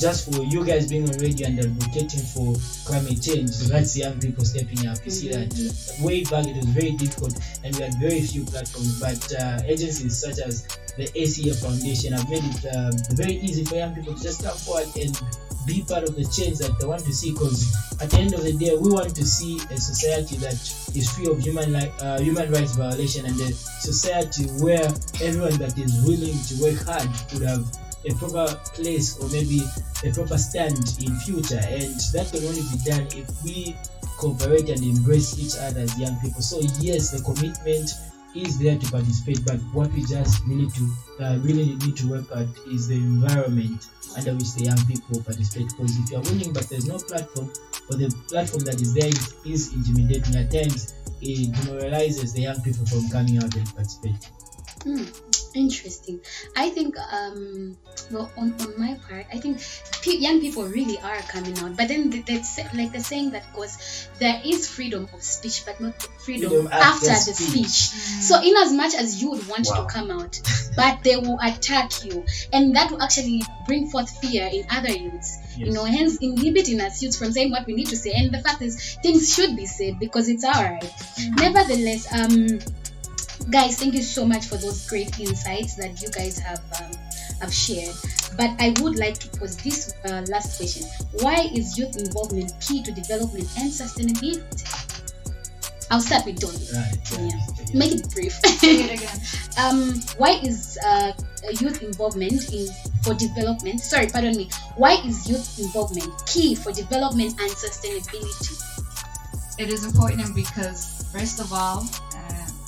just 0.00 0.30
for 0.32 0.42
you 0.42 0.64
guys 0.64 0.88
being 0.88 1.08
on 1.08 1.16
radio 1.18 1.46
and 1.48 1.58
advocating 1.60 2.20
for 2.20 2.54
climate 2.84 3.22
change, 3.22 3.56
that's 3.68 3.96
young 3.96 4.18
people 4.20 4.44
stepping 4.44 4.86
up. 4.86 4.98
You 5.04 5.10
see 5.10 5.28
that 5.28 5.52
uh, 5.54 6.04
way 6.04 6.24
back 6.24 6.46
it 6.46 6.56
was 6.56 6.66
very 6.66 6.92
difficult 6.92 7.38
and 7.62 7.74
we 7.76 7.82
had 7.82 7.94
very 8.00 8.22
few 8.22 8.44
platforms, 8.44 9.00
but 9.00 9.22
uh, 9.40 9.60
agencies 9.64 10.18
such 10.20 10.38
as 10.38 10.66
the 10.96 11.04
ACF 11.14 11.60
Foundation 11.62 12.12
have 12.12 12.28
made 12.28 12.44
it 12.44 12.66
um, 12.74 12.92
very 13.16 13.34
easy 13.34 13.64
for 13.64 13.76
young 13.76 13.94
people 13.94 14.14
to 14.14 14.22
just 14.22 14.42
come 14.42 14.56
forward 14.56 14.88
and 14.96 15.18
be 15.66 15.82
part 15.82 16.04
of 16.04 16.14
the 16.14 16.24
change 16.24 16.58
that 16.58 16.76
they 16.78 16.86
want 16.86 17.02
to 17.04 17.12
see 17.12 17.32
because 17.32 17.72
at 18.00 18.10
the 18.10 18.18
end 18.18 18.34
of 18.34 18.42
the 18.42 18.52
day 18.52 18.76
we 18.76 18.90
want 18.90 19.14
to 19.16 19.24
see 19.24 19.56
a 19.70 19.76
society 19.76 20.36
that 20.36 20.54
is 20.94 21.10
free 21.16 21.26
of 21.26 21.40
human 21.40 21.72
li- 21.72 21.90
uh, 22.00 22.20
human 22.20 22.50
rights 22.52 22.76
violation 22.76 23.24
and 23.24 23.40
a 23.40 23.52
society 23.80 24.44
where 24.62 24.84
everyone 25.22 25.56
that 25.56 25.72
is 25.78 26.04
willing 26.04 26.36
to 26.44 26.54
work 26.60 26.84
hard 26.84 27.08
could 27.30 27.42
have 27.42 27.64
a 28.06 28.14
proper 28.14 28.54
place 28.74 29.18
or 29.18 29.28
maybe 29.30 29.60
a 30.04 30.12
proper 30.12 30.38
stand 30.38 30.78
in 31.00 31.14
future. 31.20 31.60
And 31.64 31.94
that 32.12 32.28
can 32.32 32.44
only 32.44 32.62
be 32.62 32.78
done 32.84 33.06
if 33.12 33.28
we 33.42 33.76
cooperate 34.18 34.68
and 34.68 34.82
embrace 34.82 35.38
each 35.38 35.60
other 35.60 35.80
as 35.80 35.98
young 35.98 36.18
people. 36.20 36.42
So 36.42 36.60
yes 36.80 37.10
the 37.10 37.22
commitment 37.22 37.90
is 38.34 38.58
there 38.58 38.76
to 38.76 38.90
participate 38.90 39.44
but 39.46 39.58
what 39.72 39.92
we 39.92 40.04
just 40.06 40.44
really 40.46 40.68
to 40.70 40.90
uh, 41.20 41.38
really 41.42 41.76
need 41.76 41.96
to 41.96 42.10
work 42.10 42.26
at 42.34 42.48
is 42.66 42.88
the 42.88 42.96
environment 42.96 43.86
under 44.16 44.34
which 44.34 44.52
the 44.54 44.64
young 44.64 44.86
people 44.86 45.22
participate. 45.22 45.68
Because 45.70 45.98
if 45.98 46.10
you're 46.10 46.20
willing 46.22 46.52
but 46.52 46.68
there's 46.68 46.86
no 46.86 46.98
platform 46.98 47.50
or 47.90 47.96
the 47.96 48.10
platform 48.28 48.64
that 48.64 48.80
is 48.80 48.94
there 48.94 49.08
is, 49.08 49.34
is 49.44 49.72
intimidating 49.74 50.36
at 50.36 50.50
times 50.50 50.94
it 51.20 51.52
demoralizes 51.52 52.32
the 52.32 52.42
young 52.42 52.60
people 52.62 52.84
from 52.86 53.08
coming 53.08 53.38
out 53.38 53.54
and 53.54 53.66
participating. 53.74 54.30
Hmm, 54.82 55.04
interesting. 55.54 56.20
I 56.56 56.70
think, 56.70 56.96
um, 56.98 57.76
well, 58.10 58.30
on, 58.36 58.54
on 58.60 58.74
my 58.78 58.98
part, 59.08 59.26
I 59.32 59.38
think 59.38 59.58
pe- 60.02 60.18
young 60.18 60.40
people 60.40 60.64
really 60.64 60.98
are 61.00 61.18
coming 61.22 61.58
out. 61.58 61.76
But 61.76 61.88
then 61.88 62.10
th- 62.10 62.24
that's 62.26 62.58
like 62.74 62.92
the 62.92 63.00
saying 63.00 63.30
that 63.30 63.44
goes, 63.54 64.08
there 64.18 64.40
is 64.44 64.68
freedom 64.68 65.08
of 65.12 65.22
speech, 65.22 65.62
but 65.64 65.80
not 65.80 65.94
freedom, 66.24 66.50
Freedom 66.50 66.66
after, 66.68 67.10
after 67.10 67.30
the 67.30 67.34
speech. 67.36 67.68
speech. 67.68 68.22
So, 68.22 68.42
in 68.42 68.56
as 68.56 68.72
much 68.72 68.94
as 68.94 69.22
you 69.22 69.30
would 69.30 69.46
want 69.48 69.66
Wow. 69.70 69.86
to 69.86 69.92
come 69.92 70.10
out, 70.10 70.40
but 70.76 71.02
they 71.02 71.16
will 71.16 71.38
attack 71.42 72.04
you, 72.04 72.24
and 72.52 72.74
that 72.76 72.90
will 72.90 73.00
actually 73.02 73.42
bring 73.66 73.88
forth 73.88 74.10
fear 74.20 74.48
in 74.52 74.64
other 74.70 74.90
youths. 74.92 75.38
You 75.56 75.72
know, 75.72 75.84
hence 75.84 76.18
inhibiting 76.20 76.80
us 76.80 77.00
youths 77.00 77.16
from 77.16 77.30
saying 77.30 77.52
what 77.52 77.64
we 77.64 77.74
need 77.74 77.86
to 77.88 77.96
say. 77.96 78.12
And 78.12 78.34
the 78.34 78.40
fact 78.40 78.60
is, 78.60 78.96
things 78.96 79.32
should 79.32 79.54
be 79.56 79.66
said 79.66 80.00
because 80.00 80.28
it's 80.28 80.44
our 80.44 80.64
right. 80.64 80.92
Nevertheless, 81.36 82.12
um, 82.12 82.58
guys 83.50 83.78
thank 83.78 83.94
you 83.94 84.02
so 84.02 84.24
much 84.24 84.46
for 84.46 84.56
those 84.56 84.86
great 84.88 85.18
insights 85.18 85.74
that 85.76 86.00
you 86.00 86.08
guys 86.10 86.38
have 86.38 86.60
um, 86.80 86.90
have 87.40 87.52
shared. 87.52 87.94
But 88.36 88.50
i 88.58 88.74
would 88.80 88.96
like 88.98 89.18
to 89.18 89.28
pose 89.38 89.56
this 89.56 89.94
uh, 90.04 90.24
last 90.28 90.56
question. 90.56 90.86
Why 91.20 91.50
is 91.54 91.78
youth 91.78 91.96
involvement 91.96 92.52
key 92.60 92.82
to 92.82 92.92
development 92.92 93.48
and 93.58 93.70
sustainability? 93.70 94.42
I'll 95.90 96.00
start 96.00 96.24
with 96.26 96.40
don. 96.40 96.54
Right 96.74 96.96
yeah. 97.12 97.40
Make 97.74 97.92
it 97.92 98.10
brief. 98.10 98.32
Say 98.32 98.76
it 98.84 98.92
again. 98.98 99.18
um 99.62 100.00
why 100.16 100.40
is 100.42 100.78
uh, 100.84 101.12
youth 101.60 101.82
involvement 101.82 102.52
in 102.52 102.68
for 103.02 103.14
development? 103.14 103.80
Sorry 103.80 104.06
pardon 104.06 104.36
me. 104.36 104.48
Why 104.76 104.94
is 105.04 105.28
youth 105.28 105.58
involvement 105.58 106.10
key 106.26 106.54
for 106.54 106.72
development 106.72 107.38
and 107.40 107.50
sustainability? 107.50 108.74
It 109.56 109.68
is 109.68 109.84
important 109.84 110.34
because, 110.34 111.06
first 111.12 111.38
of 111.38 111.52
all, 111.52 111.86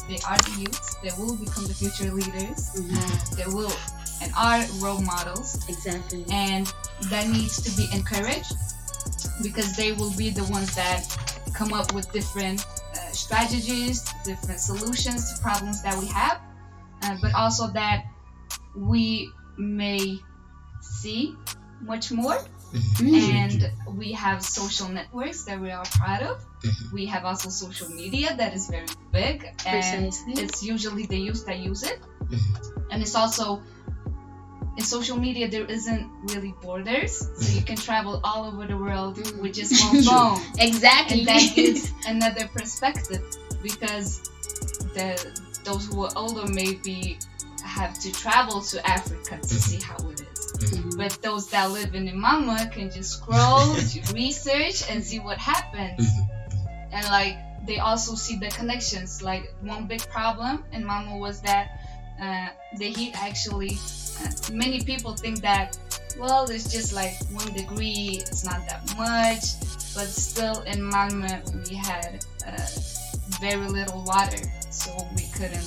they 0.08 0.18
are 0.28 0.38
the 0.38 0.60
youths. 0.60 0.94
They 1.02 1.10
will 1.18 1.36
become 1.36 1.64
the 1.64 1.74
future 1.74 2.12
leaders. 2.12 2.70
Uh, 2.76 3.36
they 3.36 3.46
will 3.46 3.72
and 4.22 4.32
are 4.36 4.64
role 4.80 5.00
models. 5.00 5.56
exactly 5.68 6.24
and 6.30 6.72
that 7.10 7.28
needs 7.28 7.60
to 7.62 7.70
be 7.76 7.86
encouraged 7.94 8.54
because 9.42 9.76
they 9.76 9.92
will 9.92 10.14
be 10.16 10.30
the 10.30 10.44
ones 10.44 10.74
that 10.74 11.04
come 11.54 11.72
up 11.72 11.92
with 11.92 12.10
different 12.12 12.64
uh, 12.94 13.10
strategies, 13.12 14.04
different 14.24 14.60
solutions 14.60 15.32
to 15.32 15.42
problems 15.42 15.82
that 15.82 15.96
we 15.98 16.06
have, 16.06 16.40
uh, 17.02 17.16
but 17.20 17.34
also 17.34 17.68
that 17.68 18.04
we 18.76 19.30
may 19.58 20.18
see 20.80 21.34
much 21.80 22.12
more. 22.12 22.38
And 23.00 23.70
we 23.96 24.12
have 24.12 24.42
social 24.42 24.88
networks 24.88 25.44
that 25.44 25.60
we 25.60 25.70
are 25.70 25.84
proud 25.84 26.22
of. 26.22 26.44
Mm-hmm. 26.62 26.94
We 26.94 27.06
have 27.06 27.24
also 27.24 27.48
social 27.48 27.88
media 27.88 28.34
that 28.36 28.54
is 28.54 28.68
very 28.68 28.86
big, 29.12 29.44
and 29.66 30.12
Precisely. 30.12 30.42
it's 30.42 30.62
usually 30.62 31.06
the 31.06 31.18
youth 31.18 31.46
that 31.46 31.58
use 31.58 31.82
it. 31.82 32.00
Mm-hmm. 32.00 32.90
And 32.90 33.02
it's 33.02 33.14
also 33.14 33.62
in 34.76 34.84
social 34.84 35.16
media 35.16 35.48
there 35.48 35.64
isn't 35.64 36.10
really 36.34 36.54
borders, 36.60 37.18
so 37.18 37.26
you 37.26 37.58
mm-hmm. 37.58 37.64
can 37.64 37.76
travel 37.76 38.20
all 38.24 38.44
over 38.44 38.66
the 38.66 38.76
world 38.76 39.16
mm. 39.16 39.40
with 39.40 39.54
just 39.54 39.72
one 39.84 40.02
phone, 40.02 40.40
exactly. 40.58 41.20
And 41.20 41.28
that 41.28 41.52
gives 41.54 41.92
another 42.06 42.46
perspective 42.48 43.22
because 43.62 44.22
the 44.94 45.42
those 45.64 45.86
who 45.86 46.04
are 46.04 46.10
older 46.14 46.46
maybe 46.52 47.18
have 47.64 47.98
to 47.98 48.12
travel 48.12 48.60
to 48.60 48.86
Africa 48.86 49.38
to 49.38 49.54
see 49.54 49.82
how 49.82 49.96
it 50.10 50.20
is. 50.20 50.25
But 50.96 51.18
those 51.22 51.50
that 51.50 51.70
live 51.70 51.94
in 51.94 52.08
Imama 52.08 52.70
can 52.72 52.90
just 52.90 53.12
scroll, 53.12 53.74
research, 54.14 54.88
and 54.90 55.04
see 55.04 55.18
what 55.18 55.38
happens. 55.38 56.08
And 56.92 57.04
like 57.06 57.36
they 57.66 57.78
also 57.78 58.14
see 58.14 58.36
the 58.36 58.48
connections. 58.48 59.22
Like 59.22 59.52
one 59.60 59.86
big 59.86 60.06
problem 60.08 60.64
in 60.72 60.84
Malmö 60.84 61.18
was 61.18 61.40
that 61.42 61.80
uh, 62.20 62.48
the 62.78 62.86
heat 62.86 63.14
actually. 63.22 63.78
Uh, 64.22 64.30
many 64.52 64.82
people 64.82 65.14
think 65.14 65.40
that 65.42 65.76
well, 66.18 66.44
it's 66.48 66.72
just 66.72 66.94
like 66.94 67.14
one 67.32 67.52
degree. 67.52 68.22
It's 68.22 68.44
not 68.44 68.66
that 68.68 68.82
much, 68.96 69.60
but 69.94 70.08
still 70.08 70.62
in 70.62 70.80
Malmö 70.80 71.68
we 71.68 71.76
had 71.76 72.24
uh, 72.46 72.66
very 73.40 73.68
little 73.68 74.02
water, 74.04 74.42
so 74.70 74.90
we 75.14 75.26
couldn't 75.36 75.66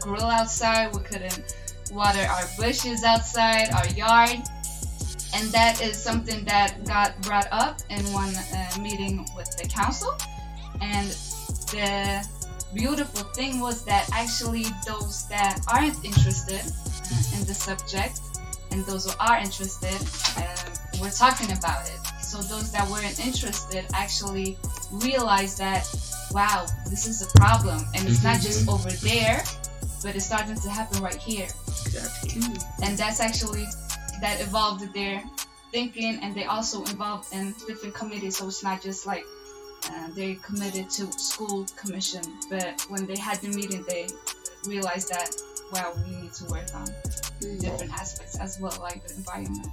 grill 0.00 0.24
outside. 0.24 0.94
We 0.94 1.02
couldn't 1.02 1.54
water 1.92 2.20
our 2.20 2.44
bushes 2.58 3.04
outside, 3.04 3.70
our 3.72 3.88
yard. 3.90 4.42
And 5.34 5.48
that 5.52 5.80
is 5.80 5.96
something 5.96 6.44
that 6.44 6.84
got 6.84 7.20
brought 7.22 7.46
up 7.52 7.78
in 7.88 8.00
one 8.12 8.34
uh, 8.34 8.80
meeting 8.80 9.26
with 9.36 9.56
the 9.56 9.68
council. 9.68 10.16
And 10.80 11.08
the 11.70 12.26
beautiful 12.74 13.24
thing 13.32 13.60
was 13.60 13.84
that 13.84 14.08
actually 14.12 14.66
those 14.86 15.28
that 15.28 15.60
aren't 15.72 16.04
interested 16.04 16.60
uh, 16.60 17.38
in 17.38 17.46
the 17.46 17.54
subject 17.54 18.20
and 18.70 18.84
those 18.86 19.10
who 19.10 19.12
are 19.20 19.38
interested 19.38 19.98
uh, 20.36 21.00
were 21.00 21.10
talking 21.10 21.50
about 21.56 21.88
it. 21.88 21.98
So 22.22 22.38
those 22.42 22.70
that 22.72 22.88
weren't 22.88 23.18
interested 23.18 23.84
actually 23.92 24.56
realized 24.92 25.58
that, 25.58 25.88
wow, 26.30 26.66
this 26.88 27.06
is 27.06 27.22
a 27.22 27.38
problem. 27.38 27.84
And 27.94 28.08
it's 28.08 28.22
not 28.22 28.40
just 28.40 28.68
over 28.68 28.90
there, 28.90 29.42
but 30.02 30.14
it's 30.14 30.26
starting 30.26 30.54
to 30.54 30.70
happen 30.70 31.02
right 31.02 31.16
here 31.16 31.48
Exactly. 31.94 32.42
and 32.82 32.96
that's 32.96 33.20
actually 33.20 33.66
that 34.20 34.40
evolved 34.40 34.92
their 34.94 35.22
thinking 35.72 36.18
and 36.22 36.34
they 36.34 36.44
also 36.44 36.82
involved 36.84 37.32
in 37.32 37.54
different 37.66 37.94
committees. 37.94 38.38
So 38.38 38.48
it's 38.48 38.62
not 38.62 38.82
just 38.82 39.06
like 39.06 39.24
uh, 39.88 40.08
they 40.14 40.34
committed 40.34 40.90
to 40.90 41.10
school 41.12 41.66
commission 41.76 42.22
but 42.48 42.80
when 42.88 43.06
they 43.06 43.16
had 43.16 43.38
the 43.38 43.48
meeting 43.48 43.84
they 43.88 44.06
realized 44.66 45.08
that 45.08 45.30
wow 45.72 45.92
we 46.04 46.16
need 46.16 46.32
to 46.34 46.44
work 46.46 46.66
on 46.74 46.86
mm. 47.40 47.60
different 47.60 47.92
aspects 47.92 48.38
as 48.38 48.58
well 48.60 48.76
like 48.80 49.06
the 49.06 49.14
environment. 49.14 49.66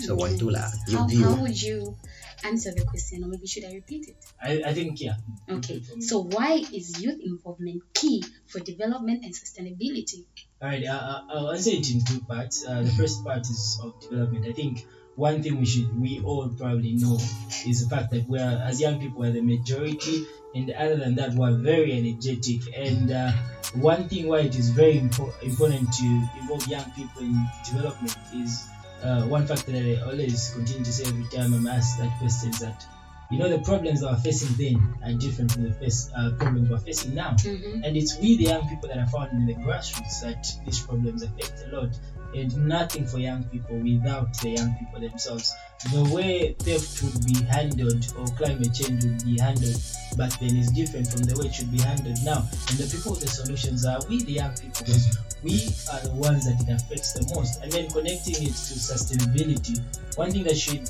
So 0.00 0.16
Wantula, 0.16 0.72
you 0.88 0.96
how, 0.96 1.06
view. 1.06 1.24
how 1.24 1.34
would 1.42 1.60
you 1.60 1.96
answer 2.44 2.72
the 2.72 2.84
question 2.84 3.24
or 3.24 3.28
maybe 3.28 3.46
should 3.46 3.64
i 3.64 3.74
repeat 3.74 4.08
it? 4.08 4.16
I, 4.42 4.70
I 4.70 4.74
think 4.74 5.00
yeah. 5.00 5.14
Okay, 5.48 5.80
mm-hmm. 5.80 6.00
so 6.00 6.22
why 6.22 6.64
is 6.72 7.02
youth 7.02 7.20
involvement 7.22 7.82
key 7.92 8.24
for 8.46 8.60
development 8.60 9.24
and 9.24 9.34
sustainability? 9.34 10.24
All 10.62 10.68
right, 10.68 10.84
uh, 10.86 10.92
uh, 10.92 11.22
I'll 11.28 11.50
answer 11.50 11.70
it 11.70 11.90
in 11.90 12.04
two 12.04 12.20
parts. 12.20 12.64
Uh, 12.64 12.82
the 12.82 12.90
first 12.92 13.24
part 13.24 13.40
is 13.50 13.80
of 13.82 13.98
development. 13.98 14.46
I 14.46 14.52
think 14.52 14.86
one 15.16 15.42
thing 15.42 15.58
we 15.58 15.66
should, 15.66 16.00
we 16.00 16.20
all 16.20 16.48
probably 16.50 16.92
know, 16.92 17.18
is 17.66 17.82
the 17.82 17.88
fact 17.94 18.12
that 18.12 18.28
we 18.28 18.38
are, 18.38 18.62
as 18.62 18.80
young 18.80 19.00
people, 19.00 19.22
we're 19.22 19.32
the 19.32 19.40
majority, 19.40 20.24
and 20.54 20.70
other 20.70 20.94
than 20.96 21.16
that, 21.16 21.34
we're 21.34 21.56
very 21.58 21.98
energetic. 21.98 22.60
And 22.76 23.10
uh, 23.10 23.32
one 23.74 24.08
thing 24.08 24.28
why 24.28 24.42
it 24.42 24.56
is 24.56 24.70
very 24.70 25.00
impo- 25.00 25.34
important 25.42 25.92
to 25.94 26.28
involve 26.38 26.64
young 26.68 26.88
people 26.92 27.22
in 27.22 27.44
development 27.64 28.16
is 28.36 28.68
uh, 29.02 29.22
one 29.24 29.48
factor 29.48 29.72
that 29.72 29.82
I 29.82 30.08
always 30.08 30.52
continue 30.54 30.84
to 30.84 30.92
say 30.92 31.08
every 31.08 31.26
time 31.36 31.54
I'm 31.54 31.66
asked 31.66 31.98
that 31.98 32.16
question 32.20 32.50
is 32.50 32.60
that 32.60 32.86
you 33.32 33.38
know 33.38 33.48
the 33.48 33.60
problems 33.60 34.02
that 34.02 34.12
we're 34.12 34.18
facing 34.18 34.54
then 34.58 34.94
are 35.02 35.18
different 35.18 35.52
from 35.52 35.64
the 35.64 35.72
face, 35.72 36.10
uh, 36.14 36.32
problems 36.38 36.68
we're 36.68 36.78
facing 36.78 37.14
now. 37.14 37.34
And 37.44 37.96
it's 37.96 38.18
we, 38.18 38.36
the 38.36 38.44
young 38.44 38.68
people 38.68 38.88
that 38.88 38.98
are 38.98 39.06
found 39.06 39.32
in 39.32 39.46
the 39.46 39.54
grassroots, 39.54 40.20
that 40.20 40.46
these 40.66 40.80
problems 40.80 41.22
affect 41.22 41.64
a 41.66 41.76
lot. 41.76 41.98
And 42.34 42.66
nothing 42.66 43.06
for 43.06 43.18
young 43.18 43.44
people 43.44 43.76
without 43.78 44.38
the 44.40 44.50
young 44.50 44.74
people 44.78 45.00
themselves. 45.00 45.52
The 45.92 46.04
way 46.14 46.54
theft 46.54 47.02
would 47.02 47.26
be 47.26 47.44
handled 47.44 48.06
or 48.18 48.26
climate 48.36 48.72
change 48.72 49.04
would 49.04 49.24
be 49.24 49.38
handled 49.38 49.76
back 50.16 50.38
then 50.40 50.56
is 50.56 50.70
different 50.72 51.08
from 51.08 51.22
the 51.24 51.38
way 51.38 51.48
it 51.48 51.54
should 51.54 51.72
be 51.72 51.80
handled 51.80 52.16
now. 52.24 52.48
And 52.68 52.78
the 52.78 52.88
people 52.88 53.12
with 53.12 53.20
the 53.20 53.28
solutions 53.28 53.84
are 53.84 54.00
we, 54.08 54.22
the 54.24 54.32
young 54.32 54.54
people, 54.56 54.80
because 54.80 55.18
we 55.42 55.68
are 55.92 56.00
the 56.08 56.14
ones 56.16 56.44
that 56.46 56.56
it 56.60 56.72
affects 56.72 57.12
the 57.12 57.34
most. 57.34 57.62
And 57.62 57.70
then 57.72 57.90
connecting 57.90 58.36
it 58.36 58.56
to 58.56 58.74
sustainability, 58.80 59.82
one 60.16 60.30
thing 60.30 60.44
that 60.44 60.56
should 60.56 60.88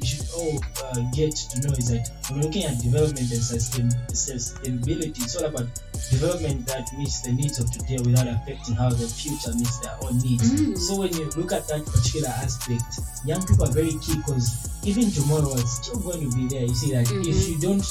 we 0.00 0.06
should 0.06 0.26
all 0.36 0.58
uh, 0.84 1.00
get 1.12 1.34
to 1.36 1.60
know 1.66 1.74
is 1.74 1.88
that 1.88 2.08
when 2.28 2.40
we're 2.40 2.46
looking 2.46 2.64
at 2.64 2.78
development 2.80 3.30
and 3.30 3.42
sustain, 3.42 3.88
sustainability, 4.12 5.22
it's 5.22 5.36
all 5.36 5.46
about 5.46 5.66
development 6.10 6.66
that 6.66 6.86
meets 6.96 7.22
the 7.22 7.32
needs 7.32 7.58
of 7.58 7.70
today 7.70 7.96
without 8.04 8.28
affecting 8.28 8.74
how 8.74 8.90
the 8.90 9.06
future 9.06 9.54
meets 9.56 9.78
their 9.80 9.96
own 10.02 10.18
needs. 10.18 10.52
Mm. 10.52 10.76
So 10.78 10.98
when 10.98 11.12
you 11.14 11.30
look 11.36 11.52
at 11.52 11.66
that 11.68 11.84
particular 11.86 12.28
aspect, 12.28 12.84
young 13.24 13.44
people 13.46 13.64
are 13.64 13.72
very 13.72 13.92
key 14.00 14.16
because 14.16 14.68
even 14.84 15.10
tomorrow 15.10 15.52
it's 15.54 15.82
still 15.84 16.00
going 16.00 16.28
to 16.28 16.36
be 16.36 16.48
there. 16.48 16.64
You 16.64 16.74
see 16.74 16.92
that 16.92 17.06
Mhm. 17.06 17.26
if 17.26 17.48
you 17.48 17.58
don't 17.60 17.84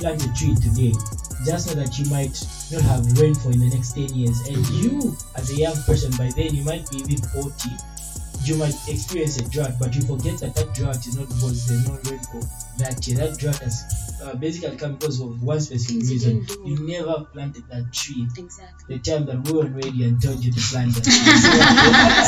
plant 0.00 0.24
a 0.24 0.32
tree 0.32 0.54
today, 0.56 0.92
just 1.44 1.68
know 1.68 1.74
that 1.74 1.98
you 1.98 2.06
might 2.10 2.34
not 2.72 2.82
have 2.82 3.04
rainfall 3.20 3.52
in 3.52 3.60
the 3.60 3.68
next 3.68 3.92
10 3.92 4.08
years. 4.14 4.38
And 4.48 4.58
you, 4.80 5.16
as 5.36 5.50
a 5.50 5.56
young 5.56 5.76
person, 5.84 6.10
by 6.16 6.30
then 6.34 6.54
you 6.54 6.64
might 6.64 6.88
be 6.90 6.98
even 6.98 7.18
40, 7.30 7.70
you 8.48 8.56
might 8.56 8.74
experience 8.88 9.36
a 9.38 9.48
drought, 9.50 9.72
but 9.78 9.94
you 9.94 10.02
forget 10.02 10.38
that 10.40 10.54
that 10.54 10.74
drought 10.74 11.06
is 11.06 11.16
not 11.16 11.28
because 11.28 11.66
there's 11.68 11.86
no 11.88 11.94
rainfall 12.10 12.42
that 12.78 13.06
year. 13.06 13.16
That 13.18 13.38
drought 13.38 13.58
has 13.58 14.20
uh, 14.24 14.34
basically 14.36 14.76
come 14.76 14.94
because 14.94 15.20
of 15.20 15.42
one 15.42 15.60
specific 15.60 15.96
Things 16.06 16.10
reason. 16.10 16.44
didn't. 16.44 16.66
You 16.66 16.86
never 16.86 17.24
planted 17.32 17.64
that 17.68 17.92
tree 17.92 18.26
Exactly. 18.36 18.96
the 18.96 19.02
time 19.02 19.26
that 19.26 19.46
we 19.46 19.52
were 19.52 19.66
ready 19.68 20.04
and 20.04 20.20
told 20.22 20.42
you 20.44 20.52
to 20.52 20.60
plant 20.60 20.94
that 20.94 21.04
tree. 21.04 21.12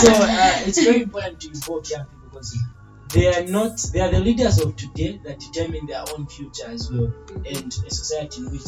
so 0.05 0.13
so 0.13 0.23
uh, 0.23 0.69
it's 0.69 0.83
very 0.85 1.03
important 1.03 1.41
to 1.41 1.49
involve 1.49 1.89
young 1.91 2.07
people 2.07 2.29
because 2.31 2.59
they 3.13 3.27
are 3.35 3.45
not 3.47 3.79
they 3.93 4.01
are 4.01 4.11
the 4.11 4.21
leaders 4.21 4.61
of 4.61 4.77
today 4.77 5.21
that 5.25 5.41
determine 5.41 5.87
their 5.87 6.05
own 6.17 6.27
future 6.29 6.67
as 6.69 6.91
well 6.93 7.13
and 7.35 7.75
a 7.87 7.91
society 7.91 8.41
in 8.43 8.51
which 8.53 8.67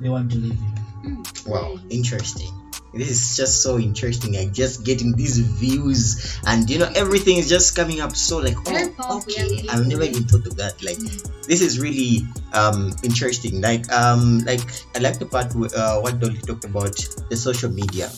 they 0.00 0.08
want 0.08 0.30
to 0.30 0.38
live 0.38 0.58
in. 1.04 1.22
Wow, 1.46 1.78
interesting. 1.90 2.50
This 2.94 3.10
is 3.10 3.36
just 3.36 3.62
so 3.62 3.78
interesting. 3.78 4.34
Like 4.34 4.52
just 4.52 4.84
getting 4.84 5.12
these 5.12 5.38
views, 5.38 6.38
and 6.46 6.68
you 6.70 6.78
know 6.78 6.90
everything 6.94 7.38
is 7.38 7.48
just 7.48 7.74
coming 7.74 8.00
up 8.00 8.14
so 8.14 8.38
like 8.38 8.56
oh, 8.66 9.22
okay. 9.22 9.66
I've 9.68 9.86
never 9.86 10.04
even 10.04 10.24
thought 10.24 10.46
of 10.46 10.56
that. 10.56 10.82
Like 10.82 10.98
this 11.42 11.60
is 11.60 11.80
really 11.80 12.22
um 12.52 12.94
interesting. 13.02 13.60
Like 13.60 13.90
um 13.92 14.38
like 14.46 14.60
I 14.94 15.00
like 15.00 15.18
the 15.18 15.26
part 15.26 15.54
where, 15.54 15.70
uh, 15.76 16.00
what 16.00 16.20
Dolly 16.20 16.38
talked 16.38 16.64
about 16.64 16.94
the 17.28 17.36
social 17.36 17.70
media. 17.70 18.10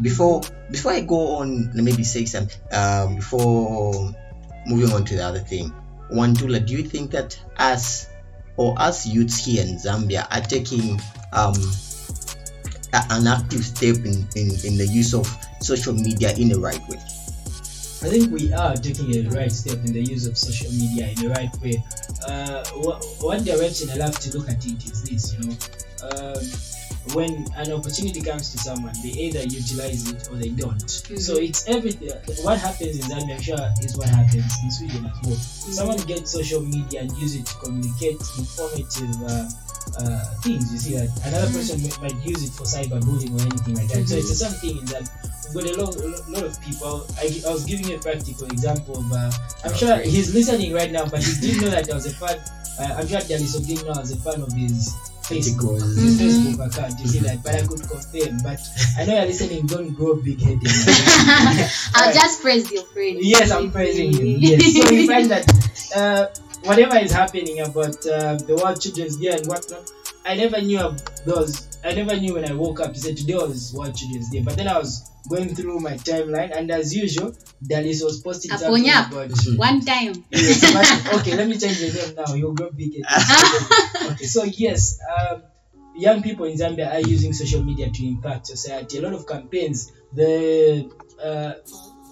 Before 0.00 0.42
before 0.70 0.92
I 0.92 1.00
go 1.00 1.36
on, 1.36 1.66
let 1.66 1.76
me 1.76 1.82
maybe 1.82 2.04
say 2.04 2.24
some 2.24 2.48
um 2.72 3.16
before 3.16 4.12
moving 4.66 4.92
on 4.92 5.04
to 5.04 5.16
the 5.16 5.22
other 5.24 5.40
thing. 5.40 5.72
Wandula, 6.10 6.64
do 6.64 6.74
you 6.74 6.82
think 6.82 7.12
that 7.12 7.38
us 7.56 8.08
or 8.56 8.74
us 8.78 9.06
youths 9.06 9.44
here 9.44 9.62
in 9.62 9.76
Zambia 9.76 10.26
are 10.30 10.42
taking 10.42 11.00
um 11.32 11.54
an 13.10 13.26
active 13.26 13.64
step 13.64 13.96
in, 14.04 14.26
in, 14.36 14.50
in 14.64 14.76
the 14.78 14.86
use 14.90 15.14
of 15.14 15.26
social 15.60 15.92
media 15.94 16.32
in 16.36 16.48
the 16.48 16.58
right 16.58 16.80
way? 16.88 16.98
I 18.04 18.08
think 18.08 18.32
we 18.32 18.52
are 18.52 18.74
taking 18.76 19.14
a 19.16 19.30
right 19.30 19.50
step 19.50 19.78
in 19.84 19.92
the 19.92 20.02
use 20.02 20.26
of 20.26 20.36
social 20.36 20.70
media 20.72 21.08
in 21.08 21.14
the 21.24 21.28
right 21.30 21.54
way. 21.62 21.82
Uh, 22.28 22.62
wha- 22.76 23.00
one 23.20 23.42
direction 23.44 23.88
I 23.90 23.96
love 23.96 24.18
to 24.20 24.36
look 24.38 24.48
at 24.50 24.64
it 24.66 24.84
is 24.84 25.02
this, 25.04 25.32
you 25.32 25.48
know, 25.48 25.56
um, 26.04 26.44
when 27.12 27.46
an 27.56 27.72
opportunity 27.72 28.20
comes 28.20 28.50
to 28.52 28.58
someone, 28.58 28.92
they 29.02 29.08
either 29.10 29.42
utilize 29.44 30.10
it 30.10 30.28
or 30.30 30.36
they 30.36 30.50
don't. 30.50 30.80
So 30.90 31.36
it's 31.36 31.66
everything. 31.68 32.10
What 32.44 32.58
happens 32.58 32.96
in 32.96 33.04
Zambia, 33.08 33.36
I'm 33.36 33.40
sure, 33.42 33.68
is 33.82 33.96
what 33.96 34.08
happens 34.08 34.52
in 34.62 34.70
Sweden 34.70 35.06
as 35.06 35.16
well. 35.24 35.36
Someone 35.36 35.98
gets 36.06 36.30
social 36.32 36.60
media 36.60 37.00
and 37.02 37.12
use 37.16 37.36
it 37.36 37.46
to 37.46 37.54
communicate 37.56 38.20
informative. 38.38 39.22
Uh, 39.22 39.48
uh, 39.98 40.24
things 40.42 40.72
you 40.72 40.78
see 40.78 40.94
that 40.98 41.08
another 41.26 41.46
person 41.52 41.80
might, 41.82 42.00
might 42.02 42.18
use 42.26 42.42
it 42.44 42.52
for 42.52 42.64
cyberbullying 42.64 43.32
or 43.38 43.42
anything 43.46 43.74
like 43.74 43.88
that. 43.88 44.06
So 44.08 44.16
it's 44.16 44.28
the 44.30 44.34
same 44.48 44.52
thing 44.60 44.78
in 44.78 44.86
that 44.86 45.08
we've 45.54 45.64
got 45.64 45.76
a 45.76 45.84
lot, 45.84 45.96
a 45.96 46.08
lot- 46.08 46.28
lot 46.30 46.42
of 46.44 46.60
people. 46.60 47.06
I, 47.18 47.30
I 47.46 47.52
was 47.52 47.64
giving 47.64 47.88
you 47.88 47.96
a 47.96 48.00
practical 48.00 48.46
example 48.48 48.98
of. 48.98 49.12
Uh, 49.12 49.30
I'm 49.64 49.74
sure 49.74 49.96
he's 49.98 50.34
listening 50.34 50.72
right 50.72 50.90
now, 50.90 51.06
but 51.06 51.22
he 51.22 51.32
didn't 51.40 51.62
know 51.62 51.70
that 51.70 51.90
I 51.90 51.94
was 51.94 52.06
a 52.06 52.14
fan. 52.14 52.38
Uh, 52.80 52.94
I'm 52.98 53.06
sure 53.06 53.20
Daliso 53.20 53.64
didn't 53.66 53.86
know 53.86 53.92
I 53.94 54.00
was 54.00 54.10
a 54.10 54.16
fan 54.16 54.42
of 54.42 54.52
his 54.52 54.90
Facebook, 55.22 55.78
Articles. 55.80 55.96
his 55.96 56.20
Facebook 56.20 56.66
account. 56.66 57.00
You 57.00 57.06
see 57.06 57.18
that, 57.20 57.42
but 57.42 57.54
I 57.54 57.60
could 57.62 57.80
confirm. 57.88 58.38
But 58.42 58.58
I 58.98 59.04
know 59.06 59.14
you're 59.14 59.26
listening. 59.26 59.66
Don't 59.66 59.94
grow 59.94 60.16
big 60.16 60.40
headed. 60.42 60.66
I'll 61.94 62.12
just 62.12 62.42
praise 62.42 62.70
your 62.72 62.82
friend. 62.86 63.18
Yes, 63.20 63.50
I'm 63.50 63.70
praising 63.70 64.12
him. 64.12 64.26
Yes. 64.38 64.60
So 64.76 64.90
you 64.90 65.06
find 65.06 65.30
that 65.30 65.46
uh, 65.94 66.26
whatever 66.64 66.96
is 66.98 67.12
happening 67.12 67.60
about 67.60 68.04
uh, 68.06 68.36
the 68.36 68.58
World 68.62 68.80
Children's 68.80 69.16
Day 69.16 69.28
and 69.28 69.46
whatnot, 69.46 69.90
I 70.26 70.34
never 70.36 70.60
knew 70.60 70.80
of 70.80 70.98
those. 71.24 71.78
I 71.84 71.92
never 71.94 72.16
knew 72.16 72.34
when 72.34 72.50
I 72.50 72.54
woke 72.54 72.80
up 72.80 72.94
to 72.94 73.00
say 73.00 73.14
today 73.14 73.34
was 73.34 73.72
World 73.74 73.94
Children's 73.94 74.30
Day. 74.30 74.40
But 74.40 74.56
then 74.56 74.68
I 74.68 74.78
was 74.78 75.10
going 75.28 75.54
through 75.54 75.80
my 75.80 75.92
timeline, 75.94 76.56
and 76.56 76.70
as 76.70 76.94
usual, 76.94 77.32
Dalis 77.62 78.02
was 78.04 78.20
posting 78.20 78.50
something 78.58 78.70
about. 79.08 79.30
One 79.58 79.80
time. 79.84 80.24
Yes, 80.30 80.72
but- 80.72 81.20
okay, 81.20 81.36
let 81.36 81.46
me 81.48 81.58
change 81.58 81.78
the 81.78 81.92
name 82.06 82.14
now. 82.16 82.34
You'll 82.34 82.54
grow 82.54 82.70
big. 82.70 82.94
okay, 84.12 84.24
so 84.24 84.44
yes, 84.44 84.98
um, 85.18 85.42
young 85.96 86.22
people 86.22 86.46
in 86.46 86.56
Zambia 86.56 86.92
are 86.92 87.00
using 87.00 87.32
social 87.32 87.62
media 87.62 87.90
to 87.90 88.06
impact 88.06 88.46
society. 88.46 88.98
A 88.98 89.02
lot 89.02 89.12
of 89.12 89.26
campaigns, 89.26 89.92
the 90.14 90.90
uh, 91.22 91.54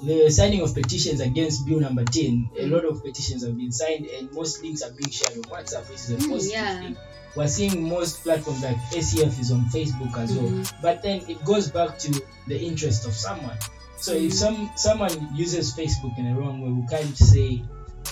the 0.02 0.30
signing 0.30 0.60
of 0.62 0.74
petitions 0.74 1.20
against 1.20 1.66
Bill 1.66 1.80
Number 1.80 2.04
Ten. 2.04 2.50
A 2.58 2.66
lot 2.66 2.84
of 2.84 3.02
petitions 3.02 3.44
have 3.44 3.56
been 3.56 3.72
signed, 3.72 4.06
and 4.06 4.32
most 4.32 4.62
links 4.62 4.82
are 4.82 4.90
being 4.90 5.10
shared 5.10 5.36
on 5.36 5.42
WhatsApp, 5.44 5.88
which 5.88 5.98
is 5.98 6.10
a 6.10 6.16
Mm, 6.16 6.30
positive 6.30 6.52
yeah. 6.52 6.80
thing. 6.80 6.96
We're 7.34 7.48
seeing 7.48 7.88
most 7.88 8.22
platforms 8.24 8.62
like 8.62 8.76
ACF 8.92 9.38
is 9.40 9.50
on 9.52 9.64
Facebook 9.70 10.16
as 10.18 10.32
well, 10.34 10.50
Mhm. 10.50 10.72
but 10.82 11.02
then 11.02 11.22
it 11.28 11.42
goes 11.44 11.68
back 11.70 11.98
to 12.00 12.22
the 12.46 12.60
interest 12.60 13.06
of 13.06 13.14
someone. 13.14 13.56
So 13.96 14.12
if 14.14 14.34
some 14.34 14.70
someone 14.76 15.28
uses 15.34 15.72
Facebook 15.72 16.18
in 16.18 16.26
a 16.26 16.34
wrong 16.38 16.60
way, 16.60 16.70
we 16.72 16.86
can't 16.88 17.16
say 17.16 17.62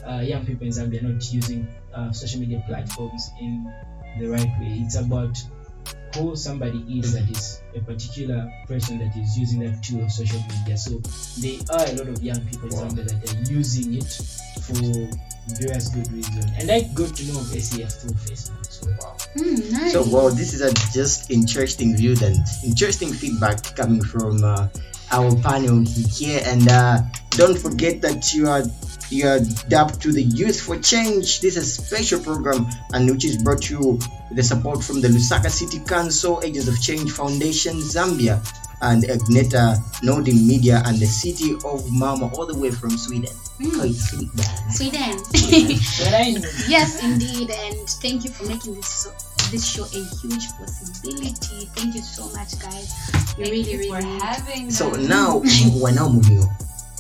uh, 0.09 0.21
young 0.21 0.47
people 0.47 0.67
in 0.67 0.73
Zambia 0.73 1.03
are 1.03 1.09
not 1.13 1.33
using 1.33 1.67
uh, 1.93 2.13
social 2.13 2.39
media 2.41 2.63
platforms 2.69 3.29
in 3.41 3.71
the 4.21 4.27
right 4.29 4.49
way. 4.61 4.79
It's 4.87 4.95
about 4.97 5.37
who 6.15 6.37
somebody 6.37 6.85
is 6.99 7.13
that 7.13 7.29
is 7.31 7.63
a 7.75 7.81
particular 7.81 8.51
person 8.67 8.99
that 8.99 9.17
is 9.17 9.39
using 9.39 9.61
that 9.61 9.83
tool 9.83 10.03
of 10.03 10.11
social 10.11 10.43
media. 10.49 10.77
So 10.77 10.99
there 11.41 11.61
are 11.71 11.87
a 11.87 11.95
lot 11.97 12.09
of 12.09 12.23
young 12.23 12.41
people 12.47 12.69
in 12.69 12.75
Zambia 12.75 13.05
that 13.09 13.35
are 13.35 13.51
using 13.51 13.95
it 13.95 14.13
for 14.63 15.55
various 15.55 15.89
good 15.89 16.11
reasons. 16.13 16.47
And 16.59 16.71
I 16.71 16.83
got 16.95 17.15
to 17.17 17.25
know 17.27 17.41
of 17.41 17.47
ACF 17.47 17.93
through 18.01 18.15
Facebook. 18.15 18.67
So 18.67 18.87
wow. 19.01 19.17
Mm, 19.37 19.73
nice. 19.73 19.93
So 19.93 20.03
wow, 20.05 20.31
this 20.31 20.53
is 20.53 20.61
a 20.61 20.73
just 20.93 21.31
interesting 21.31 21.97
view 21.97 22.17
and 22.23 22.37
interesting 22.65 23.13
feedback 23.13 23.77
coming 23.77 24.03
from 24.03 24.43
uh, 24.45 24.69
our 25.13 25.35
panel 25.43 25.85
here. 25.85 26.43
And 26.45 26.69
uh, 26.69 26.99
don't 27.31 27.59
forget 27.59 28.01
that 28.03 28.35
you 28.35 28.49
are 28.49 28.63
you 29.11 29.27
are 29.29 29.41
dubbed 29.69 30.01
to 30.03 30.13
the 30.13 30.23
Youth 30.23 30.61
for 30.61 30.79
Change. 30.79 31.41
This 31.41 31.57
is 31.57 31.79
a 31.79 31.83
special 31.83 32.21
program 32.21 32.67
and 32.93 33.11
which 33.11 33.25
is 33.25 33.43
brought 33.43 33.63
to 33.63 33.75
you 33.75 33.89
with 34.29 34.37
the 34.37 34.43
support 34.43 34.83
from 34.85 35.01
the 35.01 35.09
Lusaka 35.09 35.51
City 35.51 35.81
Council, 35.81 36.41
Agents 36.45 36.69
of 36.69 36.81
Change 36.81 37.11
Foundation, 37.11 37.77
Zambia, 37.77 38.41
and 38.83 39.03
Agneta 39.05 39.77
Nordin 40.03 40.47
Media 40.47 40.83
and 40.87 40.99
the 40.99 41.07
city 41.07 41.53
of 41.53 41.85
Malmö, 41.91 42.33
all 42.39 42.47
the 42.47 42.57
way 42.57 42.71
from 42.71 42.91
Sweden. 42.97 43.31
Mm. 43.61 43.93
Sweden. 43.93 45.19
Sweden. 45.25 45.75
But 45.99 46.15
I 46.15 46.31
know. 46.31 46.41
yes, 46.69 47.03
indeed, 47.05 47.51
and 47.51 47.89
thank 48.01 48.25
you 48.25 48.31
for 48.31 48.45
making 48.47 48.75
this 48.75 48.89
so, 48.89 49.11
this 49.51 49.69
show 49.69 49.85
a 49.85 50.03
huge 50.23 50.49
possibility. 50.57 51.67
Thank 51.77 51.95
you 51.95 52.01
so 52.03 52.29
much, 52.31 52.59
guys. 52.59 52.89
We 53.37 53.45
Thank 53.45 53.51
really, 53.51 53.73
you 53.73 53.89
for 53.91 53.97
really. 53.99 54.19
having 54.21 54.71
So 54.71 54.93
us. 54.93 54.97
now 55.09 55.39
we're 55.75 55.93
now 55.93 56.09
moving 56.09 56.39
on 56.39 56.49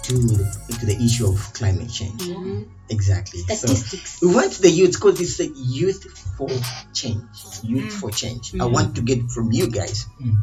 to 0.05 0.13
the, 0.15 0.87
the 0.87 0.97
issue 1.05 1.27
of 1.29 1.53
climate 1.55 1.91
change. 1.91 2.21
Mhm. 2.23 2.67
Exactly. 2.89 3.41
So 3.41 3.55
Statistics. 3.55 4.21
we 4.21 4.35
want 4.35 4.53
the 4.59 4.71
youth 4.71 4.93
because 4.95 5.21
it's 5.21 5.37
the 5.39 5.47
youth 5.55 6.03
for 6.37 6.49
change. 6.93 7.23
Youth 7.63 7.93
Mm. 7.93 8.01
for 8.01 8.11
change. 8.11 8.53
I 8.55 8.59
Mhm. 8.59 8.73
want 8.73 8.95
to 8.97 9.03
get 9.03 9.31
from 9.31 9.53
you 9.53 9.69
guys, 9.71 10.07
Mm. 10.21 10.35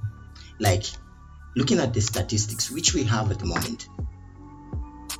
like 0.59 0.85
looking 1.55 1.79
at 1.79 1.93
the 1.93 2.01
statistics 2.01 2.71
which 2.71 2.93
we 2.93 3.03
have 3.03 3.31
at 3.31 3.39
the 3.39 3.45
moment. 3.45 3.87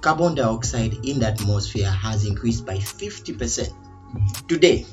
Carbon 0.02 0.36
dioxide 0.36 0.94
in 1.04 1.20
the 1.20 1.28
atmosphere 1.28 1.90
has 1.90 2.24
increased 2.26 2.66
by 2.66 2.78
50% 2.80 3.74
today 4.48 4.86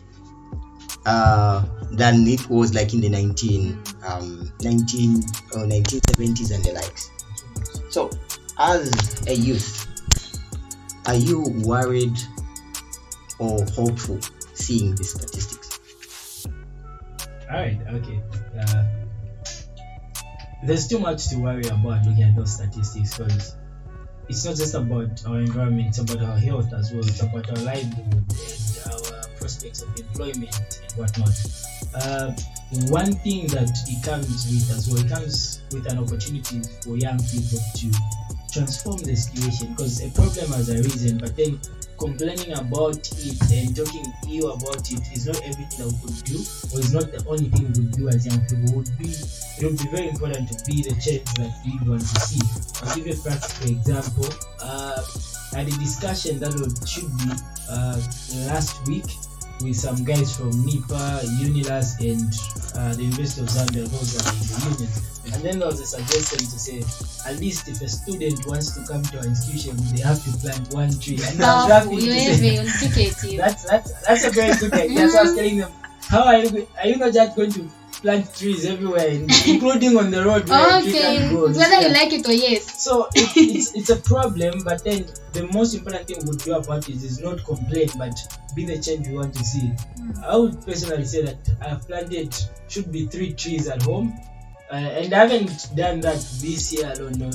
uh, 1.07 1.63
than 1.93 2.27
it 2.27 2.49
was 2.49 2.75
like 2.75 2.95
in 2.95 3.01
the 3.03 3.09
19 3.11 3.79
um, 4.07 4.51
19 4.63 5.17
or 5.55 5.67
1970s 5.67 6.51
and 6.51 6.65
the 6.65 6.73
likes. 6.73 7.11
So, 7.91 8.09
as 8.59 9.27
a 9.27 9.35
youth, 9.35 9.87
are 11.07 11.15
you 11.15 11.43
worried 11.65 12.17
or 13.39 13.65
hopeful 13.75 14.19
seeing 14.55 14.95
these 14.95 15.11
statistics? 15.11 16.47
All 17.51 17.61
right. 17.61 17.79
Okay. 17.89 18.21
Uh, 18.59 18.85
there's 20.65 20.89
too 20.89 20.99
much 20.99 21.29
to 21.29 21.37
worry 21.37 21.67
about 21.67 22.07
looking 22.07 22.23
at 22.23 22.37
those 22.37 22.55
statistics 22.55 23.19
because 23.19 23.57
it's 24.29 24.45
not 24.45 24.57
just 24.57 24.75
about 24.75 25.25
our 25.27 25.39
environment; 25.41 25.89
it's 25.89 25.99
about 25.99 26.23
our 26.23 26.39
health 26.39 26.73
as 26.73 26.91
well. 26.93 27.01
It's 27.01 27.23
about 27.23 27.49
our 27.51 27.65
livelihood 27.65 28.15
and 28.15 28.93
our 28.93 29.29
prospects 29.37 29.83
of 29.83 29.95
employment 29.99 30.81
and 30.83 30.93
whatnot. 30.99 31.35
Uh, 31.95 32.33
one 32.89 33.13
thing 33.13 33.47
that 33.49 33.71
it 33.87 34.03
comes 34.03 34.27
with 34.27 34.71
as 34.77 34.89
well, 34.89 35.05
it 35.05 35.09
comes 35.09 35.63
with 35.71 35.91
an 35.93 35.99
opportunity 35.99 36.63
for 36.83 36.97
young 36.97 37.19
people 37.19 37.59
to 37.77 37.93
transform 38.55 38.99
the 39.03 39.17
situation 39.17 39.75
because 39.75 39.99
a 39.99 40.11
problem 40.15 40.47
has 40.55 40.71
arisen, 40.71 41.19
but 41.19 41.35
then 41.35 41.59
complaining 41.99 42.55
about 42.55 42.95
it 42.95 43.39
and 43.51 43.75
talking 43.75 44.07
ill 44.31 44.55
about 44.55 44.87
it 44.95 45.03
is 45.11 45.27
not 45.27 45.43
everything 45.43 45.83
that 45.83 45.91
we 45.91 45.99
could 46.07 46.19
do, 46.23 46.39
or 46.71 46.79
is 46.79 46.95
not 46.95 47.11
the 47.11 47.19
only 47.27 47.51
thing 47.51 47.67
we 47.75 47.83
would 47.83 47.91
do 47.99 48.09
as 48.09 48.23
young 48.23 48.39
people. 48.47 48.79
Would 48.79 48.95
be 48.95 49.11
it 49.11 49.63
would 49.67 49.79
be 49.79 49.89
very 49.91 50.09
important 50.09 50.47
to 50.55 50.57
be 50.71 50.87
the 50.87 50.95
change 51.03 51.27
that 51.35 51.51
we 51.67 51.75
want 51.83 52.07
to 52.07 52.19
see. 52.23 52.43
I'll 52.87 52.95
give 52.95 53.11
you 53.11 53.19
a 53.19 53.23
practical 53.27 53.75
example. 53.75 54.31
Uh, 54.63 55.03
had 55.51 55.67
a 55.67 55.77
discussion 55.83 56.39
that 56.39 56.55
would, 56.55 56.75
should 56.87 57.11
be 57.19 57.35
uh, 57.67 57.99
last 58.47 58.87
week 58.87 59.07
with 59.63 59.75
some 59.75 59.99
guys 60.07 60.37
from 60.37 60.51
NIPA, 60.63 61.27
UNILUS, 61.43 61.99
and 62.03 62.31
uh, 62.79 62.95
the 62.95 63.03
University 63.03 63.43
of 63.43 63.49
Zambia. 63.51 63.87
Those 63.91 64.15
are 64.19 64.31
in 64.31 64.39
the 64.47 64.57
unions. 64.71 65.14
And 65.33 65.43
then 65.43 65.59
there 65.59 65.68
was 65.68 65.81
a 65.81 65.87
suggestion 65.87 66.39
to 66.39 66.59
say, 66.59 66.85
at 67.29 67.41
least 67.41 67.68
if 67.68 67.81
a 67.81 67.89
student 67.89 68.47
wants 68.47 68.75
to 68.75 68.87
come 68.87 69.03
to 69.03 69.18
our 69.18 69.25
institution, 69.25 69.77
they 69.95 70.03
have 70.03 70.22
to 70.25 70.31
plant 70.39 70.72
one 70.72 70.91
tree. 71.01 71.18
And 71.22 71.43
I 71.43 71.64
was 71.64 71.87
Alafu, 71.87 72.01
to 72.01 73.12
say, 73.12 73.37
that's 73.37 73.64
that's 73.64 73.93
that's 74.03 74.25
a 74.25 74.31
very 74.31 74.55
good 74.59 74.72
idea. 74.75 75.09
So 75.09 75.18
I 75.18 75.22
was 75.22 75.35
telling 75.35 75.57
them, 75.59 75.72
how 76.09 76.25
are 76.25 76.39
you 76.39 76.68
are 76.79 76.89
you 76.89 76.97
not 76.97 77.12
just 77.12 77.37
going 77.37 77.53
to 77.53 77.70
plant 78.05 78.35
trees 78.35 78.66
everywhere, 78.66 79.09
including 79.49 79.97
on 79.97 80.11
the 80.11 80.22
road 80.22 80.47
where 80.47 80.79
Okay, 80.79 81.35
whether 81.35 81.81
you 81.81 81.89
like 81.89 82.12
it 82.12 82.29
or 82.29 82.33
yes. 82.33 82.85
So 82.85 83.09
it, 83.14 83.33
it's 83.37 83.75
it's 83.75 83.89
a 83.89 83.97
problem, 83.97 84.62
but 84.62 84.85
then 84.85 85.07
the 85.33 85.47
most 85.49 85.75
important 85.75 86.07
thing 86.07 86.18
we 86.27 86.37
do 86.37 86.55
about 86.55 86.89
it 86.89 87.03
is 87.03 87.20
not 87.20 87.43
complain, 87.45 87.89
but 87.97 88.14
be 88.55 88.66
the 88.66 88.79
change 88.79 89.09
we 89.09 89.14
want 89.14 89.35
to 89.35 89.45
see. 89.45 89.72
Hmm. 89.97 90.11
I 90.22 90.37
would 90.37 90.61
personally 90.66 91.07
say 91.07 91.22
that 91.22 91.39
I've 91.62 91.87
planted 91.89 92.37
should 92.68 92.93
be 92.93 93.07
three 93.07 93.33
trees 93.33 93.68
at 93.68 93.83
home, 93.83 94.12
uh, 94.75 94.99
and 94.99 95.14
I 95.14 95.18
haven't 95.27 95.68
done 95.77 96.01
that 96.01 96.18
this 96.43 96.72
year 96.72 96.91
I 96.91 96.95
don't 96.95 97.16
No, 97.16 97.27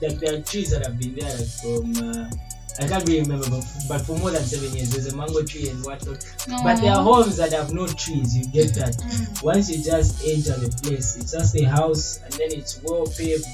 like 0.00 0.18
there 0.18 0.38
are 0.38 0.40
trees 0.40 0.70
that 0.70 0.86
have 0.86 0.98
been 0.98 1.14
there 1.14 1.28
like 1.28 1.46
from. 1.60 1.92
Uh, 1.96 2.30
I 2.78 2.86
can't 2.86 3.06
really 3.06 3.20
remember, 3.20 3.48
but, 3.50 3.64
but 3.88 4.00
for 4.02 4.18
more 4.18 4.30
than 4.30 4.42
seven 4.42 4.74
years, 4.76 4.90
there's 4.90 5.12
a 5.12 5.16
mango 5.16 5.42
tree 5.42 5.68
and 5.68 5.82
whatnot. 5.84 6.24
But 6.62 6.80
there 6.80 6.92
are 6.92 7.02
homes 7.02 7.36
that 7.38 7.52
have 7.52 7.72
no 7.72 7.86
trees. 7.86 8.36
You 8.36 8.46
get 8.48 8.74
that. 8.74 8.96
Once 9.42 9.70
you 9.70 9.82
just 9.82 10.24
enter 10.24 10.58
the 10.60 10.68
place, 10.82 11.16
it's 11.16 11.32
just 11.32 11.56
a 11.56 11.64
house, 11.64 12.20
and 12.22 12.32
then 12.34 12.48
it's 12.52 12.82
well 12.82 13.06
paved 13.06 13.46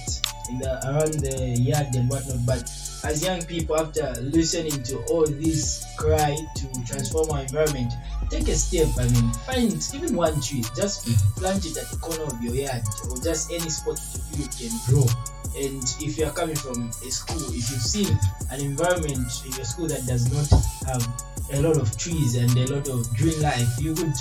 in 0.50 0.58
the 0.58 0.74
around 0.86 1.14
the 1.22 1.56
yard 1.60 1.94
and 1.94 2.10
whatnot. 2.10 2.46
But 2.46 2.68
as 3.04 3.22
young 3.24 3.42
people, 3.42 3.76
after 3.76 4.12
listening 4.20 4.82
to 4.84 4.98
all 5.10 5.26
this 5.26 5.84
cry 5.98 6.36
to 6.56 6.84
transform 6.84 7.30
our 7.30 7.40
environment, 7.40 7.92
take 8.30 8.48
a 8.48 8.54
step. 8.54 8.88
I 8.98 9.08
mean, 9.08 9.32
find 9.44 9.94
even 9.94 10.16
one 10.16 10.40
tree, 10.40 10.64
just 10.76 11.06
plant 11.36 11.64
it 11.66 11.76
at 11.76 11.90
the 11.90 11.98
corner 12.00 12.24
of 12.24 12.42
your 12.42 12.54
yard 12.54 12.82
or 13.10 13.16
just 13.18 13.50
any 13.50 13.68
spot 13.68 14.00
you 14.36 14.46
can 14.46 14.70
grow. 14.86 15.06
And 15.54 15.82
if 16.00 16.16
you 16.16 16.24
are 16.26 16.32
coming 16.32 16.56
from 16.56 16.88
a 16.88 17.10
school, 17.10 17.42
if 17.48 17.70
you've 17.70 17.82
seen 17.82 18.18
an 18.50 18.60
environment 18.60 19.42
in 19.44 19.52
your 19.52 19.64
school 19.64 19.88
that 19.88 20.06
does 20.06 20.30
not 20.32 20.48
have 20.88 21.06
a 21.52 21.60
lot 21.60 21.76
of 21.76 21.96
trees 21.98 22.36
and 22.36 22.50
a 22.56 22.74
lot 22.74 22.88
of 22.88 23.08
green 23.16 23.40
life, 23.42 23.68
you 23.78 23.94
could 23.94 24.14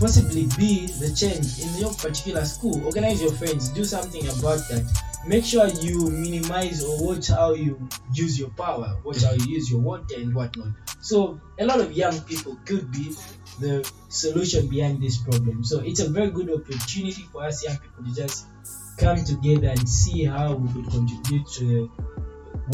possibly 0.00 0.46
be 0.56 0.86
the 0.98 1.12
change 1.14 1.60
in 1.60 1.78
your 1.78 1.92
particular 1.94 2.44
school. 2.44 2.84
Organize 2.84 3.22
your 3.22 3.32
friends, 3.32 3.68
do 3.68 3.84
something 3.84 4.22
about 4.26 4.58
that. 4.70 4.84
Make 5.26 5.44
sure 5.44 5.66
you 5.66 6.10
minimize 6.10 6.82
or 6.84 7.06
watch 7.06 7.28
how 7.28 7.52
you 7.52 7.88
use 8.14 8.38
your 8.38 8.50
power, 8.50 8.96
watch 9.04 9.22
how 9.22 9.32
you 9.32 9.38
mm-hmm. 9.38 9.50
use 9.50 9.70
your 9.70 9.80
water 9.80 10.14
and 10.16 10.34
whatnot. 10.34 10.68
So 11.00 11.40
a 11.58 11.66
lot 11.66 11.80
of 11.80 11.92
young 11.92 12.18
people 12.22 12.56
could 12.64 12.90
be 12.90 13.14
the 13.60 13.90
solution 14.08 14.68
behind 14.68 15.02
this 15.02 15.18
problem. 15.18 15.64
So 15.64 15.80
it's 15.80 16.00
a 16.00 16.08
very 16.08 16.30
good 16.30 16.50
opportunity 16.50 17.22
for 17.30 17.44
us 17.44 17.62
young 17.64 17.76
people 17.76 18.04
to 18.04 18.14
just 18.14 18.46
come 18.96 19.22
together 19.22 19.68
and 19.68 19.88
see 19.88 20.24
how 20.24 20.54
we 20.54 20.72
could 20.72 20.90
contribute 20.90 21.46
to 21.48 21.64
the 21.64 21.90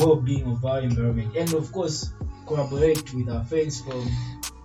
well-being 0.04 0.44
of 0.50 0.64
our 0.64 0.80
environment, 0.80 1.36
and 1.36 1.52
of 1.54 1.70
course 1.70 2.12
collaborate 2.46 3.12
with 3.14 3.28
our 3.28 3.44
friends 3.44 3.80
from 3.80 4.08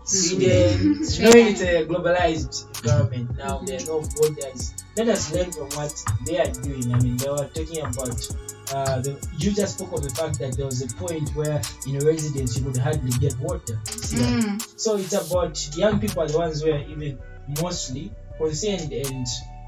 Sweden. 0.09 0.93
Knowing 1.19 1.47
it's 1.47 1.61
a 1.61 1.85
globalized 1.85 2.65
environment 2.83 3.37
now, 3.37 3.59
there 3.59 3.77
are 3.79 3.85
no 3.85 4.01
borders. 4.15 4.73
Let 4.97 5.07
us 5.09 5.31
learn 5.33 5.51
from 5.51 5.69
what 5.77 5.93
they 6.25 6.39
are 6.39 6.51
doing. 6.51 6.93
I 6.93 6.99
mean, 6.99 7.17
they 7.17 7.29
were 7.29 7.47
talking 7.47 7.81
about. 7.81 8.29
Uh, 8.71 8.99
the, 9.01 9.27
you 9.39 9.51
just 9.51 9.79
spoke 9.79 9.91
of 9.93 10.03
the 10.03 10.09
fact 10.11 10.37
that 10.37 10.55
there 10.55 10.65
was 10.65 10.81
a 10.83 10.87
point 10.95 11.27
where 11.35 11.59
in 11.87 11.95
a 11.95 12.05
residence 12.05 12.55
you 12.57 12.63
could 12.65 12.77
hardly 12.77 13.09
get 13.19 13.35
water. 13.39 13.73
You? 13.73 14.19
Mm. 14.19 14.79
So 14.79 14.95
it's 14.97 15.13
about 15.13 15.75
young 15.75 15.99
people 15.99 16.21
are 16.21 16.27
the 16.27 16.37
ones 16.37 16.61
who 16.61 16.71
are 16.71 16.77
even 16.79 17.17
mostly 17.59 18.11
concerned 18.37 18.91
and 18.93 19.25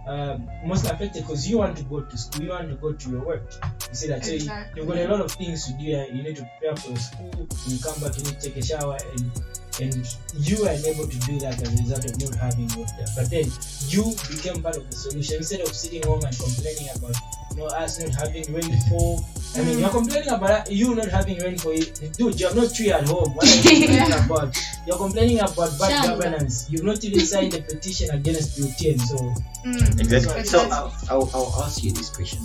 um, 0.08 0.48
most 0.66 0.86
affected 0.86 1.24
because 1.24 1.50
you 1.50 1.58
want 1.58 1.78
to 1.78 1.84
go 1.84 2.02
to 2.02 2.18
school, 2.18 2.44
you 2.44 2.50
want 2.52 2.70
to 2.70 2.76
go 2.76 2.94
to 2.94 3.10
your 3.10 3.22
work. 3.26 3.52
You 3.90 3.96
see 3.96 4.08
that? 4.10 4.24
So 4.24 4.32
you, 4.32 4.38
Exactly. 4.38 4.82
you've 4.82 4.90
got 4.92 4.98
a 5.00 5.08
lot 5.08 5.22
of 5.22 5.32
things 5.32 5.66
to 5.66 5.74
do. 5.74 5.96
and 5.96 6.18
You 6.18 6.24
need 6.24 6.36
to 6.38 6.50
prepare 6.60 6.76
for 6.76 6.96
school. 7.00 7.48
You 7.68 7.80
come 7.80 8.00
back, 8.02 8.18
you 8.18 8.24
need 8.24 8.40
to 8.40 8.50
take 8.50 8.58
a 8.58 8.64
shower, 8.64 8.98
and 9.12 9.32
and 9.80 10.04
you 10.36 10.66
are 10.66 10.72
unable 10.74 11.08
to 11.08 11.20
do 11.20 11.40
that 11.40 11.62
as 11.62 11.68
a 11.70 11.78
result 11.84 12.06
of 12.06 12.20
not 12.22 12.36
having 12.36 12.68
water. 12.76 13.06
But 13.16 13.30
then 13.30 13.46
you 13.88 14.04
became 14.30 14.62
part 14.62 14.78
of 14.78 14.90
the 14.90 14.96
solution 14.98 15.38
instead 15.38 15.62
of 15.62 15.70
sitting 15.70 16.04
home 16.04 16.22
and 16.24 16.36
complaining 16.38 16.90
about 16.96 17.16
you 17.52 17.58
know 17.58 17.66
us 17.68 18.00
not 18.02 18.16
having 18.16 18.52
rainfall. 18.54 19.24
I 19.56 19.64
mean, 19.64 19.80
you're 19.80 19.90
complaining 19.90 20.30
about 20.30 20.72
you 20.72 20.96
not 20.96 21.10
having 21.10 21.38
rain 21.40 21.58
rainfall. 21.66 21.76
Dude, 22.18 22.40
you 22.40 22.48
have 22.48 22.56
no 22.56 22.68
tree 22.68 22.92
at 22.92 23.04
home. 23.08 23.36
What 23.36 23.44
are 23.46 23.56
you 23.56 23.80
complaining 23.88 24.14
about? 24.26 24.58
You're 24.88 24.98
complaining 24.98 25.40
about 25.40 25.78
bad 25.78 25.92
Shamba. 25.92 26.08
governance. 26.08 26.68
You've 26.70 26.84
not 26.84 27.04
even 27.04 27.20
signed 27.20 27.54
a 27.54 27.62
petition 27.62 28.10
against 28.12 28.58
Putin. 28.60 29.00
So 29.00 29.34
Mm. 29.62 30.00
Exactly. 30.00 30.44
So 30.44 30.58
I'll, 30.72 30.92
I'll, 31.08 31.30
I'll 31.36 31.64
ask 31.64 31.84
you 31.84 31.92
this 31.92 32.10
question. 32.10 32.40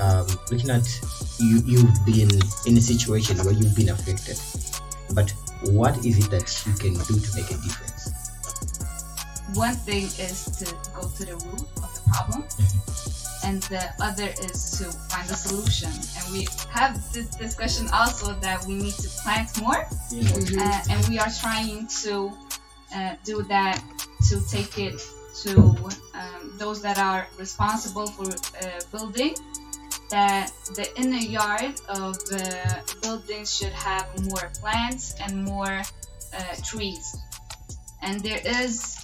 Um, 0.00 0.26
looking 0.52 0.70
at 0.70 0.86
you, 1.40 1.60
you've 1.66 2.06
been 2.06 2.30
in 2.66 2.76
a 2.76 2.80
situation 2.80 3.36
where 3.38 3.52
you've 3.52 3.74
been 3.74 3.88
affected, 3.88 4.38
but 5.12 5.32
what 5.64 6.04
is 6.04 6.18
it 6.18 6.30
that 6.30 6.46
you 6.66 6.72
can 6.74 6.94
do 6.94 7.20
to 7.20 7.36
make 7.36 7.50
a 7.50 7.54
difference? 7.54 8.12
One 9.54 9.74
thing 9.74 10.04
is 10.04 10.44
to 10.58 10.66
go 10.94 11.08
to 11.08 11.24
the 11.24 11.34
root 11.34 11.66
of 11.82 11.90
the 11.94 12.02
problem, 12.10 12.44
and 13.44 13.62
the 13.64 13.88
other 14.02 14.28
is 14.42 14.78
to 14.78 14.84
find 15.08 15.30
a 15.30 15.34
solution. 15.34 15.90
And 15.90 16.32
we 16.32 16.46
have 16.70 17.00
this 17.12 17.28
discussion 17.36 17.88
also 17.92 18.34
that 18.40 18.64
we 18.66 18.74
need 18.74 18.94
to 18.94 19.08
plant 19.22 19.48
more, 19.60 19.86
uh, 19.86 20.82
and 20.90 21.08
we 21.08 21.18
are 21.18 21.30
trying 21.40 21.86
to 22.02 22.32
uh, 22.94 23.14
do 23.24 23.42
that 23.44 23.82
to 24.28 24.40
take 24.48 24.78
it 24.78 25.00
to 25.42 25.60
um, 26.14 26.52
those 26.58 26.82
that 26.82 26.98
are 26.98 27.26
responsible 27.38 28.06
for 28.06 28.26
uh, 28.26 28.80
building 28.90 29.34
that 30.10 30.52
the 30.74 30.86
inner 31.00 31.18
yard 31.38 31.74
of 31.88 32.14
the 32.26 32.44
buildings 33.02 33.56
should 33.56 33.72
have 33.72 34.06
more 34.30 34.50
plants 34.60 35.14
and 35.20 35.44
more 35.44 35.82
uh, 36.36 36.54
trees 36.64 37.16
and 38.02 38.20
there 38.22 38.40
is 38.62 38.96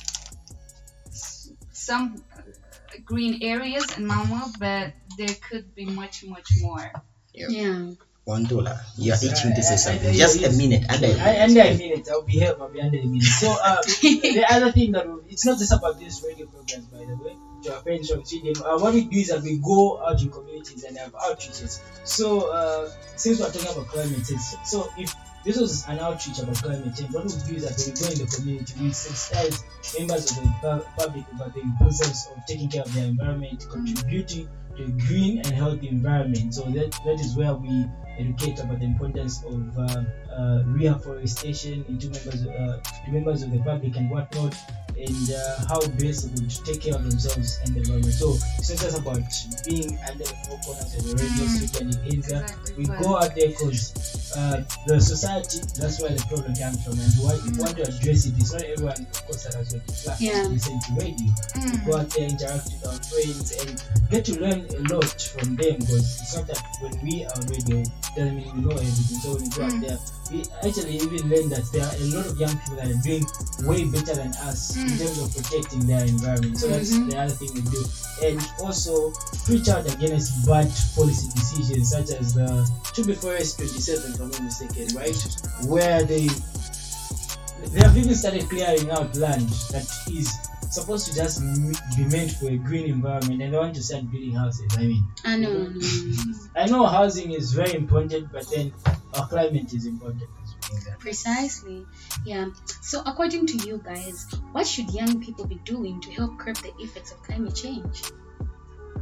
some 1.72 2.22
uh, 2.36 2.40
green 3.04 3.42
areas 3.42 3.84
in 3.98 4.04
Malmö 4.08 4.40
but 4.58 4.92
there 5.18 5.34
could 5.48 5.74
be 5.74 5.84
much 5.86 6.24
much 6.24 6.48
more 6.60 6.92
Yeah. 7.34 7.92
One 8.24 8.44
dollar. 8.44 8.78
You're 8.96 9.16
itching 9.16 9.52
to 9.56 9.62
say 9.64 9.70
I- 9.74 9.74
I- 9.74 9.86
something. 9.98 10.14
Just 10.14 10.44
a 10.44 10.52
minute. 10.52 10.84
Under 10.88 11.06
a 11.06 11.10
I, 11.10 11.16
minute. 11.16 11.42
under 11.42 11.60
a 11.62 11.74
minute, 11.76 12.08
I'll 12.12 12.22
be 12.22 12.32
here. 12.38 12.54
I'll 12.60 12.68
be 12.70 12.80
under 12.80 12.98
a 12.98 13.04
minute. 13.04 13.24
So 13.24 13.50
uh, 13.50 13.82
the 14.38 14.46
other 14.48 14.70
thing 14.70 14.92
that 14.92 15.08
we- 15.10 15.32
it's 15.32 15.44
not 15.44 15.58
just 15.58 15.72
about 15.72 15.98
this 15.98 16.22
radio 16.24 16.46
program, 16.46 16.86
by 16.92 16.98
the 17.04 17.16
way. 17.24 17.34
Friends 17.82 18.10
from 18.10 18.20
uh, 18.20 18.78
what 18.78 18.94
we 18.94 19.04
do 19.04 19.18
is 19.18 19.28
that 19.28 19.42
we 19.42 19.58
go 19.58 20.04
out 20.04 20.20
in 20.20 20.30
communities 20.30 20.84
and 20.84 20.96
have 20.98 21.12
outreaches. 21.12 21.80
So 22.04 22.50
uh, 22.50 22.90
since 23.16 23.40
we're 23.40 23.50
talking 23.50 23.70
about 23.70 23.86
climate 23.86 24.26
change, 24.26 24.40
so 24.64 24.90
if 24.98 25.14
this 25.44 25.58
was 25.58 25.86
an 25.88 25.98
outreach 25.98 26.38
about 26.38 26.56
climate 26.56 26.94
change, 26.96 27.12
what 27.12 27.24
we 27.24 27.30
do 27.30 27.56
is 27.56 27.64
that 27.64 27.76
we 27.78 28.00
go 28.00 28.12
in 28.12 28.18
the 28.18 28.36
community, 28.36 28.74
we 28.80 28.90
sensitize 28.90 29.64
members 29.98 30.30
of 30.30 30.44
the 30.44 30.86
public 30.96 31.24
about 31.32 31.54
the 31.54 31.60
importance 31.60 32.28
of 32.28 32.46
taking 32.46 32.68
care 32.68 32.82
of 32.82 32.94
their 32.94 33.04
environment, 33.04 33.66
contributing 33.70 34.48
to 34.76 34.84
a 34.84 34.88
green 35.06 35.38
and 35.38 35.52
healthy 35.52 35.88
environment. 35.88 36.54
So 36.54 36.62
that 36.62 36.92
that 37.04 37.20
is 37.20 37.36
where 37.36 37.54
we 37.54 37.86
educate 38.18 38.60
about 38.60 38.78
the 38.78 38.86
importance 38.86 39.42
of 39.44 39.78
uh, 39.78 40.04
uh, 40.32 40.62
reforestation 40.66 41.84
into 41.88 42.08
members 42.10 42.46
uh, 42.46 42.80
to 43.04 43.10
members 43.10 43.42
of 43.42 43.50
the 43.50 43.58
public 43.60 43.96
and 43.96 44.10
whatnot, 44.10 44.54
and 44.98 45.26
uh, 45.30 45.66
how 45.68 45.80
best 45.98 46.28
they 46.34 46.42
would 46.42 46.50
take 46.64 46.80
care 46.82 46.94
of 46.94 47.02
themselves 47.08 47.58
and 47.64 47.74
the 47.74 47.80
environment. 47.80 48.14
So 48.14 48.34
it's 48.58 48.70
not 48.70 48.78
just 48.80 48.98
about 48.98 49.22
being 49.66 49.98
under 50.08 50.24
the 50.24 50.36
four 50.46 50.58
corners 50.64 50.94
of 50.96 51.02
the 51.04 51.14
radio 51.16 51.44
Mm. 51.44 51.56
studio 51.56 51.80
and 51.80 51.92
the 51.92 51.98
area. 52.00 52.12
Exactly, 52.12 52.74
We 52.78 52.84
go 52.86 53.16
out 53.16 53.34
there 53.34 53.48
because 53.48 53.82
uh, 54.36 54.62
the 54.86 55.00
society, 55.00 55.58
that's 55.76 56.00
where 56.00 56.10
the 56.12 56.24
problem 56.28 56.54
comes 56.56 56.80
from, 56.84 56.96
and 57.00 57.12
why 57.20 57.36
we 57.44 57.50
want 57.58 57.76
to 57.76 57.82
address 57.88 58.26
it. 58.26 58.34
It's 58.38 58.52
not 58.52 58.62
everyone, 58.62 59.00
of 59.04 59.26
course, 59.26 59.44
that 59.44 59.54
has 59.54 59.72
got 59.72 59.86
the 59.86 59.92
platform 59.92 60.16
Yeah. 60.30 60.42
to 60.44 60.48
listen 60.48 60.76
to 60.80 60.90
radio 61.00 61.28
Mm. 61.52 61.86
go 61.86 61.96
out 61.98 62.08
there, 62.10 62.28
interact 62.28 62.64
with 62.72 62.86
our 62.86 62.98
friends, 63.02 63.46
and 63.60 63.70
get 64.10 64.24
to 64.26 64.34
learn 64.40 64.60
a 64.72 64.80
lot 64.94 65.20
from 65.20 65.56
them. 65.56 65.76
Because 65.80 66.06
it's 66.22 66.34
not 66.36 66.46
that 66.48 66.60
when 66.80 66.94
we 67.04 67.24
are 67.24 67.40
radio, 67.50 67.82
doesn't 68.16 68.36
mean 68.36 68.50
we 68.56 68.60
know 68.62 68.76
everything. 68.76 69.18
So 69.20 69.34
when 69.34 69.42
we 69.42 69.48
go 69.50 69.62
out 69.64 69.72
Mm. 69.72 69.80
there, 69.86 69.98
we 70.32 70.42
actually 70.66 70.96
even 70.96 71.28
learned 71.28 71.52
that 71.52 71.64
there 71.72 71.84
are 71.84 71.94
a 71.94 72.04
lot 72.16 72.26
of 72.26 72.38
young 72.40 72.56
people 72.58 72.76
that 72.76 72.88
are 72.88 73.02
doing 73.02 73.24
way 73.68 73.84
better 73.84 74.14
than 74.14 74.32
us 74.48 74.74
in 74.76 74.86
Mm. 74.88 74.98
terms 74.98 75.18
of 75.18 75.28
protecting 75.36 75.86
their 75.86 76.04
environment. 76.04 76.58
So 76.58 76.68
that's 76.68 76.90
Mhm. 76.90 77.10
the 77.10 77.18
other 77.20 77.34
thing 77.34 77.50
we 77.54 77.60
do. 77.60 77.84
And 78.24 78.40
also 78.60 79.12
preach 79.44 79.68
out 79.68 79.84
against 79.92 80.46
bad 80.46 80.72
policy 80.96 81.28
decisions 81.34 81.90
such 81.90 82.10
as 82.10 82.32
the 82.34 82.68
To 82.94 83.04
Be 83.04 83.14
Forest 83.14 83.58
27, 83.58 84.14
if 84.14 84.20
I'm 84.20 84.30
not 84.30 84.42
mistaken, 84.42 84.96
right? 84.96 85.16
Where 85.66 86.02
they 86.04 86.28
they 87.72 87.80
have 87.80 87.96
even 87.96 88.14
started 88.16 88.48
clearing 88.48 88.90
out 88.90 89.14
land 89.16 89.48
that 89.70 89.86
is 90.10 90.28
supposed 90.72 91.06
to 91.06 91.14
just 91.14 91.40
be 91.96 92.04
meant 92.04 92.32
for 92.32 92.48
a 92.48 92.56
green 92.56 92.88
environment 92.88 93.42
and 93.42 93.52
they 93.52 93.58
want 93.58 93.74
to 93.74 93.82
start 93.82 94.10
building 94.10 94.34
houses. 94.34 94.66
I 94.78 94.86
mean, 94.86 95.04
I 95.24 95.36
know. 95.36 95.72
I 96.56 96.66
know 96.66 96.86
housing 96.86 97.32
is 97.32 97.52
very 97.52 97.74
important, 97.74 98.32
but 98.32 98.48
then 98.50 98.72
our 99.14 99.28
climate 99.28 99.72
is 99.74 99.86
important 99.86 100.22
as 100.74 100.86
well. 100.86 100.96
Precisely. 100.98 101.84
Yeah. 102.24 102.48
So, 102.80 103.02
according 103.04 103.46
to 103.48 103.68
you 103.68 103.82
guys, 103.84 104.26
what 104.52 104.66
should 104.66 104.90
young 104.90 105.20
people 105.20 105.46
be 105.46 105.56
doing 105.64 106.00
to 106.00 106.10
help 106.10 106.38
curb 106.38 106.56
the 106.56 106.72
effects 106.78 107.12
of 107.12 107.22
climate 107.22 107.54
change? 107.54 108.02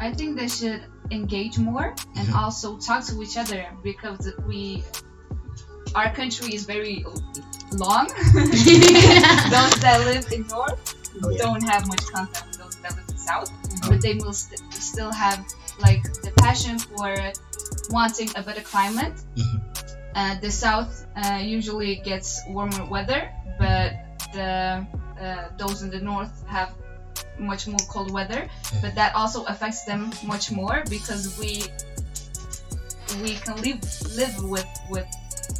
I 0.00 0.12
think 0.12 0.38
they 0.38 0.48
should 0.48 0.82
engage 1.10 1.58
more 1.58 1.94
and 2.16 2.34
also 2.34 2.78
talk 2.78 3.04
to 3.06 3.22
each 3.22 3.36
other 3.36 3.66
because 3.82 4.32
we, 4.46 4.82
our 5.94 6.12
country 6.14 6.54
is 6.54 6.64
very 6.64 7.04
long. 7.72 8.06
those 8.34 9.76
that 9.80 10.02
live 10.06 10.32
in 10.32 10.46
north 10.48 10.99
yeah. 11.30 11.38
don't 11.38 11.62
have 11.62 11.86
much 11.88 12.04
contact 12.12 12.46
with 12.48 12.58
those 12.58 12.76
that 12.76 12.96
live 12.96 13.04
in 13.08 13.14
the 13.14 13.20
south, 13.20 13.50
but 13.88 14.00
they 14.00 14.14
will 14.14 14.32
st- 14.32 14.60
still 14.74 15.12
have 15.12 15.44
like 15.80 16.02
the 16.22 16.32
passion 16.38 16.78
for 16.78 17.14
wanting 17.90 18.28
a 18.36 18.42
better 18.42 18.62
climate. 18.62 19.14
Mhm. 19.36 19.60
Uh, 20.14 20.40
the 20.40 20.50
south 20.50 21.06
uh, 21.16 21.38
usually 21.42 21.96
gets 21.96 22.40
warmer 22.48 22.84
weather, 22.86 23.30
but 23.58 23.92
the 24.32 24.86
uh, 25.20 25.48
those 25.58 25.82
in 25.82 25.90
the 25.90 26.00
north 26.00 26.34
have 26.46 26.70
much 27.38 27.66
more 27.66 27.80
cold 27.88 28.10
weather 28.12 28.48
but 28.82 28.94
that 28.94 29.14
also 29.14 29.44
affects 29.44 29.84
them 29.84 30.10
much 30.26 30.50
more 30.52 30.82
because 30.90 31.38
we 31.38 31.64
we 33.22 33.34
can 33.34 33.56
live 33.62 33.80
live 34.16 34.44
with 34.44 34.68
with 34.90 35.06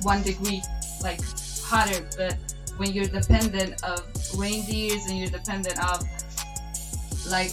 one 0.02 0.22
degree 0.22 0.62
like 1.02 1.20
hotter 1.64 2.06
but 2.16 2.36
when 2.80 2.92
you're 2.92 3.04
dependent 3.04 3.84
of 3.84 4.00
reindeers 4.38 5.04
and 5.06 5.18
you're 5.18 5.28
dependent 5.28 5.78
of 5.84 6.00
like 7.28 7.52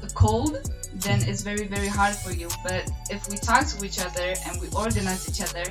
the 0.00 0.10
cold 0.14 0.56
then 0.94 1.20
it's 1.28 1.42
very 1.42 1.66
very 1.66 1.86
hard 1.86 2.14
for 2.14 2.32
you. 2.32 2.48
But 2.64 2.90
if 3.10 3.28
we 3.28 3.36
talk 3.36 3.66
to 3.66 3.84
each 3.84 4.00
other 4.00 4.34
and 4.46 4.58
we 4.60 4.68
organize 4.74 5.28
each 5.28 5.42
other 5.46 5.64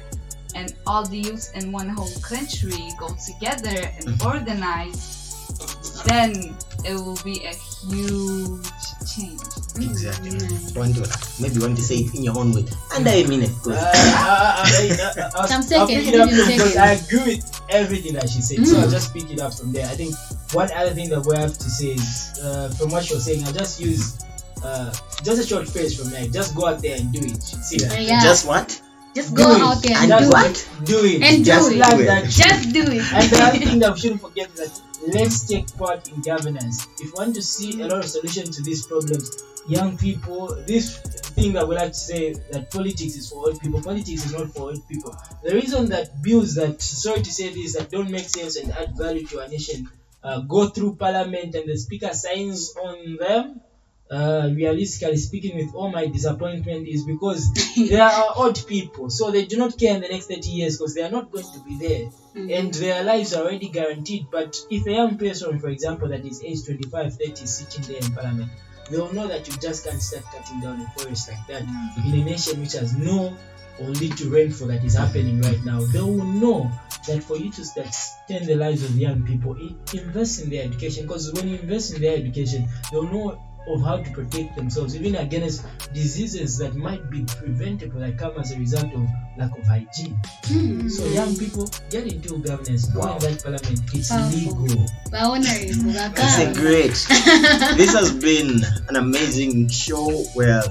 and 0.54 0.76
all 0.86 1.04
the 1.04 1.18
youth 1.18 1.52
in 1.56 1.72
one 1.72 1.90
whole 1.90 2.14
country 2.22 2.92
go 3.00 3.10
together 3.26 3.82
and 3.96 4.06
mm-hmm. 4.06 4.28
organize 4.28 6.04
then 6.06 6.56
it 6.86 6.94
will 6.94 7.20
be 7.26 7.44
a 7.46 7.56
huge 7.90 8.70
change 9.12 9.57
Exactly. 9.86 10.32
Mm. 10.32 10.76
Want 10.78 10.96
to 10.96 11.04
maybe 11.42 11.60
want 11.60 11.76
to 11.78 11.84
say 11.84 11.96
it 11.98 12.16
in 12.16 12.24
your 12.24 12.38
own 12.38 12.54
way. 12.54 12.66
Under 12.96 13.10
a 13.10 13.24
minute, 13.28 13.52
Uh, 13.66 14.64
because 14.64 15.00
I, 15.00 15.22
I, 15.22 15.40
I, 15.40 15.44
I, 15.44 15.48
Some 15.48 15.80
I'll 15.82 15.88
pick 15.88 16.08
it 16.08 16.20
up 16.20 16.30
because. 16.30 16.76
I 16.78 16.92
agree 16.94 17.36
with 17.36 17.62
everything 17.70 18.14
that 18.14 18.30
she 18.30 18.42
said. 18.42 18.66
So 18.66 18.76
Mm. 18.78 18.84
I'll 18.84 18.90
just 18.90 19.14
pick 19.14 19.30
it 19.32 19.40
up 19.40 19.54
from 19.54 19.72
there. 19.72 19.86
I 19.88 19.96
think 19.96 20.14
one 20.54 20.72
other 20.72 20.92
thing 20.94 21.10
that 21.10 21.26
we 21.26 21.36
have 21.38 21.58
to 21.58 21.70
say 21.70 21.94
is 21.94 22.40
uh, 22.44 22.70
from 22.78 22.90
what 22.92 23.10
you're 23.10 23.20
saying, 23.20 23.44
I'll 23.46 23.54
just 23.54 23.80
use 23.80 24.18
uh, 24.64 24.94
just 25.24 25.42
a 25.44 25.46
short 25.48 25.68
phrase 25.70 26.00
from 26.00 26.10
there. 26.12 26.28
Just 26.28 26.56
go 26.56 26.68
out 26.68 26.82
there 26.82 26.98
and 26.98 27.12
do 27.12 27.20
it. 27.20 27.42
See 27.44 27.78
that? 27.78 28.02
Yeah. 28.02 28.22
just 28.24 28.48
what? 28.48 28.82
Just 29.16 29.34
Do 29.36 29.44
go 29.44 29.56
it. 29.56 29.62
out 29.62 29.82
there 29.82 29.98
and 29.98 30.12
And 30.12 30.26
do 30.26 30.30
what? 30.30 30.52
it. 30.52 30.70
Do 30.86 30.98
it. 31.06 31.22
And 31.24 31.38
do 31.44 31.44
Just 31.52 31.72
it. 31.72 31.78
Like 31.78 31.96
do 31.98 32.02
it. 32.02 32.06
that. 32.06 32.24
Just 32.30 32.74
do 32.74 32.82
it. 32.82 33.02
And 33.14 33.26
the 33.32 33.40
other 33.44 33.58
thing 33.60 33.80
that 33.80 33.94
we 33.94 34.00
shouldn't 34.00 34.22
forget 34.22 34.50
is 34.54 34.60
that 34.60 34.82
let's 35.14 35.48
take 35.48 35.66
part 35.78 36.08
in 36.10 36.22
governance. 36.22 36.86
If 37.00 37.14
we 37.14 37.18
want 37.18 37.34
to 37.36 37.42
see 37.42 37.82
a 37.82 37.88
lot 37.88 38.00
of 38.04 38.10
solutions 38.10 38.56
to 38.58 38.62
these 38.64 38.86
problems, 38.86 39.32
young 39.68 39.98
people, 39.98 40.56
this 40.66 40.98
thing 41.00 41.54
that 41.54 41.68
we 41.68 41.76
like 41.76 41.92
to 41.92 41.98
say 41.98 42.34
that 42.52 42.72
politics 42.72 43.16
is 43.16 43.30
for 43.30 43.48
old 43.48 43.60
people, 43.60 43.82
politics 43.82 44.26
is 44.26 44.34
not 44.34 44.50
for 44.50 44.70
old 44.70 44.88
people. 44.88 45.16
The 45.44 45.54
reason 45.54 45.90
that 45.90 46.22
bills 46.22 46.56
that, 46.56 46.82
sorry 46.82 47.22
to 47.22 47.32
say 47.32 47.54
this, 47.54 47.76
that 47.78 47.92
don't 47.92 48.10
make 48.10 48.30
sense 48.30 48.56
and 48.56 48.72
add 48.72 48.98
value 48.98 49.26
to 49.28 49.42
our 49.42 49.48
nation 49.48 49.90
uh, 50.24 50.42
go 50.42 50.68
through 50.68 50.96
parliament 50.96 51.56
and 51.56 51.70
the 51.70 51.78
speaker 51.78 52.14
signs 52.14 52.76
on 52.76 53.18
them, 53.18 53.62
uh, 54.10 54.50
realistically 54.54 55.18
speaking, 55.18 55.58
with 55.58 55.76
all 55.76 55.92
my 55.92 56.08
disappointment, 56.08 56.88
is 56.88 57.04
because 57.06 57.52
they 57.90 58.00
are 58.00 58.34
old 58.36 58.66
people. 58.68 59.10
So 59.10 59.32
they 59.32 59.46
do 59.46 59.58
not 59.58 59.78
care 59.78 59.96
in 59.96 60.02
the 60.02 60.08
next 60.08 60.28
30 60.28 60.50
years 60.50 60.78
because 60.78 60.96
they 60.96 61.04
are 61.04 61.12
not 61.12 61.32
going 61.32 61.46
to 61.46 61.60
be 61.60 61.78
there 61.78 62.10
and 62.36 62.74
their 62.74 63.04
lives 63.04 63.34
are 63.34 63.44
already 63.44 63.70
guaranteed. 63.70 64.28
But 64.32 64.58
if 64.70 64.86
a 64.86 64.92
young 64.92 65.18
person, 65.18 65.60
for 65.60 65.70
example, 65.70 66.08
that 66.10 66.26
is 66.26 66.44
age 66.44 66.66
25, 66.66 67.14
30 67.18 67.32
is 67.44 67.58
sitting 67.58 67.94
there 67.94 68.04
in 68.04 68.16
parliament, 68.16 68.52
they 68.90 68.98
will 68.98 69.14
know 69.14 69.28
that 69.28 69.48
you 69.48 69.58
just 69.58 69.86
can't 69.86 70.02
start 70.02 70.24
cutting 70.26 70.62
down 70.62 70.82
a 70.82 71.00
forest 71.00 71.30
like 71.30 71.46
that 71.48 71.64
mm. 71.64 72.06
in 72.06 72.22
a 72.22 72.24
nation 72.24 72.62
which 72.62 72.74
has 72.74 72.96
no 72.96 73.36
or 73.80 73.90
little 73.90 74.30
rainfall 74.30 74.68
that 74.68 74.84
is 74.84 74.96
happening 74.96 75.42
right 75.42 75.64
now. 75.64 75.80
They 75.80 76.02
will 76.02 76.24
know 76.24 76.72
that 77.08 77.24
for 77.24 77.38
you 77.38 77.52
to 77.52 77.66
start 77.66 77.94
turn 78.28 78.46
the 78.46 78.56
lives 78.56 78.84
of 78.84 78.98
young 78.98 79.24
people, 79.24 79.56
invest 79.94 80.44
in 80.44 80.50
their 80.50 80.64
education 80.64 81.04
because 81.04 81.32
when 81.34 81.48
you 81.48 81.58
invest 81.58 81.94
in 81.94 82.02
their 82.02 82.18
education, 82.18 82.68
they'll 82.92 83.04
know 83.04 83.42
of 83.68 83.82
how 83.82 83.98
to 83.98 84.10
protect 84.12 84.56
themselves 84.56 84.96
even 84.96 85.16
against 85.16 85.66
diseases 85.94 86.58
that 86.58 86.76
might 86.76 87.10
be 87.10 87.24
preventable 87.26 88.00
that 88.00 88.18
come 88.18 88.38
as 88.38 88.52
a 88.52 88.58
result 88.60 88.94
of 88.94 89.08
lack 89.38 89.56
of 89.58 89.64
hygiene. 89.66 90.18
Mm. 90.44 90.90
So 90.90 91.06
young 91.08 91.36
people 91.36 91.68
get 91.90 92.08
into 92.12 92.38
governance, 92.40 92.86
go 92.90 93.02
in 93.02 93.20
that 93.20 93.44
parliament. 93.44 93.82
It's 93.94 94.10
Powerful. 94.10 94.64
legal. 94.64 94.86
That's 95.12 96.40
a 96.40 96.54
great. 96.60 96.92
this 97.78 97.94
has 97.94 98.14
been 98.14 98.62
an 98.90 98.96
amazing 98.96 99.70
show 99.70 100.10
where 100.34 100.62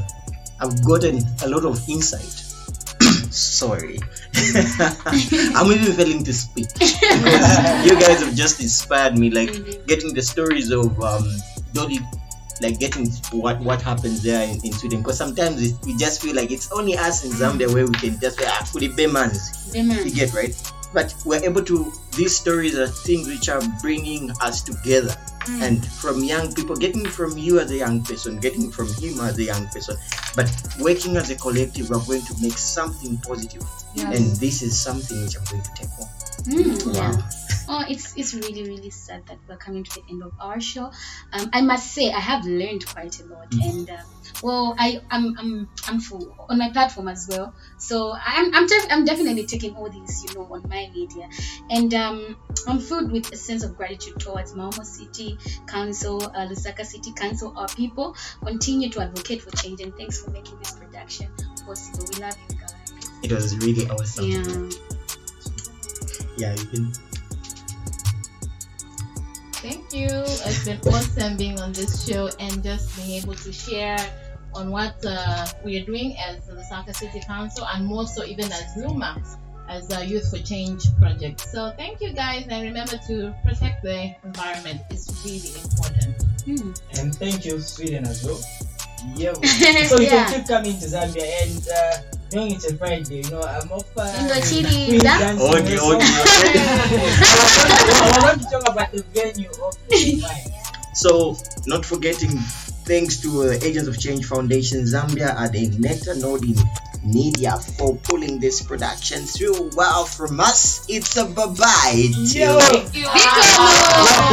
I've 0.60 0.84
gotten 0.84 1.20
a 1.44 1.48
lot 1.48 1.64
of 1.64 1.78
insight. 1.88 2.22
Sorry. 3.30 3.98
I'm 5.54 5.70
even 5.72 5.92
failing 5.94 6.24
to 6.24 6.32
speak 6.32 6.68
because 6.74 7.86
you 7.86 7.98
guys 8.00 8.20
have 8.22 8.34
just 8.34 8.60
inspired 8.60 9.18
me. 9.18 9.30
Like 9.30 9.86
getting 9.86 10.14
the 10.14 10.22
stories 10.22 10.70
of 10.70 11.00
um, 11.02 11.24
Dolly, 11.72 12.00
like 12.60 12.78
getting 12.78 13.10
what 13.32 13.60
what 13.60 13.82
happens 13.82 14.22
there 14.22 14.42
in, 14.48 14.64
in 14.64 14.72
Sweden. 14.72 15.02
Because 15.02 15.18
sometimes 15.18 15.62
it, 15.62 15.74
we 15.84 15.96
just 15.96 16.22
feel 16.22 16.34
like 16.34 16.50
it's 16.50 16.70
only 16.72 16.96
us 16.96 17.24
in 17.24 17.30
Zambia 17.32 17.72
where 17.72 17.86
we 17.86 17.94
can 17.94 18.18
just 18.20 18.38
say, 18.38 18.46
ah, 18.46 18.62
Fulibemans. 18.64 19.74
You 19.74 20.10
get 20.10 20.32
right? 20.34 20.54
But 20.94 21.14
we're 21.24 21.44
able 21.44 21.62
to, 21.64 21.92
these 22.16 22.34
stories 22.34 22.78
are 22.78 22.86
things 22.86 23.28
which 23.28 23.48
are 23.48 23.60
bringing 23.82 24.30
us 24.40 24.62
together. 24.62 25.14
And 25.48 25.84
from 25.86 26.24
young 26.24 26.54
people, 26.54 26.74
getting 26.74 27.04
from 27.04 27.36
you 27.36 27.60
as 27.60 27.70
a 27.70 27.76
young 27.76 28.02
person, 28.02 28.38
getting 28.38 28.70
from 28.70 28.88
him 28.94 29.20
as 29.20 29.38
a 29.38 29.44
young 29.44 29.66
person, 29.68 29.96
but 30.34 30.50
working 30.80 31.16
as 31.16 31.30
a 31.30 31.36
collective, 31.36 31.90
we're 31.90 32.04
going 32.04 32.22
to 32.22 32.34
make 32.40 32.58
something 32.58 33.18
positive. 33.18 33.62
Yes. 33.94 34.16
And 34.16 34.36
this 34.36 34.62
is 34.62 34.78
something 34.78 35.22
which 35.22 35.36
I'm 35.36 35.44
going 35.44 35.62
to 35.62 35.70
take 35.74 35.90
home. 35.90 36.08
Mm, 36.46 36.94
Wow. 36.94 37.10
yeah. 37.10 37.22
Oh, 37.68 37.84
it's 37.88 38.16
it's 38.16 38.32
really 38.32 38.62
really 38.62 38.90
sad 38.90 39.26
that 39.26 39.38
we're 39.48 39.56
coming 39.56 39.82
to 39.82 39.90
the 40.00 40.02
end 40.08 40.22
of 40.22 40.32
our 40.38 40.60
show. 40.60 40.92
Um, 41.32 41.50
I 41.52 41.62
must 41.62 41.92
say 41.92 42.12
I 42.12 42.20
have 42.20 42.44
learned 42.44 42.86
quite 42.86 43.18
a 43.20 43.24
lot, 43.24 43.52
and 43.52 43.90
uh, 43.90 43.96
well, 44.40 44.76
I 44.78 45.00
I'm 45.10 45.36
I'm 45.36 45.68
I'm 45.88 45.98
full 45.98 46.32
on 46.48 46.58
my 46.58 46.70
platform 46.70 47.08
as 47.08 47.26
well. 47.28 47.52
So 47.78 48.12
I'm 48.14 48.54
I'm 48.54 48.66
def- 48.68 48.86
I'm 48.90 49.04
definitely 49.04 49.46
taking 49.46 49.74
all 49.74 49.90
these 49.90 50.22
you 50.24 50.34
know 50.34 50.46
on 50.52 50.62
my 50.68 50.88
media, 50.94 51.28
and 51.68 51.92
um, 51.94 52.36
I'm 52.68 52.78
filled 52.78 53.10
with 53.10 53.32
a 53.32 53.36
sense 53.36 53.64
of 53.64 53.76
gratitude 53.76 54.20
towards 54.20 54.52
Malmö 54.54 54.84
City 54.86 55.36
Council, 55.66 56.22
uh, 56.22 56.46
Lusaka 56.46 56.84
City 56.86 57.12
Council, 57.14 57.52
our 57.56 57.66
people. 57.66 58.14
Continue 58.44 58.90
to 58.90 59.00
advocate 59.02 59.42
for 59.42 59.50
change, 59.56 59.80
and 59.80 59.92
thanks 59.96 60.22
for 60.22 60.30
making 60.30 60.56
this 60.60 60.70
production 60.70 61.26
possible. 61.66 62.06
We 62.14 62.20
love 62.22 62.36
you 62.48 62.56
guys. 62.58 63.10
It 63.24 63.32
was 63.32 63.56
really 63.58 63.88
awesome. 63.90 64.24
Yeah. 64.24 64.95
Yeah, 66.36 66.54
you 66.54 66.66
can. 66.66 66.92
Thank 69.54 69.92
you. 69.92 70.08
It's 70.10 70.64
been 70.64 70.80
awesome 70.86 71.36
being 71.36 71.58
on 71.60 71.72
this 71.72 72.06
show 72.06 72.28
and 72.38 72.62
just 72.62 72.94
being 72.96 73.22
able 73.22 73.34
to 73.34 73.52
share 73.52 73.98
on 74.54 74.70
what 74.70 74.94
uh, 75.04 75.46
we 75.64 75.80
are 75.80 75.84
doing 75.84 76.16
as 76.18 76.46
the 76.46 76.62
Saka 76.64 76.94
City 76.94 77.20
Council 77.20 77.66
and 77.66 77.84
more 77.86 78.06
so 78.06 78.24
even 78.24 78.50
as 78.52 78.76
Luma, 78.76 79.20
as 79.68 79.88
the 79.88 80.04
Youth 80.06 80.30
for 80.30 80.38
Change 80.42 80.82
project. 80.98 81.40
So 81.40 81.72
thank 81.76 82.00
you 82.00 82.12
guys 82.12 82.46
and 82.48 82.62
remember 82.64 82.98
to 83.08 83.34
protect 83.44 83.82
the 83.82 84.14
environment. 84.24 84.82
It's 84.90 85.08
really 85.24 85.52
important. 85.62 86.16
Mm. 86.46 87.00
And 87.00 87.14
thank 87.14 87.44
you, 87.44 87.60
Sweden 87.60 88.06
as 88.06 88.24
well. 88.24 88.40
Yeah. 89.14 89.34
So 89.34 90.00
you 90.00 90.06
Yeah. 90.06 90.26
can 90.26 90.40
keep 90.40 90.48
coming 90.48 90.72
to 90.80 90.86
Zambia 90.86 91.26
and 91.42 91.68
uh, 91.68 92.15
knowing 92.32 92.52
it's 92.52 92.70
a 92.70 92.76
Friday, 92.76 93.22
you 93.22 93.30
know, 93.30 93.42
I'm 93.42 93.70
off. 93.72 93.84
Uh, 93.96 94.40
chili, 94.42 94.98
yeah? 94.98 95.32
Okay, 95.38 95.78
okay, 95.78 96.08
I 97.98 98.18
want 98.22 98.42
to 98.42 98.48
talk 98.50 98.68
about 98.68 98.92
the 98.92 99.02
venue 99.14 99.50
of 99.50 99.76
the 99.88 100.16
night. 100.22 100.48
So, 100.94 101.36
not 101.66 101.84
forgetting, 101.84 102.30
thanks 102.88 103.18
to 103.20 103.42
uh, 103.42 103.58
Agents 103.62 103.88
of 103.88 103.98
Change 103.98 104.24
Foundation 104.26 104.80
Zambia 104.80 105.34
and 105.36 105.54
a 105.54 105.68
Neta 105.78 106.14
node 106.18 106.44
in 106.44 106.56
Media 107.04 107.56
for 107.78 107.94
pulling 107.96 108.40
this 108.40 108.62
production 108.62 109.22
through. 109.22 109.70
Well, 109.76 110.04
from 110.04 110.40
us, 110.40 110.84
it's 110.88 111.16
a 111.16 111.24
bye 111.26 111.46
bye. 111.46 111.92
Yo, 112.32 112.58
Thank 112.58 112.94
you. 112.96 113.04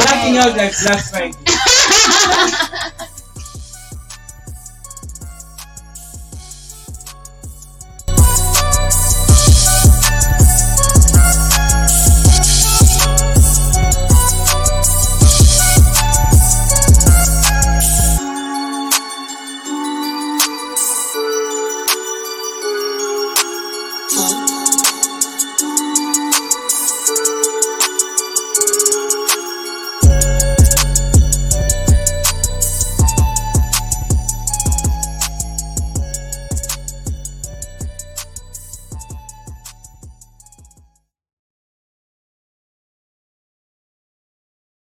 blacking 0.00 0.38
out 0.38 0.56
like 0.56 0.72
Black 0.82 1.04
Friday. 1.04 1.34